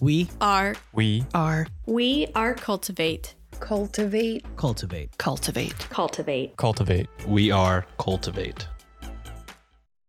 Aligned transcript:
We 0.00 0.28
are 0.40 0.76
We 0.92 1.24
are 1.34 1.66
we 1.86 2.28
are 2.34 2.54
cultivate 2.54 3.34
Cultivate. 3.58 4.44
cultivate. 4.56 5.18
Cultivate. 5.18 5.88
cultivate 5.88 6.56
cultivate. 6.56 7.08
We 7.26 7.50
are 7.50 7.84
cultivate. 7.98 8.68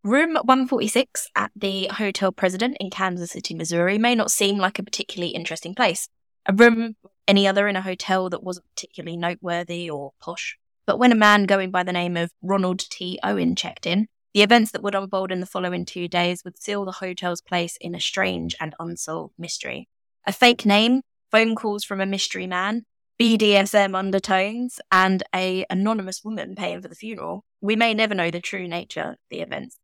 Room 0.04 0.36
146 0.36 1.30
at 1.36 1.52
the 1.56 1.88
Hotel 1.88 2.32
President 2.32 2.78
in 2.80 2.90
Kansas 2.92 3.32
City, 3.32 3.56
Missouri 3.56 3.98
may 3.98 4.14
not 4.14 4.30
seem 4.32 4.58
like 4.60 4.78
a 4.78 4.84
particularly 4.84 5.34
interesting 5.34 5.74
place. 5.74 6.08
A 6.46 6.54
room 6.54 6.96
any 7.28 7.48
other 7.48 7.68
in 7.68 7.76
a 7.76 7.82
hotel 7.82 8.30
that 8.30 8.44
wasn't 8.44 8.66
particularly 8.76 9.18
noteworthy 9.18 9.90
or 9.90 10.12
posh. 10.22 10.58
But 10.86 11.00
when 11.00 11.12
a 11.12 11.16
man 11.16 11.46
going 11.46 11.72
by 11.72 11.84
the 11.84 11.94
name 11.94 12.16
of 12.18 12.32
Ronald 12.42 12.80
T. 12.80 13.20
Owen 13.24 13.56
checked 13.56 13.86
in, 13.86 14.08
the 14.34 14.42
events 14.42 14.72
that 14.72 14.84
would 14.84 14.96
unfold 14.96 15.32
in 15.32 15.40
the 15.40 15.46
following 15.46 15.86
two 15.86 16.08
days 16.08 16.44
would 16.44 16.62
seal 16.62 16.86
the 16.86 16.94
hotel's 16.94 17.42
place 17.42 17.78
in 17.82 17.96
a 17.96 18.00
strange 18.00 18.56
and 18.60 18.76
unsolved 18.80 19.34
mystery. 19.38 19.88
A 20.26 20.32
fake 20.32 20.66
name, 20.66 21.02
phone 21.32 21.56
calls 21.56 21.84
from 21.84 22.00
a 22.00 22.06
mystery 22.06 22.46
man, 22.46 22.84
BDSM 23.20 23.96
undertones, 23.96 24.80
and 24.92 25.24
a 25.36 25.66
anonymous 25.70 26.24
woman 26.24 26.56
paying 26.56 26.82
for 26.82 26.88
the 26.88 26.96
funeral. 26.96 27.44
We 27.60 27.76
may 27.76 27.94
never 27.94 28.14
know 28.14 28.32
the 28.32 28.40
true 28.40 28.68
nature 28.68 29.02
of 29.02 29.16
the 29.30 29.42
events. 29.42 29.78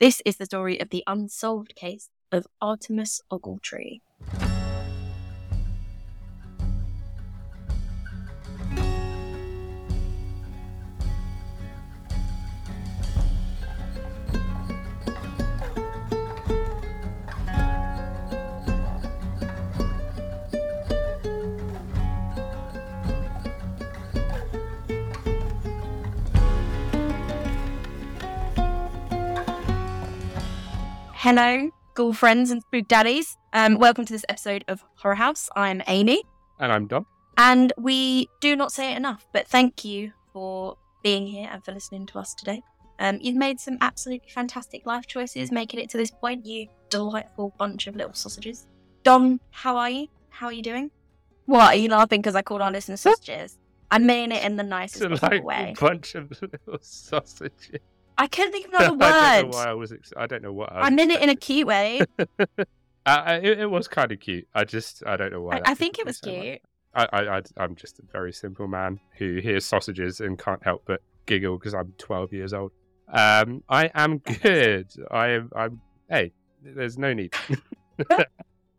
This 0.00 0.22
is 0.24 0.36
the 0.36 0.46
story 0.46 0.80
of 0.80 0.90
the 0.90 1.02
unsolved 1.06 1.74
case 1.74 2.08
of 2.30 2.46
Artemus 2.62 3.20
Ogletree. 3.32 4.00
Hello, 31.22 31.68
ghoul 31.94 32.12
friends 32.12 32.50
and 32.52 32.62
spook 32.62 32.86
daddies. 32.86 33.36
Um, 33.52 33.76
welcome 33.78 34.04
to 34.04 34.12
this 34.12 34.24
episode 34.28 34.64
of 34.68 34.84
Horror 34.94 35.16
House. 35.16 35.48
I'm 35.56 35.82
Amy, 35.88 36.22
And 36.60 36.70
I'm 36.70 36.86
Dom. 36.86 37.06
and 37.36 37.72
we 37.76 38.28
do 38.40 38.54
not 38.54 38.70
say 38.70 38.92
it 38.92 38.96
enough, 38.96 39.26
but 39.32 39.48
thank 39.48 39.84
you 39.84 40.12
for 40.32 40.76
being 41.02 41.26
here 41.26 41.48
and 41.52 41.64
for 41.64 41.72
listening 41.72 42.06
to 42.06 42.20
us 42.20 42.34
today. 42.34 42.62
Um, 43.00 43.18
you've 43.20 43.36
made 43.36 43.58
some 43.58 43.78
absolutely 43.80 44.28
fantastic 44.28 44.86
life 44.86 45.08
choices, 45.08 45.50
making 45.50 45.80
it 45.80 45.90
to 45.90 45.96
this 45.96 46.12
point. 46.12 46.46
You 46.46 46.68
delightful 46.88 47.52
bunch 47.58 47.88
of 47.88 47.96
little 47.96 48.14
sausages. 48.14 48.68
Dom, 49.02 49.40
how 49.50 49.76
are 49.76 49.90
you? 49.90 50.06
How 50.30 50.46
are 50.46 50.52
you 50.52 50.62
doing? 50.62 50.90
What 51.46 51.74
are 51.74 51.76
you 51.76 51.88
laughing 51.88 52.20
because 52.20 52.36
I 52.36 52.42
called 52.42 52.60
our 52.60 52.70
listeners 52.70 53.00
sausages? 53.02 53.58
I 53.90 53.98
mean 53.98 54.30
it 54.30 54.44
in 54.44 54.54
the 54.54 54.62
nicest 54.62 55.20
like 55.22 55.42
way. 55.42 55.74
bunch 55.80 56.14
of 56.14 56.30
little 56.30 56.78
sausages. 56.80 57.80
I 58.18 58.26
couldn't 58.26 58.52
think 58.52 58.66
of 58.66 58.72
another 58.78 58.92
word. 58.94 59.02
I 59.02 59.40
don't 59.40 59.50
know 59.50 59.56
why 59.56 59.64
I 59.68 59.72
was. 59.74 59.92
Ex- 59.92 60.12
I 60.16 60.26
don't 60.26 60.42
know 60.42 60.52
what. 60.52 60.72
I, 60.72 60.80
I 60.82 60.90
meant 60.90 61.10
it 61.12 61.22
in 61.22 61.28
a 61.28 61.32
expecting. 61.32 61.54
cute 61.56 61.66
way. 61.66 62.00
Uh, 63.06 63.40
it, 63.42 63.60
it 63.60 63.70
was 63.70 63.88
kind 63.88 64.12
of 64.12 64.20
cute. 64.20 64.46
I 64.54 64.64
just. 64.64 65.02
I 65.06 65.16
don't 65.16 65.32
know 65.32 65.40
why. 65.40 65.62
I, 65.64 65.70
I 65.70 65.74
think 65.74 65.98
it 65.98 66.04
was 66.04 66.18
so 66.18 66.28
cute. 66.30 66.60
I, 66.94 67.08
I, 67.10 67.36
I, 67.38 67.42
I'm 67.56 67.74
just 67.74 67.98
a 68.00 68.02
very 68.12 68.34
simple 68.34 68.68
man 68.68 69.00
who 69.16 69.36
hears 69.38 69.64
sausages 69.64 70.20
and 70.20 70.38
can't 70.38 70.62
help 70.62 70.82
but 70.84 71.00
giggle 71.24 71.56
because 71.56 71.72
I'm 71.72 71.94
12 71.96 72.34
years 72.34 72.52
old. 72.52 72.72
Um, 73.10 73.62
I 73.66 73.90
am 73.94 74.18
good. 74.42 74.88
I 75.10 75.28
am. 75.28 75.50
I'm. 75.56 75.80
Hey, 76.10 76.32
there's 76.62 76.98
no 76.98 77.14
need 77.14 77.32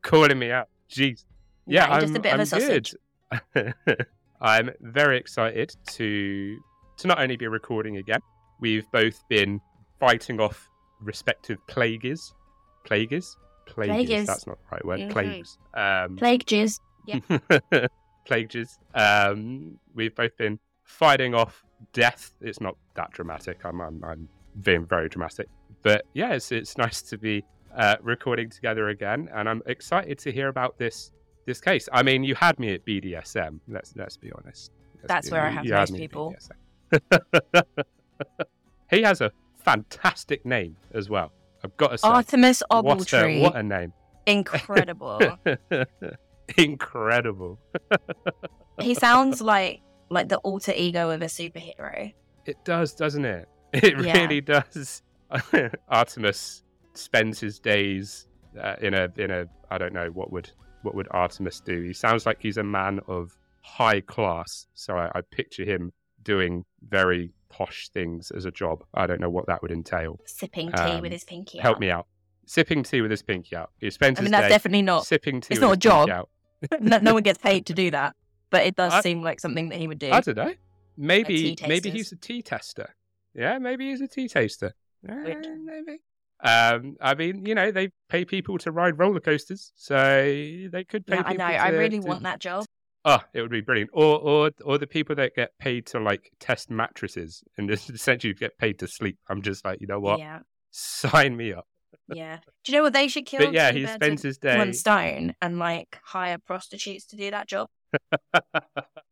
calling 0.04 0.38
me 0.38 0.52
out. 0.52 0.68
Jeez. 0.92 1.26
Yeah, 1.66 1.86
Nah, 1.88 1.96
I'm, 1.96 2.02
just 2.02 2.16
a 2.16 2.20
bit 2.20 2.30
of 2.30 2.34
I'm 2.36 2.40
a 2.42 2.46
sausage. 2.46 2.96
good. 3.56 3.74
I'm 4.42 4.70
very 4.80 5.18
excited 5.18 5.76
to 5.94 6.58
to 6.98 7.08
not 7.08 7.20
only 7.20 7.36
be 7.36 7.48
recording 7.48 7.98
again. 7.98 8.20
We've 8.60 8.90
both 8.92 9.28
been 9.30 9.62
fighting 10.00 10.40
off 10.40 10.70
respective 11.02 11.66
plagues. 11.68 12.34
Plagues? 12.86 13.38
Plagues. 13.66 14.08
Plagues. 14.08 14.28
That's 14.28 14.48
not 14.48 14.58
the 14.58 14.76
right 14.76 14.86
word. 14.86 15.00
Mhm. 15.02 15.12
Plagues. 15.12 15.58
Um, 15.74 16.18
Plague 16.18 16.46
jizz. 16.46 16.80
plagues. 18.26 18.80
Um, 18.94 19.80
we've 19.94 20.16
both 20.16 20.36
been 20.38 20.60
fighting 20.84 21.34
off 21.34 21.64
death. 21.94 22.34
It's 22.42 22.62
not 22.62 22.76
that 22.96 23.12
dramatic. 23.12 23.60
I'm, 23.64 23.82
I'm, 23.82 24.04
I'm 24.04 24.30
being 24.62 24.86
very 24.86 25.10
dramatic, 25.10 25.48
but 25.84 26.06
yeah, 26.14 26.34
it's 26.34 26.52
it's 26.52 26.78
nice 26.78 27.02
to 27.04 27.18
be 27.18 27.44
uh, 27.76 27.96
recording 28.02 28.50
together 28.50 28.90
again, 28.90 29.30
and 29.34 29.48
I'm 29.48 29.62
excited 29.66 30.20
to 30.20 30.32
hear 30.32 30.48
about 30.50 30.78
this 30.78 31.12
this 31.46 31.62
case. 31.62 31.88
I 31.92 32.04
mean, 32.04 32.24
you 32.24 32.36
had 32.36 32.60
me 32.60 32.74
at 32.74 32.86
BDSM. 32.86 33.60
Let's 33.68 33.96
let's 33.96 34.18
be 34.18 34.32
honest. 34.32 34.72
Let's 34.96 35.08
That's 35.08 35.30
be- 35.30 35.34
where 35.34 35.46
I 35.46 35.50
have 35.50 35.66
most 35.66 35.96
people. 35.96 36.36
He 38.90 39.04
has 39.04 39.22
a 39.22 39.32
fantastic 39.64 40.46
name 40.48 40.76
as 40.96 41.10
well. 41.12 41.32
I've 41.64 41.78
got 41.78 41.90
to 41.90 41.98
say, 42.00 42.08
Artemus 42.08 42.64
what 42.70 43.14
a, 43.14 43.40
what 43.40 43.56
a 43.56 43.62
name! 43.62 43.94
Incredible. 44.26 45.38
Incredible. 46.58 47.60
he 48.82 48.94
sounds 48.96 49.42
like 49.42 49.82
like 50.10 50.28
the 50.30 50.38
alter 50.38 50.74
ego 50.76 51.12
of 51.12 51.22
a 51.22 51.26
superhero. 51.26 52.14
It 52.46 52.58
does, 52.66 52.94
doesn't 52.94 53.26
it? 53.26 53.48
It 53.74 54.00
Yeah. 54.04 54.14
really 54.22 54.42
does. 54.42 55.04
Artemus 55.92 56.64
spends 56.96 57.40
his 57.40 57.60
days 57.60 58.28
uh, 58.60 58.76
in 58.82 58.94
a 58.96 59.10
in 59.18 59.30
a 59.30 59.46
I 59.70 59.78
don't 59.78 59.94
know 59.94 60.10
what 60.10 60.32
would 60.32 60.50
what 60.82 60.96
would 60.96 61.08
Artemus 61.10 61.64
do. 61.64 61.84
He 61.84 61.94
sounds 61.94 62.26
like 62.26 62.42
he's 62.42 62.58
a 62.58 62.64
man 62.64 63.02
of 63.08 63.38
high 63.62 64.02
class, 64.02 64.66
so 64.74 64.96
I, 64.98 65.12
I 65.14 65.22
picture 65.22 65.64
him 65.66 65.92
doing 66.24 66.66
very 66.88 67.32
posh 67.50 67.90
things 67.90 68.32
as 68.32 68.46
a 68.46 68.52
job. 68.52 68.84
I 68.94 69.08
don't 69.08 69.20
know 69.20 69.30
what 69.30 69.48
that 69.48 69.62
would 69.62 69.72
entail. 69.72 70.20
Sipping 70.26 70.72
tea 70.72 70.82
Um, 70.82 71.02
with 71.02 71.12
his 71.12 71.24
pinky 71.24 71.58
Help 71.60 71.76
out. 71.76 71.80
me 71.80 71.90
out. 71.90 72.08
Sipping 72.46 72.84
tea 72.84 73.02
with 73.02 73.12
his 73.12 73.22
pinky 73.22 73.56
out. 73.56 73.72
He 73.80 73.90
spends 73.90 74.18
I 74.18 74.22
his 74.22 74.26
mean, 74.26 74.32
that's 74.32 74.50
definitely 74.52 74.82
not. 74.82 75.06
sipping 75.06 75.42
tea. 75.42 75.54
it's 75.54 75.60
with 75.62 75.70
not 75.70 75.74
a 75.74 75.78
job. 75.78 76.08
pinky 76.08 76.18
out. 76.20 76.30
no, 76.82 76.98
no 77.00 77.14
one 77.14 77.24
gets 77.24 77.38
paid 77.38 77.66
to 77.68 77.74
do 77.74 77.92
that, 77.98 78.16
but 78.50 78.66
it 78.66 78.76
does 78.76 78.94
I- 78.94 79.02
seem 79.02 79.22
like 79.22 79.40
something 79.40 79.70
that 79.70 79.78
he 79.80 79.88
would 79.88 80.00
do. 80.00 80.12
I 80.12 80.22
don't 80.22 80.38
know. 80.38 80.54
Maybe 80.98 81.56
maybe 81.68 81.90
he's 81.92 82.12
a 82.12 82.18
tea 82.18 82.42
tester. 82.42 82.94
Yeah, 83.34 83.58
maybe 83.60 83.90
he's 83.90 84.02
a 84.02 84.08
tea 84.08 84.28
taster. 84.28 84.74
Weird. 85.04 85.48
maybe. 85.64 86.00
Um, 86.44 86.98
I 87.02 87.16
mean, 87.16 87.46
you 87.46 87.54
know, 87.56 87.72
they 87.72 87.92
pay 88.10 88.26
people 88.26 88.58
to 88.60 88.72
ride 88.72 88.98
roller 89.00 89.20
coasters, 89.22 89.72
so 89.76 89.96
they 90.24 90.86
could 90.88 91.06
pay. 91.06 91.16
Yeah, 91.18 91.24
I 91.26 91.34
know. 91.34 91.46
I 91.46 91.70
really 91.70 92.00
to- 92.00 92.08
want 92.08 92.24
that 92.24 92.40
job. 92.40 92.66
Oh, 93.06 93.20
it 93.34 93.42
would 93.42 93.52
be 93.52 93.62
brilliant. 93.62 93.92
Or 93.94 94.20
or 94.20 94.52
or 94.66 94.78
the 94.78 94.88
people 94.88 95.16
that 95.16 95.36
get 95.36 95.58
paid 95.60 95.86
to 95.88 96.00
like 96.00 96.32
test 96.40 96.70
mattresses 96.70 97.44
and 97.58 97.70
just 97.70 97.90
essentially 97.92 98.34
get 98.34 98.58
paid 98.58 98.80
to 98.80 98.88
sleep. 98.88 99.18
I'm 99.30 99.42
just 99.42 99.64
like, 99.66 99.80
you 99.82 99.88
know 99.88 100.00
what? 100.00 100.20
Yeah, 100.20 100.40
Sign 100.72 101.36
me 101.38 101.54
up. 101.54 101.66
yeah. 102.14 102.40
Do 102.66 102.72
you 102.72 102.78
know 102.78 102.84
what 102.84 102.94
they 102.94 103.08
should 103.08 103.26
kill? 103.26 103.40
But 103.40 103.54
yeah, 103.54 103.72
he 103.72 103.86
spends 103.88 104.22
his 104.22 104.38
day. 104.38 104.58
one 104.58 104.74
stone 104.74 105.34
and 105.42 105.58
like 105.60 105.98
hire 106.04 106.38
prostitutes 106.38 107.06
to 107.08 107.16
do 107.16 107.32
that 107.32 107.48
job 107.48 107.70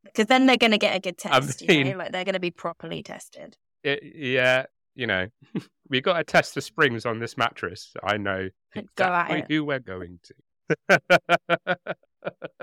because 0.03 0.25
then 0.27 0.45
they're 0.45 0.57
going 0.57 0.71
to 0.71 0.77
get 0.77 0.95
a 0.95 0.99
good 0.99 1.15
I 1.25 1.39
test. 1.39 1.61
you 1.61 1.67
know? 1.67 1.83
mean- 1.91 1.97
like 1.97 2.11
they're 2.11 2.25
going 2.25 2.33
to 2.33 2.39
be 2.39 2.51
properly 2.51 3.01
tested. 3.03 3.55
It- 3.83 4.03
yeah, 4.15 4.65
you 4.95 5.07
know, 5.07 5.27
we 5.89 6.01
got 6.01 6.17
to 6.17 6.23
test 6.23 6.55
the 6.55 6.61
springs 6.61 7.05
on 7.05 7.19
this 7.19 7.37
mattress. 7.37 7.93
I 8.03 8.17
know 8.17 8.49
Go 8.75 8.79
at 9.05 9.31
exactly 9.31 9.39
it. 9.39 9.45
who 9.49 9.63
we're 9.63 9.79
going 9.79 10.19
to. 10.89 11.77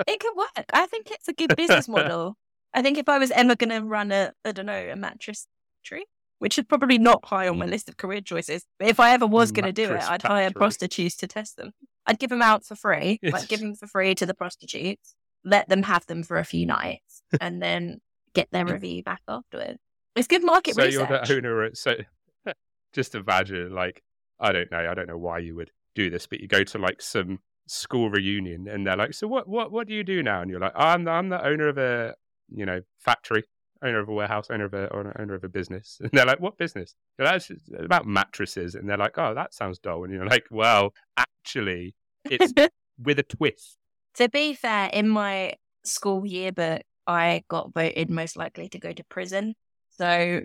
It 0.07 0.21
could 0.21 0.37
work. 0.37 0.67
I 0.73 0.87
think 0.87 1.11
it's 1.11 1.29
a 1.29 1.33
good 1.33 1.57
business 1.57 1.89
model. 1.89 2.37
I 2.73 2.83
think 2.83 2.99
if 2.99 3.09
I 3.09 3.19
was 3.19 3.31
ever 3.31 3.55
going 3.55 3.71
to 3.71 3.81
run 3.81 4.11
a, 4.13 4.33
I 4.45 4.53
don't 4.53 4.67
know, 4.67 4.89
a 4.93 4.97
mattress 4.97 5.47
tree, 5.85 6.05
which 6.39 6.59
is 6.59 6.65
probably 6.65 6.99
not 6.99 7.25
high 7.25 7.49
on 7.49 7.59
my 7.59 7.67
mm. 7.67 7.71
list 7.71 7.89
of 7.89 7.97
career 7.97 8.21
choices, 8.21 8.67
but 8.79 8.89
if 8.89 8.99
I 8.99 9.13
ever 9.13 9.27
was 9.27 9.53
going 9.53 9.67
to 9.67 9.73
do 9.73 9.93
it, 9.93 10.03
I'd 10.03 10.23
hire 10.23 10.47
factory. 10.47 10.59
prostitutes 10.59 11.17
to 11.17 11.27
test 11.27 11.57
them. 11.57 11.73
I'd 12.07 12.19
give 12.19 12.31
them 12.31 12.43
out 12.43 12.65
for 12.65 12.75
free, 12.75 13.21
like 13.23 13.49
give 13.49 13.61
them 13.61 13.75
for 13.75 13.87
free 13.87 14.15
to 14.17 14.27
the 14.27 14.35
prostitutes, 14.35 15.15
let 15.45 15.69
them 15.69 15.85
have 15.85 16.07
them 16.07 16.23
for 16.23 16.39
a 16.39 16.45
few 16.45 16.67
nights, 16.67 17.23
and 17.41 17.63
then 17.63 18.01
get 18.35 18.49
their 18.51 18.67
review 18.67 19.03
back 19.03 19.23
afterwards. 19.29 19.79
It's 20.17 20.29
good 20.29 20.45
market 20.45 20.75
so 20.75 20.83
research. 20.83 21.09
you're 21.29 21.41
the 21.41 21.49
owner. 21.49 21.65
Of, 21.65 21.79
so 21.79 21.97
just 22.93 23.15
imagine, 23.15 23.73
like, 23.73 24.03
I 24.39 24.53
don't 24.53 24.71
know, 24.71 24.91
I 24.91 24.95
don't 24.95 25.09
know 25.09 25.19
why 25.19 25.39
you 25.39 25.55
would 25.57 25.71
do 25.95 26.11
this, 26.11 26.27
but 26.27 26.41
you 26.41 26.49
go 26.49 26.65
to 26.65 26.79
like 26.79 27.01
some 27.01 27.39
school 27.67 28.11
reunion, 28.11 28.69
and 28.69 28.87
they're 28.87 28.97
like, 28.97 29.15
"So 29.15 29.27
what? 29.27 29.49
What? 29.49 29.73
What 29.73 29.89
do 29.89 29.95
you 29.95 30.05
do 30.05 30.23
now?" 30.23 30.43
And 30.43 30.51
you're 30.51 30.61
like, 30.61 30.73
"I'm 30.75 31.05
the, 31.05 31.11
I'm 31.11 31.29
the 31.29 31.45
owner 31.45 31.69
of 31.69 31.79
a, 31.79 32.15
you 32.49 32.67
know, 32.67 32.81
factory." 32.99 33.45
Owner 33.83 33.99
of 33.99 34.09
a 34.09 34.13
warehouse, 34.13 34.47
owner 34.51 34.65
of 34.65 34.73
a 34.73 34.91
owner 34.95 35.35
of 35.35 35.45
a 35.45 35.49
business, 35.49 35.99
and 36.03 36.11
they're 36.13 36.25
like, 36.25 36.41
"What 36.41 36.57
business?" 36.57 36.95
You're 37.19 37.27
like, 37.27 37.43
"It's 37.51 37.69
about 37.79 38.07
mattresses," 38.07 38.75
and 38.75 38.89
they're 38.89 38.97
like, 38.97 39.19
"Oh, 39.19 39.35
that 39.35 39.53
sounds 39.53 39.79
dull." 39.79 40.05
And 40.05 40.13
you're 40.13 40.27
like, 40.27 40.47
"Well, 40.51 40.95
actually, 41.17 41.95
it's 42.25 42.53
with 43.03 43.19
a 43.19 43.23
twist." 43.23 43.79
to 44.15 44.29
be 44.29 44.55
fair, 44.55 44.89
in 44.93 45.09
my 45.09 45.55
school 45.85 46.25
yearbook, 46.25 46.83
I 47.07 47.43
got 47.49 47.75
voted 47.75 48.11
most 48.11 48.37
likely 48.37 48.69
to 48.71 48.79
go 48.79 48.93
to 48.93 49.05
prison. 49.05 49.55
So 49.91 50.41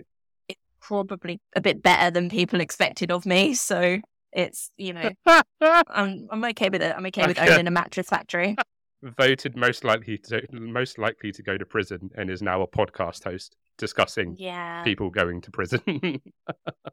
it's 0.48 0.60
probably 0.80 1.40
a 1.56 1.60
bit 1.60 1.82
better 1.82 2.10
than 2.10 2.28
people 2.28 2.60
expected 2.60 3.10
of 3.10 3.24
me. 3.24 3.54
So 3.54 3.98
It's 4.32 4.70
you 4.76 4.92
know, 4.92 5.10
I'm 5.60 6.28
I'm 6.30 6.44
okay 6.44 6.68
with 6.68 6.82
it. 6.82 6.94
I'm 6.96 7.06
okay 7.06 7.26
with 7.26 7.38
owning 7.38 7.66
a 7.66 7.70
mattress 7.70 8.08
factory. 8.08 8.56
Voted 9.02 9.56
most 9.56 9.82
likely 9.82 10.18
to 10.18 10.42
most 10.52 10.98
likely 10.98 11.32
to 11.32 11.42
go 11.42 11.56
to 11.56 11.64
prison 11.64 12.10
and 12.16 12.30
is 12.30 12.42
now 12.42 12.60
a 12.62 12.66
podcast 12.66 13.24
host 13.24 13.56
discussing 13.78 14.36
Yeah, 14.38 14.82
people 14.84 15.10
going 15.10 15.40
to 15.40 15.50
prison. 15.50 15.80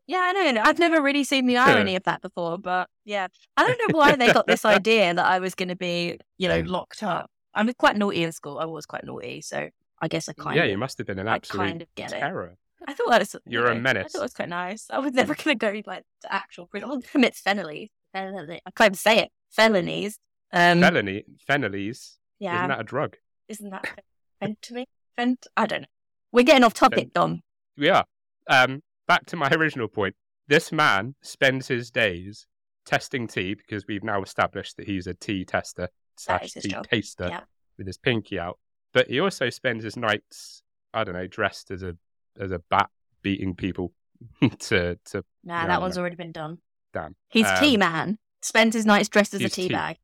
yeah, 0.07 0.19
I 0.19 0.51
know. 0.53 0.61
I've 0.63 0.79
never 0.79 1.01
really 1.01 1.25
seen 1.25 1.45
the 1.47 1.57
irony 1.57 1.95
of 1.97 2.03
that 2.03 2.21
before, 2.21 2.57
but 2.57 2.87
yeah, 3.03 3.27
I 3.57 3.67
don't 3.67 3.77
know 3.77 3.97
why 3.97 4.15
they 4.15 4.31
got 4.31 4.47
this 4.47 4.63
idea 4.65 5.13
that 5.13 5.25
I 5.25 5.39
was 5.39 5.53
going 5.53 5.67
to 5.69 5.75
be, 5.75 6.17
you 6.37 6.47
know, 6.47 6.61
locked 6.61 7.03
up. 7.03 7.29
I'm 7.53 7.71
quite 7.73 7.97
naughty 7.97 8.23
in 8.23 8.31
school. 8.31 8.57
I 8.57 8.65
was 8.65 8.85
quite 8.85 9.03
naughty, 9.03 9.41
so 9.41 9.69
I 10.01 10.07
guess 10.07 10.29
I 10.29 10.33
kind 10.33 10.55
yeah, 10.55 10.63
of, 10.63 10.69
you 10.69 10.77
must 10.77 10.97
have 10.99 11.07
been 11.07 11.19
an 11.19 11.27
I 11.27 11.35
absolute 11.35 11.65
kind 11.65 11.81
of 11.81 11.95
get 11.95 12.13
it. 12.13 12.23
I 12.85 12.93
thought 12.93 13.09
that 13.09 13.19
was, 13.21 13.33
you 13.45 13.59
You're 13.59 13.67
a 13.67 13.75
menace. 13.75 14.05
I 14.05 14.07
thought 14.09 14.19
it 14.19 14.25
was 14.25 14.33
quite 14.33 14.49
nice. 14.49 14.85
I 14.89 14.99
was 14.99 15.13
never 15.13 15.33
going 15.35 15.57
to 15.57 15.65
go 15.65 15.81
like 15.89 16.03
to 16.21 16.33
actual 16.33 16.67
prison. 16.67 16.89
I'll 16.89 17.01
commit 17.01 17.35
felonies. 17.35 17.89
Felony. 18.13 18.61
I 18.65 18.71
can't 18.71 18.87
even 18.89 18.95
say 18.95 19.19
it. 19.19 19.31
Felonies. 19.51 20.19
Um, 20.53 20.81
Felony, 20.81 21.23
phenolese. 21.49 22.17
yeah, 22.39 22.55
Isn't 22.57 22.69
that 22.69 22.79
a 22.79 22.83
drug? 22.83 23.17
isn't 23.49 23.69
that 23.69 23.85
fent 24.39 24.61
to 24.61 24.73
me? 24.73 24.85
Fent? 25.17 25.47
I 25.57 25.65
don't 25.65 25.81
know. 25.81 25.87
We're 26.31 26.43
getting 26.43 26.63
off 26.63 26.73
topic, 26.73 27.13
Dom. 27.13 27.41
We 27.77 27.89
are. 27.89 28.05
Um, 28.49 28.81
back 29.07 29.25
to 29.27 29.35
my 29.35 29.49
original 29.51 29.87
point. 29.87 30.15
This 30.47 30.71
man 30.71 31.15
spends 31.21 31.67
his 31.67 31.91
days 31.91 32.45
testing 32.85 33.27
tea 33.27 33.53
because 33.55 33.85
we've 33.87 34.03
now 34.03 34.21
established 34.21 34.77
that 34.77 34.87
he's 34.87 35.07
a 35.07 35.13
tea 35.13 35.43
tester 35.43 35.89
slash 36.17 36.51
tea 36.53 36.69
job. 36.69 36.87
taster 36.87 37.27
Yeah. 37.27 37.41
with 37.77 37.87
his 37.87 37.97
pinky 37.97 38.39
out. 38.39 38.57
But 38.93 39.07
he 39.09 39.19
also 39.19 39.49
spends 39.49 39.83
his 39.83 39.97
nights, 39.97 40.61
I 40.93 41.03
don't 41.03 41.13
know, 41.15 41.27
dressed 41.27 41.71
as 41.71 41.83
a 41.83 41.97
as 42.39 42.51
a 42.51 42.59
bat 42.69 42.89
beating 43.21 43.55
people 43.55 43.93
to 44.59 44.97
to 45.05 45.23
Nah, 45.43 45.67
that 45.67 45.81
one's 45.81 45.97
already 45.97 46.15
been 46.15 46.31
done. 46.31 46.59
damn. 46.93 47.15
He's 47.29 47.45
Um, 47.45 47.57
tea 47.59 47.77
man. 47.77 48.17
Spends 48.41 48.75
his 48.75 48.85
nights 48.85 49.09
dressed 49.09 49.33
as 49.33 49.41
a 49.41 49.49
tea 49.49 49.67
tea. 49.67 49.73
bag. 49.73 49.97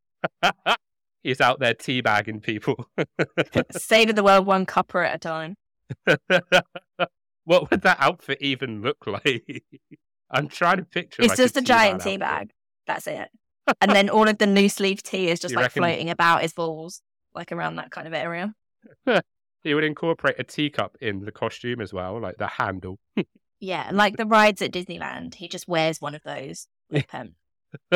he's 1.24 1.40
out 1.42 1.60
there 1.60 1.74
teabagging 1.74 2.42
people. 2.42 2.88
Saving 3.72 4.16
the 4.16 4.24
world 4.24 4.46
one 4.46 4.66
cuppa 4.66 5.06
at 5.06 5.16
a 5.16 5.20
time. 5.20 5.56
what 7.46 7.70
would 7.70 7.82
that 7.82 7.98
outfit 8.00 8.38
even 8.42 8.82
look 8.82 9.06
like? 9.06 9.64
I'm 10.32 10.48
trying 10.48 10.78
to 10.78 10.84
picture. 10.86 11.22
It's 11.22 11.30
like, 11.32 11.38
just 11.38 11.58
a, 11.58 11.62
tea 11.62 11.66
giant 11.66 12.02
tea 12.02 12.18
bag. 12.18 12.52
That's 12.88 13.08
it. 13.08 13.30
and 13.82 13.92
then 13.92 14.10
all 14.10 14.28
of 14.28 14.38
the 14.40 14.48
loose 14.48 14.80
leaf 14.80 15.04
tea 15.04 15.30
is 15.30 15.40
just 15.40 15.52
You 15.52 15.58
like 15.58 15.66
reckon- 15.66 15.82
floating 15.84 16.10
about 16.10 16.42
his 16.42 16.54
balls, 16.54 17.02
like 17.36 17.52
around 17.52 17.76
that 17.78 17.92
kind 17.92 18.08
of 18.08 18.14
area. 18.14 18.54
He 19.64 19.74
would 19.74 19.84
incorporate 19.84 20.36
a 20.40 20.44
teacup 20.44 20.98
in 21.02 21.24
the 21.26 21.32
costume 21.32 21.82
as 21.82 21.94
well, 21.94 22.20
like 22.20 22.38
the 22.38 22.48
handle. 22.48 23.00
Yeah, 23.60 23.92
like 23.94 24.18
the 24.18 24.26
rides 24.26 24.62
at 24.62 24.74
Disneyland, 24.74 25.36
he 25.36 25.48
just 25.48 25.70
wears 25.70 26.02
one 26.02 26.16
of 26.16 26.24
those 26.24 26.68
with 26.92 27.10
him. 27.12 27.36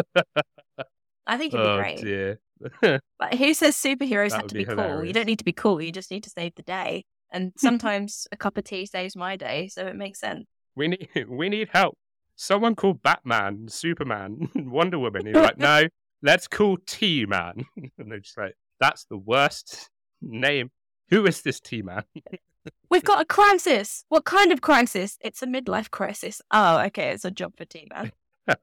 I 1.27 1.37
think 1.37 1.53
it'd 1.53 1.65
be 1.65 1.69
oh 1.69 1.77
great. 1.77 1.99
dear. 1.99 2.39
Like, 3.19 3.33
who 3.37 3.53
says 3.53 3.75
superheroes 3.75 4.29
That 4.29 4.37
have 4.43 4.47
to 4.47 4.55
be 4.55 4.63
be, 4.63 4.73
cool? 4.73 5.03
You 5.03 5.11
don't 5.11 5.25
need 5.25 5.39
to 5.39 5.43
be 5.45 5.51
cool. 5.51 5.81
You 5.81 5.91
just 5.91 6.09
need 6.09 6.23
to 6.23 6.29
save 6.29 6.55
the 6.55 6.61
day. 6.63 7.03
And 7.31 7.51
sometimes 7.57 8.27
a 8.31 8.37
cup 8.37 8.57
of 8.57 8.63
tea 8.63 8.85
saves 8.85 9.15
my 9.17 9.35
day, 9.35 9.67
so 9.67 9.85
it 9.85 9.95
makes 9.97 10.21
sense. 10.21 10.45
we 10.75 10.87
need 10.87 11.09
we 11.27 11.49
need 11.49 11.67
help. 11.73 11.97
Someone 12.37 12.73
called 12.75 13.03
Batman, 13.03 13.67
Superman, 13.67 14.49
Wonder 14.55 14.99
Woman. 14.99 15.25
He's 15.25 15.35
like, 15.35 15.57
no, 15.57 15.83
let's 16.21 16.47
call 16.47 16.77
T 16.85 17.25
Man. 17.25 17.65
and 17.97 18.09
they're 18.09 18.19
just 18.19 18.37
like, 18.37 18.53
that's 18.79 19.03
the 19.05 19.17
worst 19.17 19.89
name. 20.21 20.71
Who 21.09 21.25
is 21.25 21.41
this 21.41 21.59
T 21.59 21.81
Man? 21.81 22.03
We've 22.89 23.03
got 23.03 23.21
a 23.21 23.25
crisis. 23.25 24.03
What 24.09 24.25
kind 24.25 24.51
of 24.51 24.61
crisis? 24.61 25.17
It's 25.21 25.41
a 25.41 25.45
midlife 25.45 25.89
crisis. 25.89 26.41
Oh, 26.51 26.79
okay. 26.87 27.09
It's 27.09 27.23
a 27.23 27.31
job 27.31 27.53
for 27.57 27.65
T 27.65 27.87
Man. 27.89 28.11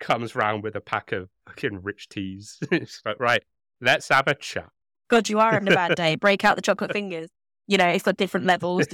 Comes 0.00 0.34
round 0.34 0.62
with 0.62 0.76
a 0.76 0.80
pack 0.80 1.12
of 1.12 1.28
fucking 1.46 1.82
rich 1.82 2.08
teas. 2.08 2.58
it's 2.70 3.02
like, 3.04 3.18
right, 3.18 3.42
let's 3.80 4.08
have 4.08 4.28
a 4.28 4.34
chat. 4.34 4.68
God, 5.08 5.28
you 5.28 5.40
are 5.40 5.52
having 5.52 5.72
a 5.72 5.74
bad 5.74 5.96
day. 5.96 6.14
Break 6.14 6.44
out 6.44 6.56
the 6.56 6.62
chocolate 6.62 6.92
fingers. 6.92 7.28
You 7.66 7.78
know, 7.78 7.88
it's 7.88 8.04
got 8.04 8.16
different 8.16 8.46
levels. 8.46 8.86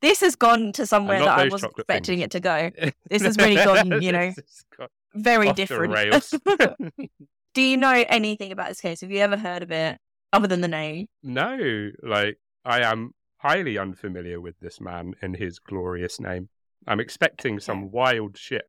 This 0.00 0.20
has 0.22 0.34
gone 0.34 0.72
to 0.72 0.86
somewhere 0.86 1.18
that 1.18 1.38
I 1.38 1.48
wasn't 1.48 1.72
expecting 1.76 2.20
it 2.20 2.30
to 2.30 2.40
go. 2.40 2.70
This 3.10 3.22
has 3.22 3.36
really 3.36 3.56
gone, 3.56 4.00
you 4.00 4.12
know, 4.12 4.28
This 4.28 4.36
has 4.36 4.64
gone 4.78 4.88
Very 5.14 5.52
different. 5.52 5.94
Do 7.52 7.62
you 7.62 7.76
know 7.76 8.04
anything 8.08 8.52
about 8.52 8.68
this 8.68 8.80
case? 8.80 9.02
Have 9.02 9.10
you 9.10 9.18
ever 9.18 9.36
heard 9.36 9.62
of 9.62 9.70
it 9.70 9.98
other 10.32 10.46
than 10.46 10.60
the 10.60 10.68
name? 10.68 11.06
No, 11.22 11.90
like 12.02 12.38
I 12.64 12.80
am 12.82 13.12
highly 13.38 13.78
unfamiliar 13.78 14.40
with 14.40 14.58
this 14.60 14.80
man 14.80 15.14
and 15.22 15.36
his 15.36 15.58
glorious 15.58 16.20
name. 16.20 16.48
I'm 16.86 17.00
expecting 17.00 17.58
some 17.60 17.90
wild 17.90 18.36
shit. 18.36 18.62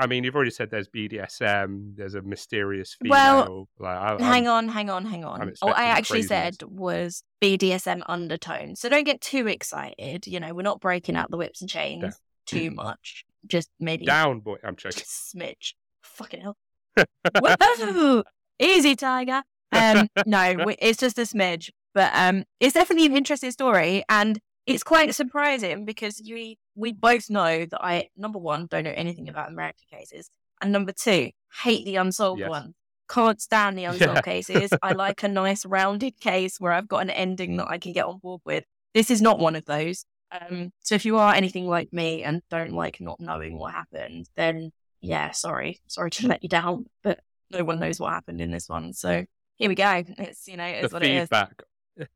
I 0.00 0.06
mean, 0.08 0.24
you've 0.24 0.34
already 0.34 0.50
said 0.50 0.70
there's 0.70 0.88
BDSM. 0.88 1.94
There's 1.96 2.14
a 2.16 2.22
mysterious 2.22 2.96
female. 3.00 3.14
Well, 3.18 3.68
like, 3.78 3.96
I, 3.96 4.16
hang 4.22 4.48
on, 4.48 4.66
hang 4.68 4.90
on, 4.90 5.04
hang 5.04 5.24
on. 5.24 5.52
All 5.62 5.72
I 5.72 5.84
actually 5.84 6.20
craziness. 6.24 6.56
said 6.58 6.68
was 6.68 7.22
BDSM 7.40 8.02
undertone. 8.06 8.74
So 8.74 8.88
don't 8.88 9.04
get 9.04 9.20
too 9.20 9.46
excited. 9.46 10.26
You 10.26 10.40
know, 10.40 10.54
we're 10.54 10.62
not 10.62 10.80
breaking 10.80 11.14
out 11.16 11.30
the 11.30 11.36
whips 11.36 11.60
and 11.60 11.70
chains 11.70 12.02
Yeah. 12.02 12.10
too 12.46 12.70
much. 12.74 13.24
Just 13.46 13.70
maybe 13.78 14.06
Down, 14.06 14.40
boy. 14.40 14.56
I'm 14.64 14.74
joking. 14.76 14.98
just 14.98 15.34
smidge. 15.36 15.74
Fucking 16.02 16.40
hell. 16.40 16.56
Whoa! 17.40 18.22
Easy, 18.58 18.96
Tiger. 18.96 19.42
Um, 19.72 20.08
no, 20.26 20.54
it's 20.78 20.98
just 20.98 21.18
a 21.18 21.22
smidge. 21.22 21.70
But 21.92 22.12
um, 22.14 22.44
it's 22.60 22.74
definitely 22.74 23.06
an 23.06 23.16
interesting 23.16 23.50
story, 23.50 24.04
and 24.08 24.38
it's 24.66 24.84
quite 24.84 25.14
surprising 25.14 25.84
because 25.84 26.22
we 26.24 26.56
we 26.76 26.92
both 26.92 27.28
know 27.28 27.66
that 27.66 27.84
I 27.84 28.08
number 28.16 28.38
one 28.38 28.66
don't 28.66 28.84
know 28.84 28.92
anything 28.94 29.28
about 29.28 29.48
American 29.50 29.84
cases, 29.90 30.30
and 30.60 30.70
number 30.70 30.92
two 30.92 31.30
hate 31.62 31.84
the 31.84 31.96
unsolved 31.96 32.40
Yes. 32.40 32.48
ones. 32.48 32.74
Can't 33.08 33.40
stand 33.40 33.76
the 33.76 33.84
unsolved 33.86 34.18
Yeah. 34.24 34.32
cases. 34.32 34.72
I 34.82 34.92
like 34.92 35.24
a 35.24 35.28
nice 35.28 35.66
rounded 35.66 36.20
case 36.20 36.60
where 36.60 36.72
I've 36.72 36.86
got 36.86 37.02
an 37.02 37.10
ending 37.10 37.56
that 37.56 37.66
I 37.68 37.78
can 37.78 37.92
get 37.92 38.04
on 38.04 38.18
board 38.18 38.42
with. 38.44 38.62
This 38.94 39.10
is 39.10 39.20
not 39.20 39.40
one 39.40 39.56
of 39.56 39.64
those. 39.64 40.04
Um, 40.30 40.70
so 40.78 40.94
if 40.94 41.04
you 41.04 41.18
are 41.18 41.34
anything 41.34 41.66
like 41.66 41.92
me 41.92 42.22
and 42.22 42.40
don't 42.50 42.72
like 42.72 43.00
not 43.00 43.18
knowing 43.18 43.58
what 43.58 43.72
happened, 43.74 44.28
then 44.36 44.70
yeah, 45.00 45.32
sorry, 45.32 45.80
sorry 45.88 46.10
to 46.12 46.28
let 46.28 46.44
you 46.44 46.48
down, 46.48 46.86
but 47.02 47.18
no 47.50 47.64
one 47.64 47.80
knows 47.80 47.98
what 47.98 48.12
happened 48.12 48.40
in 48.40 48.52
this 48.52 48.68
one. 48.68 48.92
So 48.92 49.24
here 49.60 49.68
we 49.68 49.74
go. 49.74 50.02
It's 50.18 50.48
you 50.48 50.56
know, 50.56 50.64
it's 50.64 50.88
the 50.88 50.94
what 50.96 51.04
it 51.04 51.10
is. 51.10 51.20
feedback. 51.22 51.62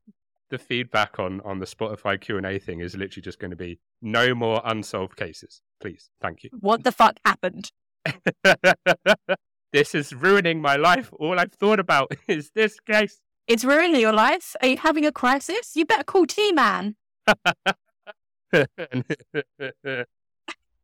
The 0.51 0.59
feedback 0.59 1.17
on, 1.17 1.41
on 1.41 1.57
the 1.57 1.65
Spotify 1.65 2.21
Q 2.21 2.37
and 2.37 2.45
A 2.45 2.59
thing 2.59 2.79
is 2.79 2.95
literally 2.95 3.23
just 3.23 3.39
going 3.39 3.49
to 3.49 3.57
be 3.57 3.79
no 3.99 4.35
more 4.35 4.61
unsolved 4.63 5.15
cases, 5.15 5.63
please. 5.81 6.11
Thank 6.21 6.43
you. 6.43 6.51
What 6.59 6.83
the 6.83 6.91
fuck 6.91 7.17
happened? 7.25 7.71
this 9.73 9.95
is 9.95 10.13
ruining 10.13 10.61
my 10.61 10.75
life. 10.75 11.11
All 11.13 11.39
I've 11.39 11.51
thought 11.51 11.79
about 11.79 12.11
is 12.27 12.51
this 12.53 12.79
case. 12.79 13.21
It's 13.47 13.65
ruining 13.65 13.99
your 13.99 14.13
life. 14.13 14.55
Are 14.61 14.67
you 14.67 14.77
having 14.77 15.03
a 15.07 15.11
crisis? 15.11 15.75
You 15.75 15.83
better 15.83 16.03
call 16.03 16.27
T 16.27 16.51
Man. 16.51 16.95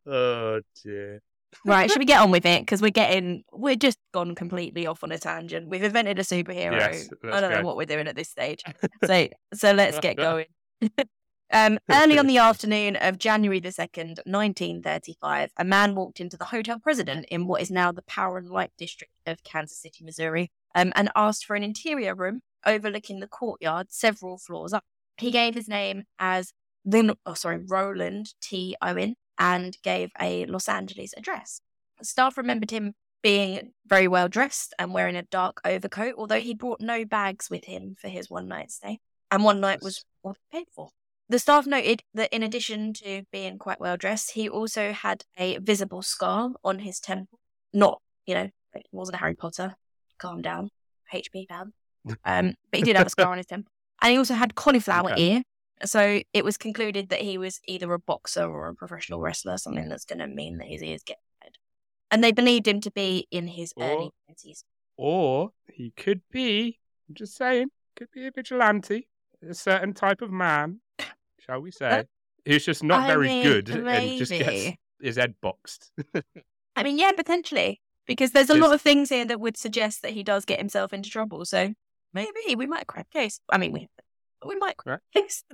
oh 0.04 0.60
dear. 0.82 1.22
Right, 1.64 1.90
should 1.90 1.98
we 1.98 2.04
get 2.04 2.20
on 2.20 2.30
with 2.30 2.46
it? 2.46 2.62
Because 2.62 2.82
we're 2.82 2.90
getting, 2.90 3.44
we're 3.52 3.76
just 3.76 3.98
gone 4.12 4.34
completely 4.34 4.86
off 4.86 5.04
on 5.04 5.12
a 5.12 5.18
tangent. 5.18 5.68
We've 5.68 5.82
invented 5.82 6.18
a 6.18 6.22
superhero. 6.22 6.72
Yes, 6.72 7.08
I 7.30 7.40
don't 7.40 7.52
know 7.52 7.62
what 7.62 7.76
we're 7.76 7.86
doing 7.86 8.08
at 8.08 8.16
this 8.16 8.28
stage. 8.28 8.62
So, 9.04 9.28
so 9.54 9.72
let's 9.72 9.98
get 10.00 10.16
going. 10.16 10.46
um, 11.52 11.78
early 11.90 12.18
on 12.18 12.26
the 12.26 12.38
afternoon 12.38 12.96
of 12.96 13.18
January 13.18 13.60
the 13.60 13.68
2nd, 13.68 14.18
1935, 14.24 15.50
a 15.56 15.64
man 15.64 15.94
walked 15.94 16.20
into 16.20 16.36
the 16.36 16.46
Hotel 16.46 16.78
President 16.78 17.26
in 17.30 17.46
what 17.46 17.62
is 17.62 17.70
now 17.70 17.92
the 17.92 18.02
Power 18.02 18.38
and 18.38 18.50
Light 18.50 18.72
District 18.78 19.12
of 19.26 19.44
Kansas 19.44 19.80
City, 19.80 20.04
Missouri, 20.04 20.50
um, 20.74 20.92
and 20.96 21.10
asked 21.14 21.44
for 21.44 21.54
an 21.54 21.62
interior 21.62 22.14
room 22.14 22.40
overlooking 22.64 23.20
the 23.20 23.28
courtyard 23.28 23.88
several 23.90 24.38
floors 24.38 24.72
up. 24.72 24.84
He 25.18 25.30
gave 25.30 25.54
his 25.54 25.68
name 25.68 26.04
as 26.18 26.52
Ron- 26.84 27.16
oh, 27.26 27.34
sorry, 27.34 27.58
Roland 27.58 28.34
T. 28.40 28.76
Owen 28.82 29.14
and 29.38 29.76
gave 29.82 30.10
a 30.20 30.46
Los 30.46 30.68
Angeles 30.68 31.14
address. 31.16 31.60
Staff 32.02 32.36
remembered 32.36 32.70
him 32.70 32.94
being 33.22 33.72
very 33.86 34.08
well 34.08 34.28
dressed 34.28 34.74
and 34.78 34.92
wearing 34.92 35.16
a 35.16 35.22
dark 35.22 35.60
overcoat, 35.64 36.14
although 36.18 36.40
he 36.40 36.54
brought 36.54 36.80
no 36.80 37.04
bags 37.04 37.48
with 37.48 37.64
him 37.64 37.96
for 38.00 38.08
his 38.08 38.28
one 38.28 38.48
night 38.48 38.70
stay. 38.70 38.98
And 39.30 39.44
one 39.44 39.60
night 39.60 39.80
was 39.82 40.04
all 40.22 40.36
paid 40.52 40.66
for. 40.74 40.90
The 41.28 41.38
staff 41.38 41.66
noted 41.66 42.02
that 42.12 42.32
in 42.34 42.42
addition 42.42 42.92
to 42.94 43.22
being 43.32 43.58
quite 43.58 43.80
well 43.80 43.96
dressed, 43.96 44.32
he 44.32 44.48
also 44.48 44.92
had 44.92 45.24
a 45.38 45.58
visible 45.58 46.02
scar 46.02 46.50
on 46.62 46.80
his 46.80 47.00
temple. 47.00 47.38
Not, 47.72 48.02
you 48.26 48.34
know, 48.34 48.50
it 48.74 48.86
wasn't 48.92 49.18
Harry 49.18 49.34
Potter. 49.34 49.76
Calm 50.18 50.42
down. 50.42 50.68
HP 51.12 51.48
fan. 51.48 51.72
Um, 52.24 52.54
but 52.70 52.78
he 52.78 52.82
did 52.82 52.96
have 52.96 53.06
a 53.06 53.10
scar 53.10 53.30
on 53.30 53.36
his 53.36 53.46
temple. 53.46 53.70
And 54.02 54.10
he 54.10 54.18
also 54.18 54.34
had 54.34 54.56
cauliflower 54.56 55.12
Okay. 55.12 55.34
ear. 55.34 55.42
So 55.84 56.20
it 56.32 56.44
was 56.44 56.56
concluded 56.56 57.08
that 57.08 57.20
he 57.22 57.38
was 57.38 57.60
either 57.66 57.92
a 57.92 57.98
boxer 57.98 58.44
or 58.44 58.68
a 58.68 58.74
professional 58.74 59.20
wrestler, 59.20 59.58
something 59.58 59.88
that's 59.88 60.04
going 60.04 60.20
to 60.20 60.26
mean 60.28 60.58
that 60.58 60.68
his 60.68 60.82
ears 60.82 61.02
get 61.04 61.18
red. 61.42 61.52
And 62.10 62.22
they 62.22 62.30
believed 62.32 62.68
him 62.68 62.80
to 62.82 62.90
be 62.90 63.26
in 63.30 63.48
his 63.48 63.72
Or- 63.76 63.84
early 63.84 64.10
20s. 64.30 64.64
Or 64.96 65.50
he 65.72 65.90
could 65.96 66.20
be, 66.30 66.78
I'm 67.08 67.14
just 67.14 67.36
saying, 67.36 67.68
could 67.96 68.10
be 68.12 68.26
a 68.26 68.30
vigilante, 68.30 69.08
a 69.48 69.54
certain 69.54 69.92
type 69.94 70.22
of 70.22 70.30
man, 70.30 70.80
shall 71.40 71.60
we 71.60 71.70
say, 71.72 72.04
who's 72.46 72.64
just 72.64 72.84
not 72.84 73.00
I 73.04 73.06
very 73.08 73.28
mean, 73.28 73.42
good 73.42 73.68
and 73.70 74.18
just 74.18 74.30
gets 74.30 74.76
his 75.00 75.16
head 75.16 75.34
boxed. 75.40 75.90
I 76.76 76.82
mean, 76.84 76.98
yeah, 76.98 77.12
potentially. 77.12 77.80
Because 78.06 78.32
there's 78.32 78.50
a 78.50 78.54
Is- 78.54 78.60
lot 78.60 78.74
of 78.74 78.80
things 78.82 79.08
here 79.08 79.24
that 79.24 79.40
would 79.40 79.56
suggest 79.56 80.02
that 80.02 80.12
he 80.12 80.22
does 80.22 80.44
get 80.44 80.58
himself 80.58 80.92
into 80.92 81.08
trouble. 81.10 81.44
So 81.44 81.72
maybe 82.12 82.54
we 82.56 82.66
might 82.66 82.86
crack 82.86 83.10
case. 83.10 83.40
I 83.50 83.58
mean, 83.58 83.72
we 83.72 83.88
we 84.46 84.56
might 84.56 84.76
case. 85.14 85.44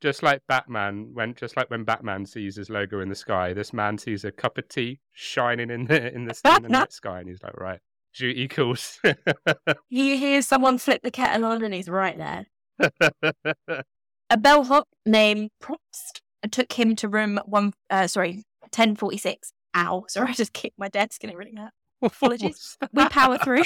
Just 0.00 0.22
like 0.22 0.42
Batman, 0.48 1.10
when 1.12 1.34
just 1.34 1.56
like 1.56 1.70
when 1.70 1.84
Batman 1.84 2.26
sees 2.26 2.56
his 2.56 2.68
logo 2.68 3.00
in 3.00 3.08
the 3.08 3.14
sky, 3.14 3.52
this 3.52 3.72
man 3.72 3.98
sees 3.98 4.24
a 4.24 4.32
cup 4.32 4.58
of 4.58 4.68
tea 4.68 5.00
shining 5.12 5.70
in 5.70 5.86
the 5.86 6.12
in 6.12 6.24
the, 6.24 6.40
in 6.56 6.62
the 6.62 6.68
night 6.68 6.92
sky, 6.92 7.20
and 7.20 7.28
he's 7.28 7.42
like, 7.42 7.56
"Right, 7.56 7.80
duty 8.14 8.48
calls." 8.48 8.98
He 9.88 10.16
hears 10.16 10.48
someone 10.48 10.78
flip 10.78 11.02
the 11.02 11.10
kettle 11.10 11.44
on 11.44 11.62
and 11.62 11.74
he's 11.74 11.88
right 11.88 12.16
there. 12.16 12.46
A 14.30 14.36
bellhop 14.38 14.88
named 15.04 15.50
Propst 15.62 16.22
took 16.50 16.72
him 16.72 16.96
to 16.96 17.08
room 17.08 17.38
one, 17.44 17.72
uh, 17.90 18.06
sorry, 18.06 18.44
1046. 18.60 19.52
Ow. 19.76 20.04
Sorry, 20.08 20.30
I 20.30 20.32
just 20.32 20.52
kicked 20.52 20.78
my 20.78 20.88
desk 20.88 21.22
and 21.22 21.32
it 21.32 21.36
really 21.36 21.54
hurt. 21.56 21.72
Apologies. 22.02 22.76
We 22.92 23.06
power 23.08 23.38
through. 23.38 23.64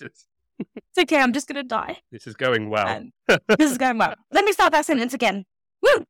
Jesus. 0.00 0.26
It's 0.58 0.98
okay, 0.98 1.20
I'm 1.20 1.32
just 1.32 1.48
going 1.48 1.62
to 1.62 1.68
die. 1.68 1.98
This 2.12 2.26
is 2.26 2.34
going 2.34 2.70
well. 2.70 2.86
Um, 2.86 3.10
this 3.58 3.72
is 3.72 3.78
going 3.78 3.98
well. 3.98 4.14
Let 4.32 4.44
me 4.44 4.52
start 4.52 4.72
that 4.72 4.86
sentence 4.86 5.12
again. 5.12 5.44
Woo! 5.82 6.06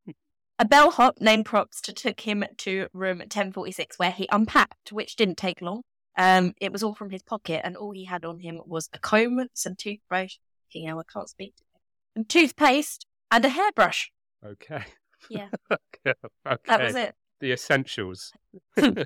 A 0.59 0.65
bellhop 0.65 1.21
named 1.21 1.47
Propst 1.47 1.93
took 1.95 2.21
him 2.21 2.45
to 2.59 2.87
room 2.93 3.19
1046 3.19 3.99
where 3.99 4.11
he 4.11 4.29
unpacked, 4.31 4.93
which 4.93 5.17
didn't 5.17 5.37
take 5.37 5.61
long. 5.61 5.83
Um, 6.17 6.53
it 6.61 6.71
was 6.71 6.83
all 6.83 6.95
from 6.95 7.11
his 7.11 7.23
pocket, 7.23 7.63
and 7.65 7.77
all 7.77 7.93
he 7.93 8.05
had 8.05 8.25
on 8.25 8.39
him 8.39 8.61
was 8.67 8.89
a 8.93 8.99
comb, 8.99 9.49
some 9.53 9.75
toothbrush, 9.75 10.37
you 10.71 10.87
know, 10.87 11.01
I 11.01 11.03
can't 11.13 11.29
speak, 11.29 11.55
and 12.15 12.29
toothpaste, 12.29 13.07
and 13.33 13.45
a 13.45 13.49
hairbrush. 13.49 14.13
okay. 14.47 14.85
Yeah. 15.29 15.49
okay. 15.73 16.15
That 16.67 16.83
was 16.83 16.95
it. 16.95 17.15
The 17.41 17.53
essentials. 17.53 18.33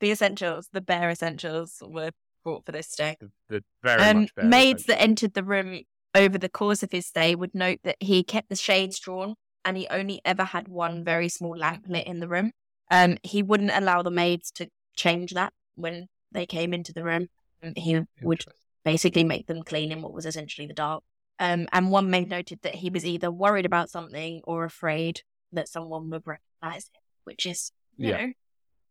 The 0.00 0.10
essentials, 0.10 0.70
the 0.72 0.80
bare 0.80 1.10
essentials, 1.10 1.82
were 1.86 2.12
brought 2.42 2.64
for 2.66 2.72
this 2.72 2.88
stay. 2.88 3.16
the, 3.20 3.30
the 3.48 3.64
very 3.82 4.02
Um, 4.02 4.20
much 4.22 4.34
better 4.34 4.48
maids 4.48 4.84
that 4.84 5.00
entered 5.00 5.34
the 5.34 5.44
room 5.44 5.80
over 6.14 6.38
the 6.38 6.48
course 6.48 6.82
of 6.82 6.92
his 6.92 7.06
stay 7.06 7.34
would 7.34 7.54
note 7.54 7.80
that 7.84 7.96
he 8.00 8.24
kept 8.24 8.48
the 8.48 8.56
shades 8.56 8.98
drawn 8.98 9.34
and 9.64 9.76
he 9.76 9.86
only 9.88 10.20
ever 10.24 10.44
had 10.44 10.68
one 10.68 11.04
very 11.04 11.28
small 11.28 11.56
lamp 11.56 11.84
lit 11.88 12.06
in 12.06 12.20
the 12.20 12.28
room. 12.28 12.52
Um, 12.90 13.18
he 13.22 13.42
wouldn't 13.42 13.70
allow 13.72 14.02
the 14.02 14.10
maids 14.10 14.50
to 14.52 14.68
change 14.96 15.32
that 15.34 15.52
when 15.76 16.08
they 16.32 16.46
came 16.46 16.74
into 16.74 16.92
the 16.92 17.04
room. 17.04 17.28
Um, 17.62 17.74
He 17.76 18.00
would 18.22 18.44
basically 18.84 19.22
make 19.24 19.46
them 19.46 19.62
clean 19.62 19.92
in 19.92 20.02
what 20.02 20.12
was 20.12 20.26
essentially 20.26 20.66
the 20.66 20.74
dark. 20.74 21.04
Um, 21.38 21.68
and 21.72 21.90
one 21.90 22.10
maid 22.10 22.28
noted 22.28 22.60
that 22.62 22.76
he 22.76 22.90
was 22.90 23.04
either 23.06 23.30
worried 23.30 23.66
about 23.66 23.90
something 23.90 24.40
or 24.44 24.64
afraid 24.64 25.22
that 25.52 25.68
someone 25.68 26.10
would 26.10 26.26
recognize 26.26 26.84
him, 26.86 27.00
which 27.24 27.46
is, 27.46 27.72
you 27.96 28.10
Yeah. 28.10 28.18
know, 28.18 28.32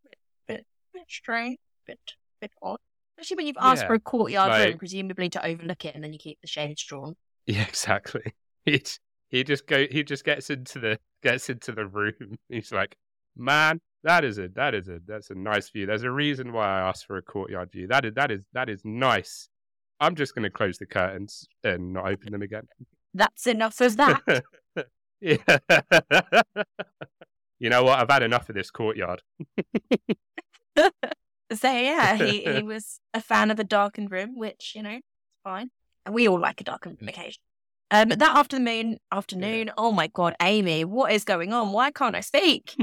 bit, 0.04 0.18
bit, 0.48 0.66
bit 0.94 1.04
strange, 1.08 1.58
bit, 1.86 2.00
bit 2.40 2.52
odd. 2.62 2.80
Especially 3.20 3.36
when 3.36 3.48
you've 3.48 3.58
asked 3.60 3.82
Yeah, 3.82 3.88
for 3.88 3.94
a 3.96 4.00
courtyard 4.00 4.70
room, 4.70 4.78
presumably 4.78 5.30
to 5.32 5.46
overlook 5.46 5.84
it, 5.84 5.94
and 5.94 6.02
then 6.02 6.14
you 6.14 6.20
keep 6.20 6.40
the 6.40 6.48
shades 6.48 6.84
drawn. 6.84 7.16
Yeah, 7.46 7.64
exactly. 7.64 8.34
He 8.66 8.84
he 9.30 9.44
just 9.44 9.66
go 9.66 9.88
he 9.90 10.04
just 10.04 10.24
gets 10.24 10.50
into 10.50 10.80
the 10.80 11.00
gets 11.24 11.50
into 11.50 11.72
the 11.72 11.88
room. 11.88 12.38
He's 12.50 12.72
like, 12.72 12.96
man, 13.36 13.80
that 14.04 14.24
is 14.24 14.38
a 14.38 14.50
that 14.50 14.76
is 14.76 14.90
a 14.90 15.00
that's 15.08 15.32
a 15.32 15.36
nice 15.36 15.70
view. 15.70 15.86
There's 15.86 16.04
a 16.04 16.12
reason 16.12 16.52
why 16.52 16.68
I 16.68 16.88
asked 16.90 17.08
for 17.08 17.18
a 17.18 17.22
courtyard 17.22 17.72
view. 17.72 17.88
That 17.88 18.06
is 18.06 18.14
that 18.16 18.32
is 18.32 18.42
that 18.54 18.70
is 18.70 18.82
nice. 18.84 19.50
I'm 20.00 20.16
just 20.16 20.36
going 20.36 20.44
to 20.44 20.50
close 20.50 20.78
the 20.78 20.86
curtains 20.86 21.48
and 21.64 21.94
not 21.94 22.10
open 22.10 22.32
them 22.32 22.42
again. 22.42 22.68
That's 23.14 23.48
enough 23.48 23.82
of 23.82 23.98
that. 23.98 24.44
yeah. 25.22 25.58
you 27.60 27.70
know 27.70 27.84
what? 27.84 28.00
I've 28.00 28.12
had 28.12 28.24
enough 28.24 28.50
of 28.50 28.56
this 28.56 28.72
courtyard. 28.72 29.22
So 31.54 31.72
yeah, 31.72 32.16
he, 32.16 32.44
he 32.44 32.64
was 32.64 33.00
a 33.14 33.22
fan 33.22 33.52
of 33.52 33.60
a 33.60 33.64
darkened 33.64 34.12
room, 34.12 34.38
which 34.38 34.74
you 34.76 34.84
know, 34.84 34.96
is 34.96 35.02
fine. 35.44 35.72
And 36.06 36.16
we 36.16 36.28
all 36.28 36.40
like 36.40 36.62
a 36.62 36.64
darkened 36.64 36.98
room 37.00 37.10
occasionally. 37.10 37.44
Um, 37.92 38.10
that 38.10 38.38
afternoon, 38.38 38.98
afternoon. 39.12 39.72
Oh 39.78 39.92
my 39.92 40.08
god, 40.08 40.36
Amy, 40.42 40.86
what 40.86 41.12
is 41.12 41.24
going 41.24 41.54
on? 41.54 41.72
Why 41.72 41.92
can't 41.92 42.16
I 42.16 42.22
speak? 42.22 42.76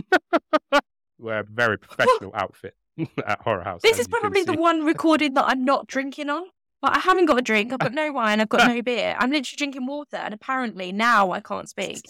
We're 1.18 1.40
a 1.40 1.44
very 1.44 1.78
professional 1.78 2.32
outfit 2.34 2.74
at 3.26 3.40
Horror 3.40 3.62
House. 3.62 3.82
This 3.82 3.98
is 3.98 4.08
probably 4.08 4.42
the 4.42 4.54
one 4.54 4.84
recording 4.84 5.34
that 5.34 5.44
I'm 5.46 5.64
not 5.64 5.86
drinking 5.86 6.28
on. 6.28 6.44
But 6.82 6.94
I 6.94 6.98
haven't 6.98 7.24
got 7.24 7.38
a 7.38 7.42
drink. 7.42 7.72
I've 7.72 7.78
got 7.78 7.94
no 7.94 8.12
wine. 8.12 8.38
I've 8.38 8.50
got 8.50 8.68
no 8.68 8.82
beer. 8.82 9.16
I'm 9.18 9.30
literally 9.30 9.56
drinking 9.56 9.86
water, 9.86 10.18
and 10.18 10.34
apparently 10.34 10.92
now 10.92 11.30
I 11.30 11.40
can't 11.40 11.68
speak. 11.68 12.02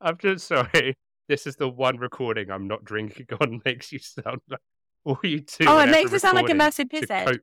I'm 0.00 0.18
just 0.18 0.46
sorry. 0.46 0.96
This 1.28 1.46
is 1.46 1.56
the 1.56 1.68
one 1.68 1.96
recording 1.96 2.50
I'm 2.50 2.66
not 2.66 2.84
drinking 2.84 3.26
on. 3.40 3.62
Makes 3.64 3.90
you 3.90 4.00
sound 4.00 4.40
like 4.50 4.60
all 5.04 5.18
you 5.22 5.40
do. 5.40 5.64
Oh, 5.66 5.78
it 5.80 5.90
makes 5.90 6.12
me 6.12 6.18
sound 6.18 6.36
like 6.36 6.50
a 6.50 6.54
massive 6.54 6.88
pisshead. 6.88 7.38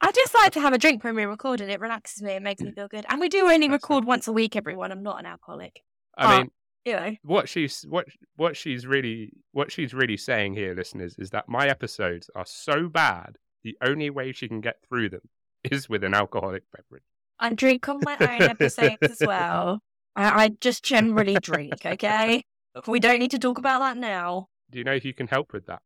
I 0.00 0.12
just 0.12 0.34
like 0.34 0.52
to 0.52 0.60
have 0.66 0.72
a 0.72 0.78
drink 0.78 1.02
when 1.04 1.14
we 1.16 1.24
record, 1.24 1.60
and 1.60 1.70
it 1.70 1.80
relaxes 1.80 2.22
me 2.22 2.34
and 2.34 2.44
makes 2.44 2.62
me 2.62 2.70
feel 2.72 2.88
good. 2.88 3.06
And 3.08 3.20
we 3.20 3.28
do 3.28 3.48
only 3.50 3.68
That's 3.68 3.82
record 3.82 4.04
once 4.04 4.28
a 4.28 4.32
week, 4.32 4.56
everyone. 4.56 4.92
I'm 4.92 5.02
not 5.02 5.18
an 5.18 5.26
alcoholic. 5.26 5.82
I 6.16 6.24
Oh. 6.34 6.38
mean, 6.38 6.50
You 6.84 6.92
know, 6.92 7.16
what 7.22 7.48
she's 7.48 7.82
what 7.88 8.06
what 8.36 8.56
she's 8.56 8.86
really 8.86 9.32
what 9.52 9.72
she's 9.72 9.92
really 9.94 10.16
saying 10.16 10.54
here, 10.54 10.74
listeners, 10.74 11.16
is 11.18 11.30
that 11.30 11.48
my 11.48 11.66
episodes 11.66 12.30
are 12.34 12.46
so 12.46 12.88
bad. 12.88 13.38
The 13.64 13.76
only 13.84 14.10
way 14.10 14.32
she 14.32 14.46
can 14.48 14.60
get 14.60 14.76
through 14.88 15.08
them 15.10 15.28
is 15.64 15.88
with 15.88 16.04
an 16.04 16.14
alcoholic 16.14 16.62
beverage. 16.70 17.02
I 17.38 17.52
drink 17.54 17.88
on 17.88 18.00
my 18.02 18.16
own 18.20 18.42
episodes 18.42 18.96
as 19.02 19.18
well. 19.20 19.80
I, 20.14 20.44
I 20.44 20.48
just 20.60 20.82
generally 20.84 21.34
drink, 21.40 21.84
okay? 21.84 22.44
We 22.86 23.00
don't 23.00 23.18
need 23.18 23.30
to 23.30 23.38
talk 23.38 23.56
about 23.58 23.78
that 23.80 23.96
now. 23.96 24.48
Do 24.70 24.78
you 24.78 24.84
know 24.84 24.98
who 24.98 25.12
can 25.14 25.26
help 25.28 25.52
with 25.54 25.64
that? 25.66 25.80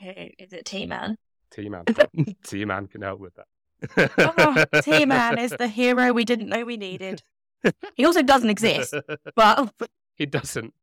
Is 0.00 0.52
it 0.52 0.64
T 0.64 0.86
Man? 0.86 1.16
T 1.50 1.68
Man. 1.68 1.84
T 2.44 2.64
Man 2.64 2.86
can 2.86 3.02
help 3.02 3.20
with 3.20 3.34
that. 3.36 4.10
Oh, 4.18 4.80
T 4.82 5.04
Man 5.04 5.38
is 5.38 5.50
the 5.52 5.68
hero 5.80 6.12
we 6.12 6.24
didn't 6.24 6.48
know 6.48 6.64
we 6.64 6.76
needed. 6.76 7.22
He 7.94 8.04
also 8.04 8.22
doesn't 8.22 8.50
exist, 8.50 8.94
but 9.36 9.72
he 10.16 10.26
doesn't. 10.26 10.74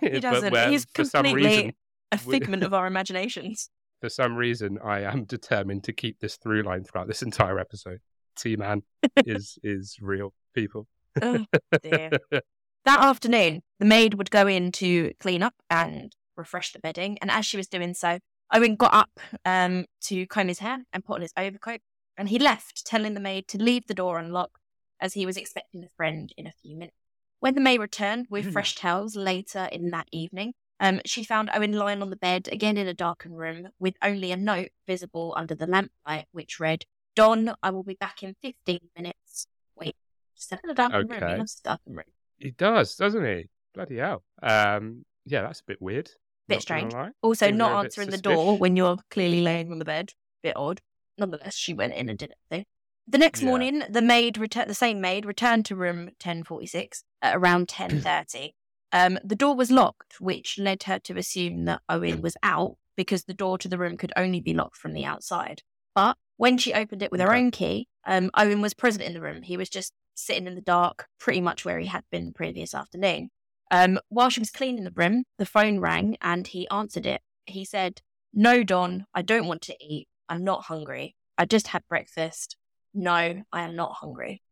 he 0.00 0.20
doesn't. 0.20 0.56
He's 0.70 0.84
completely 0.84 1.32
reason, 1.34 1.72
a 2.12 2.20
we- 2.24 2.32
figment 2.38 2.62
of 2.62 2.74
our 2.74 2.86
imaginations. 2.86 3.70
for 4.00 4.08
some 4.08 4.36
reason, 4.36 4.78
I 4.84 5.00
am 5.00 5.24
determined 5.24 5.84
to 5.84 5.92
keep 5.92 6.20
this 6.20 6.36
through 6.36 6.62
line 6.62 6.84
throughout 6.84 7.08
this 7.08 7.22
entire 7.22 7.58
episode. 7.58 8.00
T 8.36 8.56
Man 8.56 8.82
is 9.16 9.58
is 9.62 9.96
real 10.00 10.32
people. 10.54 10.86
Oh, 11.20 11.44
dear. 11.82 12.10
That 12.30 13.00
afternoon, 13.00 13.62
the 13.78 13.84
maid 13.86 14.14
would 14.14 14.30
go 14.30 14.46
in 14.46 14.72
to 14.72 15.12
clean 15.20 15.42
up 15.42 15.54
and 15.68 16.12
refresh 16.36 16.72
the 16.72 16.78
bedding. 16.78 17.18
And 17.20 17.30
as 17.30 17.44
she 17.44 17.56
was 17.58 17.66
doing 17.68 17.92
so, 17.92 18.18
Owen 18.52 18.76
got 18.76 18.92
up 18.92 19.20
um, 19.44 19.86
to 20.02 20.26
comb 20.26 20.48
his 20.48 20.58
hair 20.58 20.78
and 20.92 21.04
put 21.04 21.14
on 21.16 21.22
his 21.22 21.32
overcoat. 21.36 21.80
And 22.16 22.28
he 22.28 22.38
left, 22.38 22.84
telling 22.84 23.14
the 23.14 23.20
maid 23.20 23.48
to 23.48 23.58
leave 23.58 23.86
the 23.86 23.94
door 23.94 24.18
unlocked 24.18 24.56
as 25.00 25.14
he 25.14 25.24
was 25.24 25.36
expecting 25.36 25.82
a 25.84 25.88
friend 25.96 26.32
in 26.36 26.46
a 26.46 26.52
few 26.62 26.76
minutes. 26.76 26.96
When 27.38 27.54
the 27.54 27.60
maid 27.60 27.80
returned 27.80 28.26
with 28.28 28.46
Hmm. 28.46 28.50
fresh 28.52 28.74
towels 28.74 29.16
later 29.16 29.68
in 29.72 29.90
that 29.90 30.08
evening, 30.12 30.52
um, 30.78 31.00
she 31.06 31.24
found 31.24 31.50
Owen 31.54 31.72
lying 31.72 32.02
on 32.02 32.10
the 32.10 32.16
bed, 32.16 32.48
again 32.52 32.76
in 32.76 32.86
a 32.86 32.94
darkened 32.94 33.38
room, 33.38 33.68
with 33.78 33.94
only 34.02 34.32
a 34.32 34.36
note 34.36 34.70
visible 34.86 35.32
under 35.36 35.54
the 35.54 35.66
lamplight, 35.66 36.26
which 36.32 36.60
read, 36.60 36.84
Don, 37.14 37.54
I 37.62 37.70
will 37.70 37.82
be 37.82 37.94
back 37.94 38.22
in 38.22 38.34
15 38.42 38.80
minutes. 38.96 39.46
Wait, 39.76 39.96
just 40.36 40.52
in 40.52 40.70
a 40.70 40.74
darkened 40.74 41.10
room. 41.10 41.20
He 41.28 41.38
loves 41.38 41.60
darkened 41.60 41.96
room. 41.96 42.06
He 42.38 42.50
does, 42.50 42.94
doesn't 42.96 43.24
he? 43.24 43.48
Bloody 43.74 43.96
hell. 43.96 44.22
Um, 44.42 45.04
yeah, 45.24 45.42
that's 45.42 45.60
a 45.60 45.64
bit 45.64 45.80
weird. 45.80 46.10
Bit 46.50 46.56
not 46.56 46.62
strange. 46.62 46.94
Also, 47.22 47.46
Seems 47.46 47.58
not 47.58 47.84
answering 47.84 48.10
the 48.10 48.18
door 48.18 48.58
when 48.58 48.76
you're 48.76 48.98
clearly 49.10 49.40
laying 49.40 49.72
on 49.72 49.78
the 49.78 49.84
bed. 49.84 50.12
Bit 50.42 50.56
odd. 50.56 50.80
Nonetheless, 51.18 51.54
she 51.56 51.72
went 51.74 51.94
in 51.94 52.08
and 52.08 52.18
did 52.18 52.30
it. 52.30 52.38
Though. 52.50 52.64
The 53.08 53.18
next 53.18 53.40
Yeah. 53.42 53.46
morning, 53.46 53.82
the 53.88 54.02
maid 54.02 54.38
returned. 54.38 54.70
The 54.70 54.74
same 54.74 55.00
maid 55.00 55.24
returned 55.26 55.64
to 55.66 55.76
room 55.76 56.10
1046 56.18 57.04
at 57.22 57.34
around 57.36 57.68
10:30. 57.68 58.52
um, 58.92 59.18
the 59.24 59.36
door 59.36 59.54
was 59.56 59.70
locked, 59.70 60.20
which 60.20 60.58
led 60.58 60.82
her 60.84 60.98
to 61.00 61.16
assume 61.16 61.64
that 61.64 61.80
Owen 61.88 62.20
was 62.22 62.36
out 62.42 62.76
because 62.96 63.24
the 63.24 63.34
door 63.34 63.56
to 63.58 63.68
the 63.68 63.78
room 63.78 63.96
could 63.96 64.12
only 64.16 64.40
be 64.40 64.52
locked 64.54 64.76
from 64.76 64.92
the 64.92 65.04
outside. 65.04 65.62
But 65.94 66.16
when 66.36 66.58
she 66.58 66.72
opened 66.74 67.02
it 67.02 67.10
with 67.12 67.20
her 67.20 67.34
own 67.34 67.50
key, 67.50 67.88
um, 68.06 68.30
Owen 68.36 68.60
was 68.60 68.74
present 68.74 69.04
in 69.04 69.12
the 69.14 69.20
room. 69.20 69.42
He 69.42 69.56
was 69.56 69.68
just 69.68 69.92
sitting 70.14 70.46
in 70.46 70.54
the 70.54 70.60
dark, 70.60 71.06
pretty 71.18 71.40
much 71.40 71.64
where 71.64 71.78
he 71.78 71.86
had 71.86 72.04
been 72.10 72.26
the 72.26 72.32
previous 72.32 72.74
afternoon. 72.74 73.30
Um, 73.70 73.98
while 74.08 74.30
she 74.30 74.40
was 74.40 74.50
cleaning 74.50 74.84
the 74.84 74.92
room, 74.92 75.24
the 75.38 75.46
phone 75.46 75.80
rang 75.80 76.16
and 76.20 76.46
he 76.46 76.68
answered 76.68 77.06
it. 77.06 77.20
He 77.46 77.64
said, 77.64 78.02
No, 78.34 78.62
Don, 78.62 79.06
I 79.14 79.22
don't 79.22 79.46
want 79.46 79.62
to 79.62 79.76
eat. 79.80 80.08
I'm 80.28 80.44
not 80.44 80.64
hungry. 80.64 81.16
I 81.38 81.44
just 81.44 81.68
had 81.68 81.82
breakfast. 81.88 82.56
No, 82.92 83.42
I 83.52 83.62
am 83.62 83.76
not 83.76 83.94
hungry. 83.94 84.42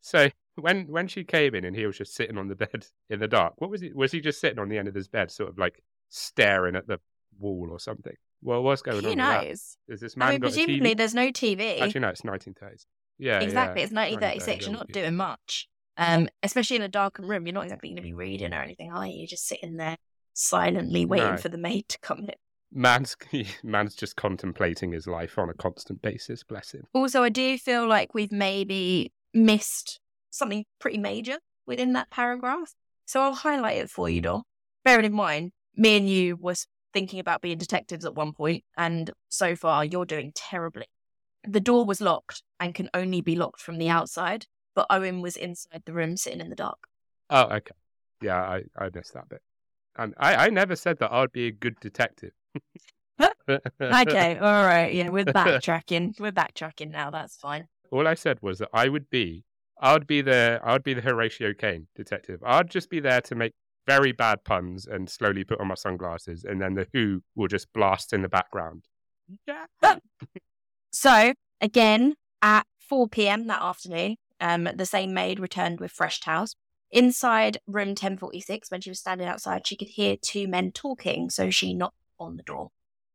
So 0.00 0.30
when 0.56 0.86
when 0.88 1.08
she 1.08 1.24
came 1.24 1.54
in 1.54 1.64
and 1.64 1.76
he 1.76 1.86
was 1.86 1.96
just 1.96 2.14
sitting 2.14 2.36
on 2.36 2.48
the 2.48 2.56
bed 2.56 2.86
in 3.10 3.20
the 3.20 3.28
dark, 3.28 3.54
what 3.58 3.70
was 3.70 3.80
he? 3.80 3.92
Was 3.92 4.12
he 4.12 4.20
just 4.20 4.40
sitting 4.40 4.58
on 4.58 4.68
the 4.68 4.78
end 4.78 4.88
of 4.88 4.94
his 4.94 5.08
bed, 5.08 5.30
sort 5.30 5.50
of 5.50 5.58
like 5.58 5.82
staring 6.08 6.76
at 6.76 6.86
the 6.86 6.98
wall 7.38 7.68
or 7.70 7.78
something? 7.78 8.14
Well, 8.42 8.62
what's 8.62 8.82
going 8.82 9.02
Who 9.02 9.10
on? 9.10 9.12
Who 9.12 9.16
knows? 9.16 9.76
Is 9.88 10.00
this 10.00 10.16
man 10.16 10.28
I 10.28 10.30
mean, 10.32 10.40
presumably 10.40 10.94
there's 10.94 11.14
no 11.14 11.28
TV. 11.28 11.80
Actually, 11.80 12.00
no, 12.00 12.08
it's 12.08 12.22
1930s. 12.22 12.86
Yeah, 13.18 13.40
exactly. 13.40 13.82
yeah, 13.82 13.84
It's 13.84 13.92
1936. 13.92 14.66
You're 14.66 14.76
not 14.76 14.88
doing 14.88 15.14
much. 15.14 15.68
Um, 15.96 16.28
especially 16.42 16.76
in 16.76 16.82
a 16.82 16.88
darkened 16.88 17.28
room. 17.28 17.46
You're 17.46 17.54
not 17.54 17.64
exactly 17.64 17.90
going 17.90 17.96
to 17.96 18.02
be 18.02 18.14
reading 18.14 18.54
or 18.54 18.62
anything, 18.62 18.90
are 18.92 19.06
you? 19.06 19.18
You're 19.18 19.26
just 19.26 19.46
sitting 19.46 19.76
there 19.76 19.96
silently 20.32 21.04
waiting 21.04 21.32
No. 21.32 21.36
for 21.36 21.48
the 21.50 21.58
maid 21.58 21.88
to 21.90 21.98
come 22.00 22.20
in. 22.20 22.30
man's 22.72 23.16
man's 23.62 23.94
just 23.94 24.16
contemplating 24.16 24.92
his 24.92 25.06
life 25.06 25.38
on 25.38 25.50
a 25.50 25.54
constant 25.54 26.00
basis. 26.00 26.42
Bless 26.42 26.72
him. 26.72 26.84
Also, 26.94 27.22
I 27.22 27.28
do 27.28 27.58
feel 27.58 27.86
like 27.86 28.14
we've 28.14 28.32
maybe 28.32 29.12
missed 29.34 30.00
something 30.30 30.64
pretty 30.78 30.98
major 30.98 31.36
within 31.66 31.92
that 31.92 32.10
paragraph. 32.10 32.72
So 33.04 33.20
I'll 33.20 33.34
highlight 33.34 33.76
it 33.78 33.90
for 33.90 34.08
you, 34.08 34.22
Dom. 34.22 34.42
Bearing 34.84 35.04
in 35.04 35.12
mind, 35.12 35.52
me 35.76 35.96
and 35.98 36.08
you 36.08 36.36
was 36.36 36.66
thinking 36.94 37.20
about 37.20 37.42
being 37.42 37.58
detectives 37.58 38.04
at 38.06 38.14
one 38.14 38.32
point, 38.32 38.64
and 38.76 39.10
so 39.28 39.54
far 39.54 39.84
you're 39.84 40.06
doing 40.06 40.32
terribly. 40.34 40.86
The 41.46 41.60
door 41.60 41.84
was 41.84 42.00
locked 42.00 42.42
and 42.60 42.74
can 42.74 42.88
only 42.94 43.20
be 43.20 43.36
locked 43.36 43.60
from 43.60 43.76
the 43.78 43.88
outside, 43.88 44.46
but 44.74 44.86
Owen 44.90 45.20
was 45.20 45.36
inside 45.36 45.82
the 45.84 45.92
room 45.92 46.16
sitting 46.16 46.40
in 46.40 46.50
the 46.50 46.56
dark. 46.56 46.88
Oh, 47.30 47.44
okay. 47.44 47.74
Yeah, 48.20 48.40
I, 48.40 48.62
I 48.78 48.90
missed 48.94 49.14
that 49.14 49.28
bit. 49.28 49.42
And 49.96 50.14
I, 50.18 50.46
I 50.46 50.48
never 50.48 50.76
said 50.76 50.98
that 51.00 51.12
I'd 51.12 51.32
be 51.32 51.46
a 51.48 51.52
good 51.52 51.78
detective. 51.80 52.32
okay, 53.20 53.58
all 54.40 54.64
right. 54.64 54.92
Yeah, 54.92 55.10
we're 55.10 55.24
backtracking. 55.24 56.18
We're 56.18 56.32
backtracking 56.32 56.90
now. 56.90 57.10
That's 57.10 57.36
fine. 57.36 57.68
All 57.90 58.08
I 58.08 58.14
said 58.14 58.38
was 58.40 58.58
that 58.58 58.70
I 58.72 58.88
would 58.88 59.10
be, 59.10 59.44
I 59.80 59.92
would 59.92 60.06
be 60.06 60.22
the, 60.22 60.60
I 60.62 60.72
would 60.72 60.84
be 60.84 60.94
the 60.94 61.02
Horatio 61.02 61.52
Caine 61.52 61.88
detective. 61.94 62.40
I'd 62.44 62.70
just 62.70 62.88
be 62.88 63.00
there 63.00 63.20
to 63.22 63.34
make 63.34 63.52
very 63.86 64.12
bad 64.12 64.44
puns 64.44 64.86
and 64.86 65.10
slowly 65.10 65.44
put 65.44 65.60
on 65.60 65.68
my 65.68 65.74
sunglasses, 65.74 66.44
and 66.44 66.60
then 66.60 66.74
the 66.74 66.86
Who 66.92 67.22
will 67.34 67.48
just 67.48 67.72
blast 67.72 68.12
in 68.12 68.22
the 68.22 68.28
background. 68.28 68.84
Yeah. 69.46 69.66
so 70.92 71.34
again, 71.60 72.14
at 72.40 72.66
4 72.88 73.08
p.m. 73.08 73.46
that 73.48 73.62
afternoon, 73.62 74.16
um, 74.42 74.68
the 74.74 74.84
same 74.84 75.14
maid 75.14 75.40
returned 75.40 75.80
with 75.80 75.92
fresh 75.92 76.20
towels. 76.20 76.56
Inside 76.90 77.58
room 77.66 77.90
1046, 77.90 78.70
when 78.70 78.82
she 78.82 78.90
was 78.90 78.98
standing 78.98 79.26
outside, 79.26 79.66
she 79.66 79.76
could 79.76 79.88
hear 79.88 80.16
two 80.20 80.46
men 80.46 80.72
talking, 80.72 81.30
so 81.30 81.48
she 81.48 81.72
knocked 81.72 81.96
on 82.18 82.36
the 82.36 82.42
door. 82.42 82.68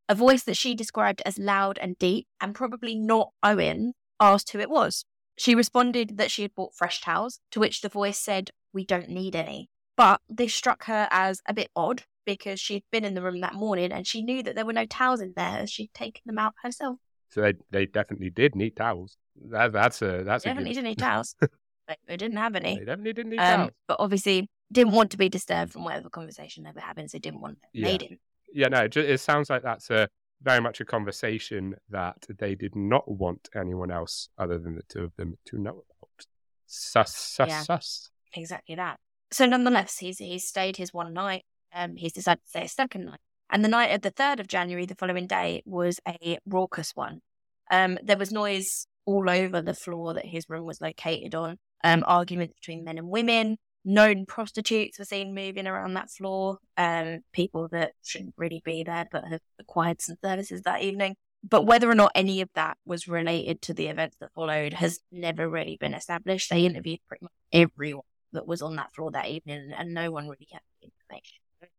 A 0.08 0.14
voice 0.14 0.42
that 0.44 0.56
she 0.56 0.74
described 0.74 1.22
as 1.24 1.38
loud 1.38 1.78
and 1.78 1.96
deep, 1.98 2.26
and 2.40 2.54
probably 2.54 2.96
not 2.96 3.30
Owen, 3.42 3.92
asked 4.18 4.50
who 4.50 4.58
it 4.58 4.70
was. 4.70 5.04
She 5.36 5.54
responded 5.54 6.16
that 6.16 6.32
she 6.32 6.42
had 6.42 6.54
bought 6.54 6.74
fresh 6.74 7.00
towels, 7.00 7.38
to 7.52 7.60
which 7.60 7.82
the 7.82 7.88
voice 7.88 8.18
said, 8.18 8.50
We 8.72 8.84
don't 8.84 9.10
need 9.10 9.36
any. 9.36 9.68
But 9.96 10.20
this 10.28 10.54
struck 10.54 10.84
her 10.84 11.06
as 11.10 11.40
a 11.46 11.54
bit 11.54 11.70
odd 11.76 12.02
because 12.24 12.58
she'd 12.58 12.84
been 12.90 13.04
in 13.04 13.14
the 13.14 13.22
room 13.22 13.40
that 13.40 13.54
morning 13.54 13.92
and 13.92 14.06
she 14.06 14.22
knew 14.22 14.42
that 14.42 14.54
there 14.54 14.66
were 14.66 14.72
no 14.72 14.86
towels 14.86 15.20
in 15.20 15.32
there 15.36 15.58
as 15.58 15.70
she'd 15.70 15.94
taken 15.94 16.22
them 16.26 16.38
out 16.38 16.54
herself. 16.62 16.98
So 17.30 17.40
they 17.40 17.54
they 17.70 17.86
definitely 17.86 18.30
did 18.30 18.54
need 18.54 18.76
towels. 18.76 19.16
That, 19.50 19.72
that's 19.72 20.02
a 20.02 20.22
that's 20.24 20.44
definitely 20.44 20.70
a 20.72 20.74
good... 20.74 20.80
didn't 20.82 20.88
need 20.90 20.98
towels. 21.06 21.34
they 22.06 22.16
didn't 22.16 22.36
have 22.36 22.54
any. 22.54 22.78
They 22.78 22.84
definitely 22.84 23.12
didn't 23.12 23.30
need 23.30 23.38
um, 23.38 23.56
towels. 23.60 23.70
But 23.86 23.96
obviously 24.00 24.48
didn't 24.70 24.92
want 24.92 25.10
to 25.12 25.16
be 25.18 25.28
disturbed 25.28 25.72
from 25.72 25.84
whatever 25.84 26.10
conversation 26.10 26.64
they 26.64 26.72
were 26.74 26.80
having, 26.80 27.08
so 27.08 27.18
didn't 27.18 27.40
want 27.40 27.58
Yeah. 27.72 27.84
made 27.86 28.02
him. 28.02 28.18
Yeah, 28.52 28.68
no, 28.68 28.84
it, 28.84 28.92
ju- 28.92 29.00
it 29.00 29.18
sounds 29.18 29.48
like 29.50 29.62
that's 29.62 29.90
a 29.90 30.08
very 30.42 30.60
much 30.60 30.80
a 30.80 30.84
conversation 30.84 31.74
that 31.90 32.26
they 32.38 32.54
did 32.54 32.76
not 32.76 33.10
want 33.10 33.48
anyone 33.54 33.90
else 33.90 34.28
other 34.38 34.58
than 34.58 34.74
the 34.76 34.82
two 34.88 35.00
of 35.04 35.16
them 35.16 35.36
to 35.46 35.58
know 35.58 35.70
about. 36.00 36.26
Sus, 36.66 37.14
sus, 37.16 37.48
Yeah. 37.48 37.62
sus. 37.62 38.10
Exactly 38.34 38.74
that. 38.74 38.98
So 39.30 39.46
nonetheless, 39.46 39.98
he's 39.98 40.18
he's 40.18 40.46
stayed 40.46 40.76
his 40.76 40.92
one 40.92 41.12
night. 41.12 41.44
Um, 41.74 41.96
he's 41.96 42.12
decided 42.12 42.42
to 42.44 42.48
stay 42.48 42.64
a 42.64 42.68
second 42.68 43.04
night, 43.06 43.20
and 43.50 43.62
the 43.64 43.68
night 43.68 43.92
of 43.94 44.00
the 44.02 44.10
third 44.10 44.40
of 44.40 44.48
January, 44.48 44.86
the 44.86 44.94
following 44.94 45.26
day, 45.26 45.62
was 45.66 46.00
a 46.06 46.38
raucous 46.46 46.92
one. 46.94 47.20
Um, 47.70 47.98
there 48.02 48.16
was 48.16 48.32
noise 48.32 48.86
all 49.08 49.30
over 49.30 49.62
the 49.62 49.72
floor 49.72 50.12
that 50.12 50.26
his 50.26 50.44
room 50.50 50.66
was 50.66 50.82
located 50.82 51.34
on. 51.34 51.56
Um, 51.82 52.04
arguments 52.06 52.52
between 52.60 52.84
men 52.84 52.98
and 52.98 53.08
women. 53.08 53.56
Known 53.82 54.26
prostitutes 54.26 54.98
were 54.98 55.06
seen 55.06 55.34
moving 55.34 55.66
around 55.66 55.94
that 55.94 56.10
floor. 56.10 56.58
Um, 56.76 57.20
people 57.32 57.68
that 57.68 57.92
shouldn't 58.04 58.34
really 58.36 58.60
be 58.62 58.82
there 58.82 59.06
but 59.10 59.24
have 59.24 59.40
acquired 59.58 60.02
some 60.02 60.16
services 60.22 60.60
that 60.62 60.82
evening. 60.82 61.16
But 61.42 61.64
whether 61.64 61.88
or 61.88 61.94
not 61.94 62.12
any 62.14 62.42
of 62.42 62.50
that 62.54 62.76
was 62.84 63.08
related 63.08 63.62
to 63.62 63.72
the 63.72 63.86
events 63.86 64.16
that 64.20 64.34
followed 64.34 64.74
has 64.74 65.00
never 65.10 65.48
really 65.48 65.78
been 65.80 65.94
established. 65.94 66.50
They 66.50 66.66
interviewed 66.66 67.00
pretty 67.08 67.24
much 67.24 67.32
everyone 67.50 68.02
that 68.32 68.46
was 68.46 68.60
on 68.60 68.76
that 68.76 68.92
floor 68.92 69.10
that 69.12 69.28
evening, 69.28 69.72
and 69.74 69.94
no 69.94 70.10
one 70.10 70.24
really 70.28 70.48
had 70.52 70.60
the 70.82 70.88
information. 70.88 71.38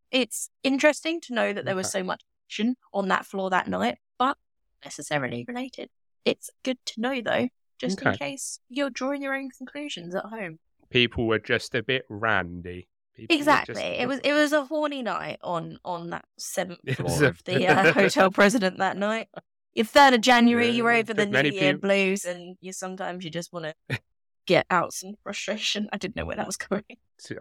It's 0.09 0.49
interesting 0.63 1.21
to 1.21 1.35
know 1.35 1.53
that 1.53 1.63
there 1.63 1.75
was 1.75 1.91
so 1.91 2.01
much 2.01 2.23
action 2.47 2.75
on 2.91 3.09
that 3.09 3.27
floor 3.27 3.51
that 3.51 3.67
night, 3.67 3.99
but 4.17 4.35
necessarily 4.83 5.45
related. 5.47 5.89
It's 6.25 6.49
good 6.63 6.77
to 6.87 7.01
know 7.01 7.21
though, 7.21 7.47
just 7.79 8.01
in 8.01 8.13
case 8.15 8.59
you're 8.69 8.89
drawing 8.89 9.21
your 9.21 9.35
own 9.35 9.49
conclusions 9.49 10.15
at 10.15 10.25
home. 10.25 10.59
People 10.89 11.27
were 11.27 11.39
just 11.39 11.75
a 11.75 11.83
bit 11.83 12.03
randy. 12.09 12.87
People 13.15 13.35
Exactly. 13.35 13.75
just- 13.75 13.85
It 13.85 14.07
was 14.07 14.19
it 14.19 14.33
was 14.33 14.53
a 14.53 14.65
horny 14.65 15.01
night 15.03 15.39
on 15.43 15.79
on 15.83 16.09
that 16.11 16.25
seventh 16.37 16.79
floor 16.95 17.25
of 17.25 17.43
the 17.43 17.67
uh, 17.67 17.93
hotel 17.93 18.31
president 18.31 18.77
that 18.77 18.97
night. 18.97 19.27
Your 19.73 19.85
third 19.85 20.13
of 20.13 20.21
January, 20.21 20.69
you 20.69 20.83
were 20.83 20.93
Yeah, 20.93 20.99
over 20.99 21.13
the 21.13 21.25
New 21.25 21.31
many 21.31 21.49
Year 21.49 21.77
blues, 21.77 22.25
and 22.25 22.57
you 22.59 22.73
sometimes 22.73 23.23
you 23.23 23.29
just 23.29 23.53
want 23.53 23.73
to 23.89 23.99
get 24.47 24.65
out 24.71 24.93
some 24.93 25.13
frustration. 25.23 25.87
I 25.93 25.97
didn't 25.97 26.15
know 26.15 26.25
where 26.25 26.35
that 26.37 26.47
was 26.47 26.57
going. 26.57 26.83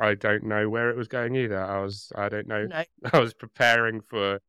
I 0.01 0.15
don't 0.15 0.45
know 0.45 0.69
where 0.69 0.91
it 0.91 0.97
was 0.97 1.09
going 1.09 1.35
either. 1.37 1.59
I 1.59 1.81
was, 1.81 2.13
I 2.15 2.29
don't 2.29 2.47
know. 2.47 2.67
No, 2.67 2.85
I 3.13 3.19
was 3.19 3.33
preparing 3.33 4.01
for 4.03 4.41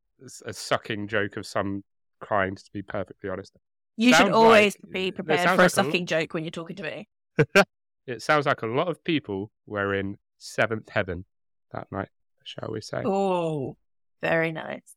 a 0.45 0.53
sucking 0.53 1.07
joke 1.07 1.37
of 1.37 1.45
some 1.45 1.83
kind, 2.19 2.57
to 2.57 2.71
be 2.73 2.81
perfectly 2.81 3.29
honest. 3.29 3.53
You 3.99 4.13
should 4.13 4.31
always 4.31 4.75
like- 4.83 4.93
be 4.93 5.12
prepared 5.12 5.41
for 5.41 5.45
a 5.45 5.49
like 5.51 5.59
a 5.59 5.63
l- 5.63 5.69
sucking 5.69 6.05
joke 6.05 6.33
when 6.33 6.43
you're 6.43 6.51
talking 6.51 6.75
to 6.77 6.83
me. 6.83 7.07
It 8.09 8.23
sounds 8.23 8.47
like 8.47 8.63
a 8.63 8.67
lot 8.67 8.88
of 8.88 9.03
people 9.03 9.51
were 9.67 9.93
in 9.93 10.17
seventh 10.39 10.89
heaven 10.89 11.25
that 11.71 11.91
night, 11.91 12.09
shall 12.43 12.69
we 12.71 12.81
say? 12.81 13.03
Oh, 13.05 13.77
very 14.19 14.51
nice. 14.51 14.95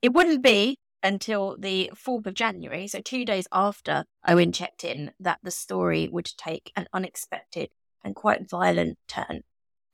It 0.00 0.12
wouldn't 0.12 0.44
be 0.44 0.78
until 1.02 1.56
the 1.58 1.90
4th 1.92 2.26
of 2.26 2.34
January, 2.34 2.86
so 2.86 3.00
two 3.00 3.24
days 3.24 3.48
after 3.50 4.04
Owen 4.28 4.52
checked 4.52 4.84
in, 4.84 5.10
that 5.18 5.40
the 5.42 5.50
story 5.50 6.08
would 6.12 6.30
take 6.36 6.70
an 6.76 6.86
unexpected 6.92 7.70
and 8.04 8.14
quite 8.14 8.48
violent 8.48 8.96
turn. 9.08 9.40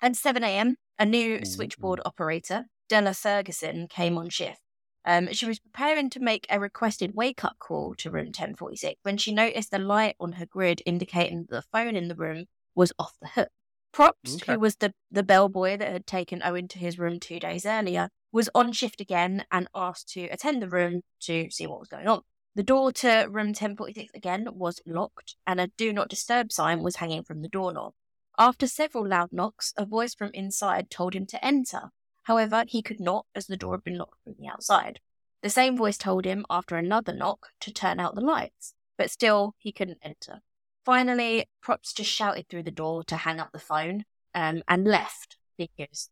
At 0.03 0.17
7 0.17 0.45
a.m., 0.45 0.77
a 0.99 1.07
new 1.07 1.37
mm-hmm. 1.37 1.45
switchboard 1.45 2.01
operator, 2.05 2.67
Della 2.87 3.15
Ferguson, 3.15 3.89
came 3.89 4.19
on 4.19 4.29
shift. 4.29 4.61
Um, 5.09 5.33
she 5.33 5.47
was 5.47 5.59
preparing 5.59 6.11
to 6.11 6.21
make 6.21 6.47
a 6.51 6.61
requested 6.61 7.15
wake 7.15 7.43
up 7.43 7.59
call 7.59 7.95
to 7.95 8.11
room 8.11 8.27
1046 8.27 9.01
when 9.05 9.17
she 9.17 9.33
noticed 9.33 9.73
a 9.73 9.79
light 9.79 10.17
on 10.21 10.33
her 10.33 10.45
grid 10.45 10.83
indicating 10.85 11.47
that 11.49 11.49
the 11.49 11.63
phone 11.73 11.97
in 11.97 12.09
the 12.09 12.15
room 12.15 12.45
was 12.75 12.93
off 12.99 13.15
the 13.23 13.29
hook. 13.29 13.49
Propst, 13.91 14.43
Okay. 14.43 14.53
who 14.53 14.61
was 14.61 14.77
the, 14.77 14.93
the 15.11 15.23
bellboy 15.23 15.79
that 15.79 15.91
had 15.91 16.07
taken 16.07 16.43
Owen 16.45 16.69
to 16.69 16.79
his 16.79 16.99
room 16.99 17.19
two 17.19 17.41
days 17.41 17.65
earlier, 17.65 18.11
was 18.33 18.51
on 18.55 18.71
shift 18.73 19.01
again 19.01 19.47
and 19.51 19.67
asked 19.75 20.11
to 20.11 20.27
attend 20.27 20.61
the 20.61 20.69
room 20.69 21.01
to 21.21 21.51
see 21.51 21.67
what 21.67 21.81
was 21.81 21.89
going 21.89 22.07
on. 22.07 22.21
The 22.55 22.63
door 22.63 22.93
to 22.93 23.29
room 23.31 23.49
1046 23.49 24.13
again 24.15 24.47
was 24.53 24.83
locked, 24.85 25.37
and 25.47 25.59
a 25.59 25.69
do 25.69 25.91
not 25.91 26.11
disturb 26.11 26.53
sign 26.53 26.83
was 26.83 26.97
hanging 26.97 27.23
from 27.23 27.41
the 27.41 27.49
doorknob. 27.49 27.95
After 28.39 28.67
several 28.67 29.09
loud 29.09 29.33
knocks, 29.33 29.73
a 29.79 29.87
voice 29.87 30.15
from 30.15 30.33
inside 30.35 30.91
told 30.91 31.15
him 31.15 31.25
to 31.27 31.43
enter. 31.43 31.93
However, 32.29 32.65
he 32.69 32.83
could 32.83 33.01
not 33.01 33.25
as 33.35 33.47
the 33.47 33.57
door 33.57 33.73
had 33.73 33.85
been 33.85 33.97
locked 33.97 34.23
from 34.23 34.35
the 34.39 34.49
outside. 34.49 35.01
The 35.43 35.49
same 35.49 35.79
voice 35.79 35.97
told 35.97 36.27
him 36.27 36.45
after 36.51 36.77
another 36.77 37.15
knock 37.15 37.47
to 37.61 37.73
turn 37.73 37.99
out 37.99 38.15
the 38.15 38.21
lights, 38.21 38.75
but 38.99 39.11
still 39.11 39.55
he 39.57 39.73
couldn't 39.73 40.01
enter. 40.03 40.43
Finally, 40.85 41.49
Propst 41.65 41.97
just 41.97 42.11
shouted 42.11 42.47
through 42.47 42.65
the 42.65 42.71
door 42.71 43.03
to 43.05 43.17
hang 43.17 43.41
up 43.41 43.51
the 43.53 43.59
phone 43.59 44.05
um, 44.35 44.63
and 44.69 44.85
left 44.85 45.39
because 45.57 46.11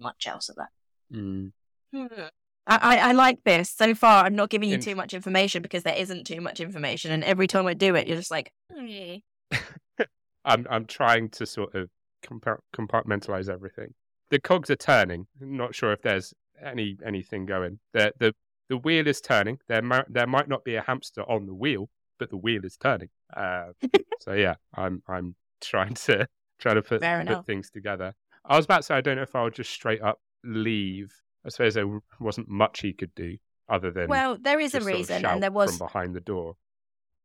much 0.00 0.26
else 0.26 0.48
of 0.48 0.56
that. 0.56 0.70
Mm. 1.14 1.52
I, 1.94 2.28
I, 2.66 2.96
I 2.96 3.12
like 3.12 3.44
this. 3.44 3.70
So 3.70 3.94
far, 3.94 4.24
I'm 4.24 4.34
not 4.34 4.50
giving 4.50 4.68
you 4.68 4.78
too 4.78 4.96
much 4.96 5.14
information 5.14 5.62
because 5.62 5.84
there 5.84 5.94
isn't 5.94 6.26
too 6.26 6.40
much 6.40 6.58
information. 6.58 7.12
And 7.12 7.22
every 7.22 7.46
time 7.46 7.68
I 7.68 7.74
do 7.74 7.94
it, 7.94 8.08
you're 8.08 8.16
just 8.16 8.32
like, 8.32 8.52
"Hmm." 8.74 9.16
I'm 10.44 10.66
I'm 10.68 10.86
trying 10.86 11.28
to 11.30 11.46
sort 11.46 11.76
of 11.76 11.88
compartmentalize 12.24 13.48
everything. 13.48 13.94
The 14.30 14.40
cogs 14.40 14.70
are 14.70 14.76
turning. 14.76 15.26
Not 15.40 15.74
sure 15.74 15.92
if 15.92 16.02
there's 16.02 16.34
any 16.62 16.96
anything 17.04 17.46
going. 17.46 17.78
The 17.92 18.12
the 18.18 18.34
the 18.68 18.76
wheel 18.76 19.06
is 19.06 19.20
turning. 19.20 19.58
There 19.68 19.82
might 19.82 20.12
there 20.12 20.26
might 20.26 20.48
not 20.48 20.64
be 20.64 20.74
a 20.74 20.82
hamster 20.82 21.22
on 21.22 21.46
the 21.46 21.54
wheel, 21.54 21.88
but 22.18 22.30
the 22.30 22.36
wheel 22.36 22.64
is 22.64 22.76
turning. 22.76 23.08
Uh, 23.36 23.68
so 24.20 24.32
yeah, 24.32 24.54
I'm 24.74 25.02
I'm 25.06 25.34
trying 25.60 25.94
to 25.94 26.28
trying 26.58 26.76
to 26.76 26.82
put, 26.82 27.02
put 27.02 27.46
things 27.46 27.70
together. 27.70 28.14
I 28.44 28.56
was 28.56 28.64
about 28.64 28.78
to 28.78 28.82
say 28.84 28.94
I 28.94 29.00
don't 29.00 29.16
know 29.16 29.22
if 29.22 29.34
I 29.34 29.42
would 29.42 29.54
just 29.54 29.70
straight 29.70 30.02
up 30.02 30.20
leave. 30.44 31.12
I 31.44 31.50
suppose 31.50 31.74
there 31.74 32.00
wasn't 32.18 32.48
much 32.48 32.80
he 32.80 32.92
could 32.92 33.14
do 33.14 33.36
other 33.68 33.90
than 33.90 34.08
well, 34.08 34.36
there 34.40 34.58
is 34.58 34.74
a 34.74 34.78
just 34.78 34.84
sort 34.84 34.92
of 34.94 34.98
reason, 34.98 35.24
and 35.24 35.42
there 35.42 35.50
was 35.50 35.76
from 35.76 35.86
behind 35.86 36.14
the 36.14 36.20
door. 36.20 36.56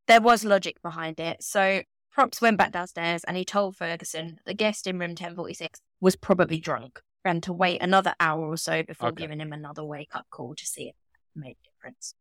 there 0.07 0.21
was 0.21 0.43
logic 0.43 0.81
behind 0.81 1.19
it. 1.19 1.41
So 1.43 1.81
Propst 2.15 2.41
went 2.41 2.57
back 2.57 2.71
downstairs 2.71 3.23
and 3.23 3.37
he 3.37 3.45
told 3.45 3.75
Ferguson 3.77 4.39
the 4.45 4.53
guest 4.53 4.85
in 4.85 4.99
room 4.99 5.11
1046 5.11 5.79
was 6.01 6.15
probably 6.15 6.59
drunk 6.59 6.99
and 7.23 7.41
to 7.43 7.53
wait 7.53 7.81
another 7.81 8.13
hour 8.19 8.47
or 8.49 8.57
so 8.57 8.83
before 8.83 9.09
Okay. 9.09 9.23
giving 9.23 9.39
him 9.39 9.53
another 9.53 9.83
wake 9.83 10.13
up 10.13 10.25
call 10.29 10.55
to 10.55 10.65
see 10.65 10.89
if 10.89 10.95
it 10.95 11.39
made 11.39 11.55
a 11.63 11.69
difference. 11.69 12.15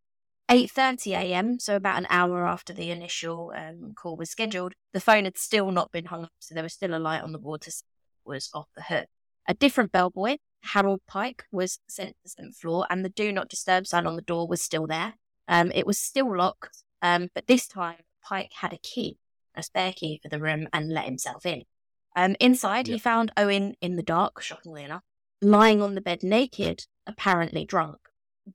8:30 0.50 1.12
a.m., 1.14 1.58
so 1.60 1.76
about 1.76 1.98
an 1.98 2.06
hour 2.10 2.44
after 2.44 2.72
the 2.72 2.90
initial 2.90 3.52
um, 3.56 3.94
call 3.94 4.16
was 4.16 4.30
scheduled, 4.30 4.74
the 4.92 5.00
phone 5.00 5.24
had 5.24 5.38
still 5.38 5.70
not 5.70 5.92
been 5.92 6.06
hung 6.06 6.24
up, 6.24 6.32
so 6.40 6.54
there 6.54 6.64
was 6.64 6.74
still 6.74 6.94
a 6.94 6.98
light 6.98 7.22
on 7.22 7.32
the 7.32 7.38
board 7.38 7.60
to 7.62 7.70
see 7.70 7.84
it 8.26 8.28
was 8.28 8.50
off 8.52 8.68
the 8.74 8.82
hook. 8.82 9.06
A 9.48 9.54
different 9.54 9.92
bellboy, 9.92 10.38
Harold 10.62 11.00
Pike 11.06 11.44
was 11.52 11.78
sent 11.88 12.10
to 12.10 12.14
the 12.24 12.28
seventh 12.30 12.56
floor, 12.56 12.86
and 12.90 13.04
the 13.04 13.08
do 13.08 13.32
not 13.32 13.48
disturb 13.48 13.86
sign 13.86 14.06
on 14.06 14.16
the 14.16 14.22
door 14.22 14.46
was 14.48 14.60
still 14.60 14.86
there. 14.86 15.14
Um, 15.46 15.70
it 15.72 15.86
was 15.86 15.98
still 15.98 16.36
locked, 16.36 16.82
um, 17.00 17.28
but 17.34 17.46
this 17.46 17.66
time 17.68 17.98
Pike 18.22 18.52
had 18.56 18.72
a 18.72 18.78
key, 18.78 19.18
a 19.54 19.62
spare 19.62 19.92
key 19.92 20.18
for 20.20 20.28
the 20.28 20.40
room, 20.40 20.66
and 20.72 20.92
let 20.92 21.04
himself 21.04 21.46
in. 21.46 21.62
Um, 22.16 22.36
inside, 22.40 22.86
he 22.88 22.98
found 22.98 23.32
Owen 23.36 23.74
in 23.80 23.96
the 23.96 24.02
dark, 24.02 24.42
shockingly 24.42 24.82
enough, 24.84 25.02
lying 25.40 25.80
on 25.80 25.94
the 25.94 26.00
bed 26.00 26.22
naked, 26.22 26.86
apparently 27.06 27.64
drunk. 27.64 27.98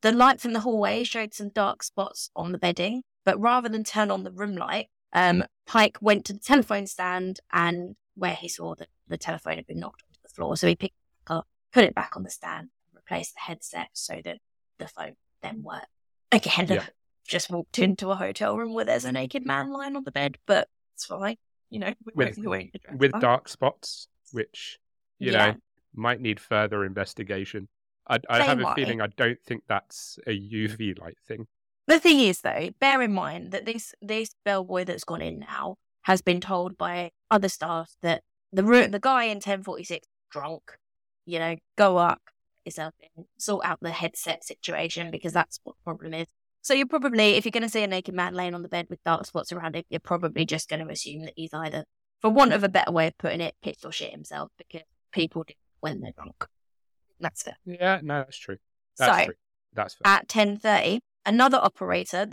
The 0.01 0.11
light 0.11 0.41
from 0.41 0.53
the 0.53 0.59
hallway 0.61 1.03
showed 1.03 1.33
some 1.33 1.49
dark 1.49 1.83
spots 1.83 2.29
on 2.35 2.51
the 2.51 2.57
bedding, 2.57 3.03
but 3.23 3.39
rather 3.39 3.69
than 3.69 3.83
turn 3.83 4.11
on 4.11 4.23
the 4.23 4.31
room 4.31 4.55
light, 4.55 4.87
um, 5.13 5.45
Pike 5.65 5.97
went 6.01 6.25
to 6.25 6.33
the 6.33 6.39
telephone 6.39 6.85
stand 6.87 7.39
and 7.53 7.95
where 8.15 8.33
he 8.33 8.49
saw 8.49 8.75
that 8.75 8.89
the 9.07 9.17
telephone 9.17 9.55
had 9.55 9.67
been 9.67 9.79
knocked 9.79 10.03
onto 10.03 10.19
the 10.21 10.29
floor. 10.29 10.57
So 10.57 10.67
he 10.67 10.75
picked 10.75 10.95
it 10.95 11.31
up, 11.31 11.47
put 11.71 11.85
it 11.85 11.95
back 11.95 12.17
on 12.17 12.23
the 12.23 12.29
stand, 12.29 12.69
and 12.87 12.95
replaced 12.95 13.35
the 13.35 13.41
headset 13.41 13.89
so 13.93 14.19
that 14.25 14.39
the 14.77 14.87
phone 14.87 15.15
then 15.41 15.63
worked. 15.63 15.87
Again, 16.31 16.67
Yeah. 16.67 16.85
just 17.27 17.49
walked 17.49 17.79
into 17.79 18.11
a 18.11 18.15
hotel 18.15 18.55
room 18.57 18.73
where 18.73 18.85
there's 18.85 19.05
a 19.05 19.11
naked 19.11 19.45
man 19.45 19.71
lying 19.71 19.95
on 19.95 20.03
the 20.03 20.11
bed, 20.11 20.37
but 20.45 20.67
it's 20.93 21.05
fine. 21.05 21.37
You 21.75 21.81
know, 21.81 21.93
With- 22.05 22.15
won't, 22.15 22.37
we 22.37 22.47
won't 22.47 22.69
address 22.73 22.95
with 22.97 23.11
that. 23.11 23.17
Oh. 23.17 23.21
dark 23.21 23.49
spots, 23.49 24.07
which 24.31 24.79
you 25.19 25.31
Yeah. 25.33 25.51
know 25.51 25.55
might 25.93 26.21
need 26.21 26.39
further 26.39 26.83
investigation. 26.85 27.67
I, 28.07 28.19
I 28.29 28.43
have 28.43 28.59
a 28.61 28.73
feeling 28.75 29.01
I 29.01 29.07
don't 29.07 29.39
think 29.45 29.63
that's 29.67 30.17
a 30.27 30.31
UV 30.31 30.97
light 30.99 31.17
thing. 31.27 31.47
The 31.87 31.99
thing 31.99 32.19
is, 32.19 32.41
though, 32.41 32.69
bear 32.79 33.01
in 33.01 33.13
mind 33.13 33.51
that 33.51 33.65
this 33.65 33.93
this 34.01 34.35
bellboy 34.45 34.85
that's 34.85 35.03
gone 35.03 35.21
in 35.21 35.39
now 35.39 35.75
has 36.03 36.21
been 36.21 36.39
told 36.39 36.77
by 36.77 37.11
other 37.29 37.49
staff 37.49 37.91
that 38.01 38.23
the 38.53 38.61
the 38.89 38.99
guy 39.01 39.25
in 39.25 39.39
ten 39.39 39.63
forty 39.63 39.83
six 39.83 40.07
drunk, 40.31 40.63
you 41.25 41.39
know, 41.39 41.55
go 41.77 41.97
up 41.97 42.21
yourself 42.63 42.93
in, 43.17 43.25
sort 43.37 43.65
out 43.65 43.79
the 43.81 43.91
headset 43.91 44.43
situation 44.43 45.11
because 45.11 45.33
that's 45.33 45.59
what 45.63 45.75
the 45.75 45.83
problem 45.83 46.13
is. 46.13 46.27
So 46.65 46.73
you're 46.73 46.87
probably, 46.87 47.35
if 47.35 47.45
you're 47.45 47.51
going 47.51 47.61
to 47.61 47.69
see 47.69 47.83
a 47.83 47.87
naked 47.87 48.15
man 48.15 48.33
laying 48.33 48.55
on 48.55 48.63
the 48.63 48.67
bed 48.67 48.87
with 48.89 49.03
dark 49.03 49.27
spots 49.27 49.51
around 49.51 49.75
him, 49.75 49.83
you're 49.91 49.99
probably 49.99 50.45
just 50.45 50.67
going 50.67 50.83
to 50.83 50.91
assume 50.91 51.21
that 51.25 51.33
he's 51.35 51.53
either, 51.53 51.85
for 52.21 52.31
want 52.31 52.53
of 52.53 52.63
a 52.63 52.69
better 52.69 52.91
way 52.91 53.05
of 53.05 53.15
putting 53.19 53.39
it, 53.39 53.53
pissed 53.61 53.85
or 53.85 53.91
shit 53.91 54.09
himself 54.09 54.49
because 54.57 54.81
people 55.11 55.43
do 55.43 55.53
when 55.81 56.01
they're 56.01 56.11
drunk. 56.17 56.47
That's 57.19 57.43
fair. 57.43 57.57
Yeah, 57.65 57.99
no, 58.01 58.23
that's 58.23 58.39
true. 58.39 58.57
That's 58.97 59.15
so 59.15 59.25
true. 59.25 59.35
That's 59.73 59.93
fair. 59.93 60.11
at 60.11 60.27
10.30, 60.27 61.01
another 61.23 61.59
operator 61.59 62.27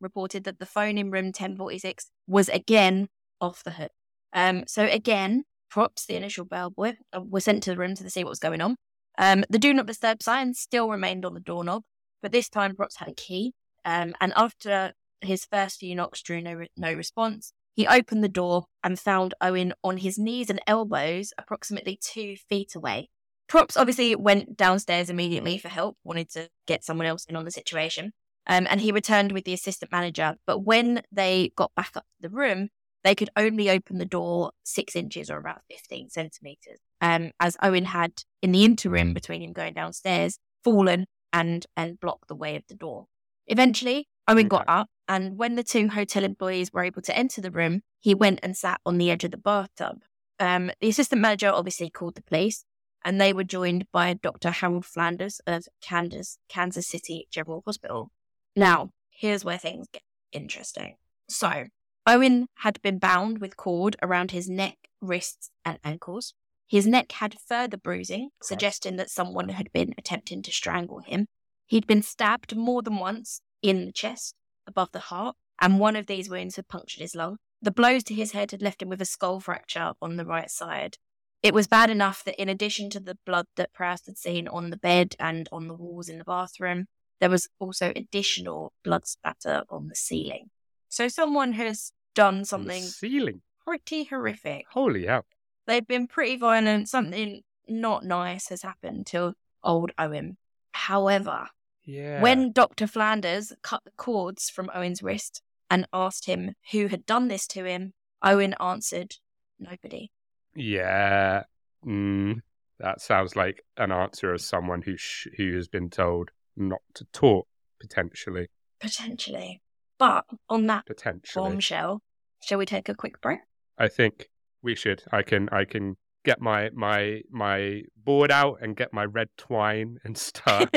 reported 0.00 0.42
that 0.42 0.58
the 0.58 0.66
phone 0.66 0.98
in 0.98 1.12
room 1.12 1.26
1046 1.26 2.10
was 2.26 2.48
again 2.48 3.06
off 3.40 3.62
the 3.62 3.70
hook. 3.70 3.92
Um, 4.32 4.64
so 4.66 4.86
again, 4.86 5.44
Propst, 5.72 6.06
the 6.08 6.16
initial 6.16 6.44
bellboy, 6.44 6.94
uh, 7.16 7.20
were 7.20 7.38
sent 7.38 7.62
to 7.62 7.70
the 7.70 7.76
room 7.76 7.94
to 7.94 8.10
see 8.10 8.24
what 8.24 8.30
was 8.30 8.40
going 8.40 8.60
on. 8.60 8.74
Um, 9.16 9.44
the 9.48 9.60
do 9.60 9.72
not 9.72 9.86
disturb 9.86 10.24
sign 10.24 10.54
still 10.54 10.88
remained 10.90 11.24
on 11.24 11.34
the 11.34 11.40
doorknob, 11.40 11.84
but 12.20 12.32
this 12.32 12.48
time 12.48 12.74
Propst 12.74 12.96
had 12.96 13.06
a 13.06 13.14
key. 13.14 13.52
Um, 13.86 14.14
and 14.20 14.32
after 14.36 14.92
his 15.22 15.46
first 15.46 15.78
few 15.78 15.94
knocks 15.94 16.20
drew 16.20 16.42
no, 16.42 16.66
no 16.76 16.92
response, 16.92 17.52
he 17.74 17.86
opened 17.86 18.24
the 18.24 18.28
door 18.28 18.66
and 18.82 18.98
found 18.98 19.34
Owen 19.40 19.72
on 19.84 19.98
his 19.98 20.18
knees 20.18 20.50
and 20.50 20.60
elbows, 20.66 21.32
approximately 21.38 21.98
two 22.02 22.36
feet 22.48 22.74
away. 22.74 23.10
Propst 23.48 23.78
obviously 23.78 24.16
went 24.16 24.56
downstairs 24.56 25.08
immediately 25.08 25.56
for 25.56 25.68
help, 25.68 25.96
wanted 26.02 26.30
to 26.30 26.48
get 26.66 26.84
someone 26.84 27.06
else 27.06 27.24
in 27.26 27.36
on 27.36 27.44
the 27.44 27.50
situation. 27.50 28.12
Um, 28.48 28.66
and 28.68 28.80
he 28.80 28.92
returned 28.92 29.32
with 29.32 29.44
the 29.44 29.52
assistant 29.52 29.92
manager. 29.92 30.36
But 30.46 30.60
when 30.60 31.02
they 31.12 31.52
got 31.56 31.74
back 31.74 31.92
up 31.96 32.04
to 32.04 32.28
the 32.28 32.34
room, 32.34 32.70
they 33.04 33.14
could 33.14 33.30
only 33.36 33.70
open 33.70 33.98
the 33.98 34.04
door 34.04 34.52
six 34.64 34.96
inches 34.96 35.30
or 35.30 35.38
about 35.38 35.62
15 35.70 36.10
centimeters. 36.10 36.80
Um, 37.00 37.30
as 37.38 37.56
Owen 37.62 37.84
had, 37.84 38.24
in 38.42 38.52
the 38.52 38.64
interim 38.64 39.14
between 39.14 39.42
him 39.42 39.52
going 39.52 39.74
downstairs, 39.74 40.38
fallen 40.64 41.06
and, 41.32 41.66
and 41.76 42.00
blocked 42.00 42.28
the 42.28 42.34
way 42.34 42.56
of 42.56 42.64
the 42.68 42.74
door. 42.74 43.06
Eventually, 43.46 44.08
Owen 44.28 44.48
got 44.48 44.64
up, 44.68 44.88
and 45.08 45.38
when 45.38 45.54
the 45.54 45.62
two 45.62 45.88
hotel 45.88 46.24
employees 46.24 46.72
were 46.72 46.84
able 46.84 47.02
to 47.02 47.16
enter 47.16 47.40
the 47.40 47.50
room, 47.50 47.82
he 48.00 48.14
went 48.14 48.40
and 48.42 48.56
sat 48.56 48.80
on 48.84 48.98
the 48.98 49.10
edge 49.10 49.24
of 49.24 49.30
the 49.30 49.36
bathtub. 49.36 50.02
Um, 50.38 50.70
the 50.80 50.88
assistant 50.88 51.20
manager 51.20 51.50
obviously 51.50 51.90
called 51.90 52.16
the 52.16 52.22
police, 52.22 52.64
and 53.04 53.20
they 53.20 53.32
were 53.32 53.44
joined 53.44 53.86
by 53.92 54.14
Dr. 54.14 54.50
Harold 54.50 54.84
Flanders 54.84 55.40
of 55.46 55.66
Kansas, 55.80 56.38
Kansas 56.48 56.88
City 56.88 57.28
General 57.30 57.62
Hospital. 57.64 58.10
Now, 58.56 58.90
here's 59.10 59.44
where 59.44 59.58
things 59.58 59.86
get 59.92 60.02
interesting. 60.32 60.96
So, 61.28 61.66
Owen 62.06 62.46
had 62.58 62.82
been 62.82 62.98
bound 62.98 63.38
with 63.38 63.56
cord 63.56 63.96
around 64.02 64.32
his 64.32 64.48
neck, 64.48 64.76
wrists, 65.00 65.50
and 65.64 65.78
ankles. 65.84 66.34
His 66.66 66.86
neck 66.86 67.12
had 67.12 67.36
further 67.46 67.76
bruising, 67.76 68.30
suggesting 68.42 68.96
that 68.96 69.10
someone 69.10 69.50
had 69.50 69.72
been 69.72 69.94
attempting 69.96 70.42
to 70.42 70.52
strangle 70.52 70.98
him. 71.00 71.26
He'd 71.66 71.86
been 71.86 72.02
stabbed 72.02 72.56
more 72.56 72.82
than 72.82 72.96
once 72.96 73.40
in 73.60 73.86
the 73.86 73.92
chest, 73.92 74.34
above 74.66 74.92
the 74.92 75.00
heart, 75.00 75.36
and 75.60 75.80
one 75.80 75.96
of 75.96 76.06
these 76.06 76.30
wounds 76.30 76.56
had 76.56 76.68
punctured 76.68 77.00
his 77.00 77.14
lung. 77.14 77.38
The 77.60 77.70
blows 77.70 78.04
to 78.04 78.14
his 78.14 78.32
head 78.32 78.50
had 78.52 78.62
left 78.62 78.82
him 78.82 78.88
with 78.88 79.00
a 79.00 79.06
skull 79.06 79.40
fracture 79.40 79.94
on 80.00 80.16
the 80.16 80.24
right 80.24 80.50
side. 80.50 80.96
It 81.42 81.54
was 81.54 81.66
bad 81.66 81.90
enough 81.90 82.22
that, 82.24 82.40
in 82.40 82.48
addition 82.48 82.90
to 82.90 83.00
the 83.00 83.18
blood 83.26 83.46
that 83.56 83.72
Propst 83.72 84.06
had 84.06 84.18
seen 84.18 84.46
on 84.48 84.70
the 84.70 84.76
bed 84.76 85.16
and 85.18 85.48
on 85.50 85.68
the 85.68 85.74
walls 85.74 86.08
in 86.08 86.18
the 86.18 86.24
bathroom, 86.24 86.86
there 87.20 87.30
was 87.30 87.48
also 87.58 87.92
additional 87.96 88.72
blood 88.84 89.06
spatter 89.06 89.64
on 89.70 89.88
the 89.88 89.94
ceiling. 89.94 90.50
So, 90.88 91.08
someone 91.08 91.52
has 91.52 91.92
done 92.14 92.44
something 92.44 92.82
ceiling. 92.82 93.42
pretty 93.64 94.04
horrific. 94.04 94.66
Holy 94.70 95.06
hell. 95.06 95.24
They've 95.66 95.86
been 95.86 96.06
pretty 96.06 96.36
violent. 96.36 96.88
Something 96.88 97.42
not 97.68 98.04
nice 98.04 98.48
has 98.48 98.62
happened 98.62 99.06
to 99.08 99.34
old 99.64 99.90
Owen. 99.98 100.36
However, 100.72 101.48
Yeah. 101.86 102.20
when 102.20 102.52
Dr. 102.52 102.86
Flanders 102.86 103.52
cut 103.62 103.82
the 103.84 103.92
cords 103.92 104.50
from 104.50 104.70
Owen's 104.74 105.02
wrist 105.02 105.42
and 105.70 105.86
asked 105.92 106.26
him 106.26 106.54
who 106.72 106.88
had 106.88 107.06
done 107.06 107.28
this 107.28 107.46
to 107.48 107.64
him, 107.64 107.94
Owen 108.22 108.54
answered, 108.60 109.14
Nobody. 109.58 110.10
Yeah. 110.54 111.44
Mm, 111.86 112.40
that 112.78 113.00
sounds 113.00 113.36
like 113.36 113.62
an 113.76 113.92
answer 113.92 114.32
of 114.34 114.40
someone 114.40 114.82
who 114.82 114.96
sh- 114.96 115.28
who 115.36 115.54
has 115.54 115.68
been 115.68 115.88
told 115.88 116.30
not 116.56 116.80
to 116.94 117.04
talk, 117.12 117.46
potentially. 117.80 118.48
Potentially. 118.80 119.62
But 119.98 120.24
on 120.50 120.66
that 120.66 120.84
Potentially. 120.86 121.42
bombshell, 121.42 122.02
shall 122.42 122.58
we 122.58 122.66
take 122.66 122.88
a 122.88 122.94
quick 122.94 123.20
break? 123.20 123.40
I 123.78 123.88
think 123.88 124.28
we 124.62 124.74
should. 124.74 125.02
I 125.10 125.22
can. 125.22 125.48
I 125.50 125.64
can 125.64 125.96
get 126.26 126.42
my 126.42 126.68
my 126.74 127.22
my 127.30 127.82
board 128.04 128.30
out 128.30 128.58
and 128.60 128.76
get 128.76 128.92
my 128.92 129.04
red 129.04 129.28
twine 129.38 129.98
and 130.04 130.18
start 130.30 130.68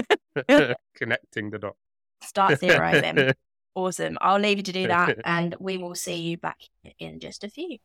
connecting 0.95 1.49
the 1.49 1.59
dots. 1.59 1.77
Start 2.21 2.59
theorizing. 2.59 3.33
awesome. 3.75 4.17
I'll 4.21 4.39
leave 4.39 4.57
you 4.57 4.63
to 4.63 4.71
do 4.71 4.87
that, 4.87 5.17
and 5.25 5.55
we 5.59 5.77
will 5.77 5.95
see 5.95 6.15
you 6.15 6.37
back 6.37 6.59
in 6.99 7.19
just 7.19 7.43
a 7.43 7.49
few. 7.49 7.79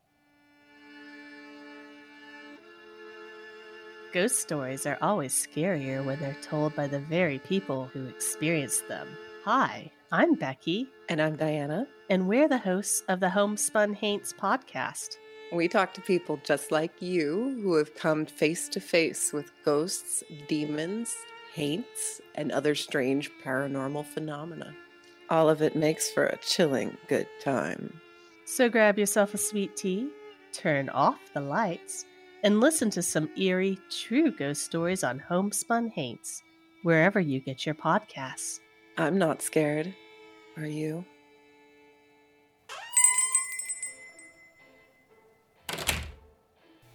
Ghost 4.12 4.40
stories 4.40 4.86
are 4.86 4.98
always 5.02 5.32
scarier 5.34 6.04
when 6.04 6.20
they're 6.20 6.36
told 6.40 6.76
by 6.76 6.86
the 6.86 7.00
very 7.00 7.40
people 7.40 7.86
who 7.86 8.06
experienced 8.06 8.86
them. 8.86 9.08
Hi, 9.44 9.90
I'm 10.12 10.34
Becky, 10.34 10.86
And 11.08 11.20
I'm 11.20 11.34
Diana. 11.34 11.88
and 12.10 12.28
we're 12.28 12.48
the 12.48 12.58
hosts 12.58 13.02
of 13.08 13.18
the 13.18 13.30
Homespun 13.30 13.92
Haints 13.94 14.32
podcast. 14.32 15.16
We 15.54 15.68
talk 15.68 15.94
to 15.94 16.00
people 16.00 16.40
just 16.42 16.72
like 16.72 17.00
you 17.00 17.60
who 17.62 17.76
have 17.76 17.94
come 17.94 18.26
face 18.26 18.68
to 18.70 18.80
face 18.80 19.32
with 19.32 19.52
ghosts, 19.64 20.24
demons, 20.48 21.14
haints, 21.54 22.20
and 22.34 22.50
other 22.50 22.74
strange 22.74 23.30
paranormal 23.44 24.04
phenomena. 24.04 24.74
All 25.30 25.48
of 25.48 25.62
it 25.62 25.76
makes 25.76 26.10
for 26.10 26.26
a 26.26 26.38
chilling 26.38 26.96
good 27.06 27.28
time. 27.40 28.00
So 28.46 28.68
grab 28.68 28.98
yourself 28.98 29.32
a 29.32 29.38
sweet 29.38 29.76
tea, 29.76 30.08
turn 30.52 30.88
off 30.88 31.20
the 31.32 31.40
lights, 31.40 32.04
and 32.42 32.60
listen 32.60 32.90
to 32.90 33.00
some 33.00 33.30
eerie, 33.36 33.78
true 33.90 34.32
ghost 34.32 34.64
stories 34.64 35.04
on 35.04 35.20
Homespun 35.20 35.88
Haints, 35.90 36.42
wherever 36.82 37.20
you 37.20 37.38
get 37.38 37.64
your 37.64 37.76
podcasts. 37.76 38.58
I'm 38.98 39.18
not 39.18 39.40
scared. 39.40 39.94
Are 40.56 40.66
you? 40.66 41.04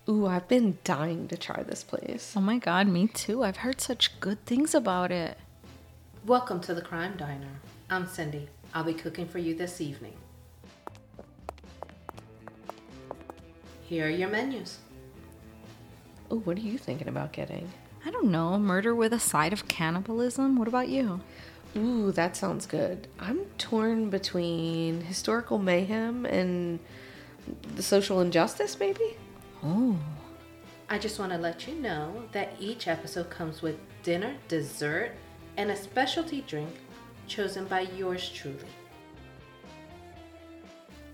Ooh, 0.09 0.25
I've 0.25 0.47
been 0.47 0.79
dying 0.83 1.27
to 1.27 1.37
try 1.37 1.61
this 1.61 1.83
place. 1.83 2.33
Oh 2.35 2.41
my 2.41 2.57
god, 2.57 2.87
me 2.87 3.05
too. 3.05 3.43
I've 3.43 3.57
heard 3.57 3.79
such 3.79 4.19
good 4.19 4.43
things 4.43 4.73
about 4.73 5.11
it. 5.11 5.37
Welcome 6.25 6.61
to 6.61 6.73
the 6.73 6.81
Crime 6.81 7.15
Diner. 7.15 7.59
I'm 7.91 8.07
Cindy. 8.07 8.49
I'll 8.73 8.83
be 8.83 8.95
cooking 8.95 9.27
for 9.27 9.37
you 9.37 9.53
this 9.53 9.79
evening. 9.79 10.15
Here 13.83 14.07
are 14.07 14.09
your 14.09 14.29
menus. 14.29 14.79
Oh, 16.31 16.39
what 16.39 16.57
are 16.57 16.61
you 16.61 16.79
thinking 16.79 17.07
about 17.07 17.31
getting? 17.31 17.71
I 18.03 18.09
don't 18.09 18.31
know, 18.31 18.57
murder 18.57 18.95
with 18.95 19.13
a 19.13 19.19
side 19.19 19.53
of 19.53 19.67
cannibalism? 19.67 20.57
What 20.57 20.67
about 20.67 20.89
you? 20.89 21.21
Ooh, 21.77 22.11
that 22.13 22.35
sounds 22.35 22.65
good. 22.65 23.07
I'm 23.19 23.45
torn 23.59 24.09
between 24.09 25.01
historical 25.01 25.59
mayhem 25.59 26.25
and 26.25 26.79
the 27.75 27.83
social 27.83 28.21
injustice, 28.21 28.79
maybe? 28.79 29.15
Oh. 29.63 29.97
I 30.89 30.97
just 30.97 31.19
want 31.19 31.31
to 31.31 31.37
let 31.37 31.67
you 31.67 31.75
know 31.75 32.23
that 32.31 32.53
each 32.59 32.87
episode 32.87 33.29
comes 33.29 33.61
with 33.61 33.77
dinner, 34.01 34.35
dessert, 34.47 35.11
and 35.57 35.69
a 35.69 35.75
specialty 35.75 36.41
drink 36.41 36.69
chosen 37.27 37.65
by 37.65 37.81
yours 37.81 38.29
truly. 38.29 38.57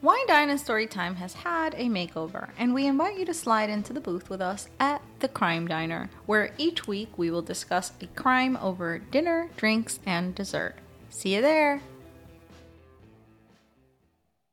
Wine 0.01 0.27
Dine 0.27 0.51
and 0.51 0.59
Storytime 0.59 1.15
has 1.15 1.33
had 1.33 1.73
a 1.73 1.85
makeover, 1.85 2.49
and 2.59 2.73
we 2.73 2.85
invite 2.85 3.17
you 3.17 3.25
to 3.25 3.33
slide 3.33 3.71
into 3.71 3.91
the 3.91 3.99
booth 3.99 4.29
with 4.29 4.39
us 4.39 4.67
at 4.79 5.01
the 5.19 5.27
Crime 5.27 5.67
Diner, 5.67 6.11
where 6.27 6.53
each 6.59 6.87
week 6.87 7.17
we 7.17 7.31
will 7.31 7.41
discuss 7.41 7.91
a 8.01 8.07
crime 8.07 8.55
over 8.61 8.99
dinner, 8.99 9.49
drinks, 9.57 9.99
and 10.05 10.35
dessert. 10.35 10.75
See 11.09 11.33
you 11.33 11.41
there! 11.41 11.81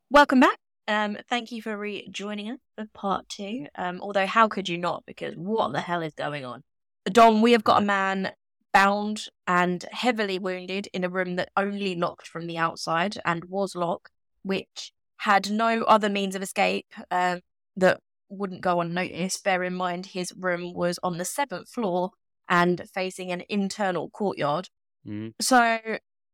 Welcome 0.09 0.39
back. 0.39 0.62
Um, 0.87 1.17
thank 1.29 1.51
you 1.51 1.61
for 1.61 1.77
rejoining 1.77 2.51
us 2.51 2.59
for 2.75 2.85
part 2.93 3.29
two. 3.29 3.67
Um, 3.75 4.01
although 4.01 4.25
how 4.25 4.47
could 4.47 4.67
you 4.67 4.77
not? 4.77 5.03
Because 5.05 5.35
what 5.35 5.71
the 5.71 5.81
hell 5.81 6.01
is 6.01 6.13
going 6.13 6.45
on? 6.45 6.63
Dom, 7.05 7.41
we 7.41 7.51
have 7.53 7.63
got 7.63 7.81
a 7.81 7.85
man 7.85 8.31
bound 8.73 9.27
and 9.47 9.85
heavily 9.91 10.39
wounded 10.39 10.87
in 10.93 11.03
a 11.03 11.09
room 11.09 11.35
that 11.35 11.49
only 11.55 11.95
locked 11.95 12.27
from 12.27 12.47
the 12.47 12.57
outside 12.57 13.17
and 13.23 13.45
was 13.45 13.75
locked, 13.75 14.11
which 14.41 14.91
had 15.17 15.49
no 15.51 15.83
other 15.83 16.09
means 16.09 16.35
of 16.35 16.41
escape 16.41 16.87
um, 17.11 17.39
that 17.77 17.99
wouldn't 18.29 18.61
go 18.61 18.81
unnoticed. 18.81 19.43
Bear 19.43 19.63
in 19.63 19.75
mind, 19.75 20.07
his 20.07 20.33
room 20.37 20.73
was 20.73 20.99
on 21.03 21.17
the 21.17 21.25
seventh 21.25 21.69
floor 21.69 22.11
and 22.49 22.83
facing 22.93 23.31
an 23.31 23.43
internal 23.47 24.09
courtyard. 24.09 24.67
Mm. 25.07 25.33
So, 25.39 25.79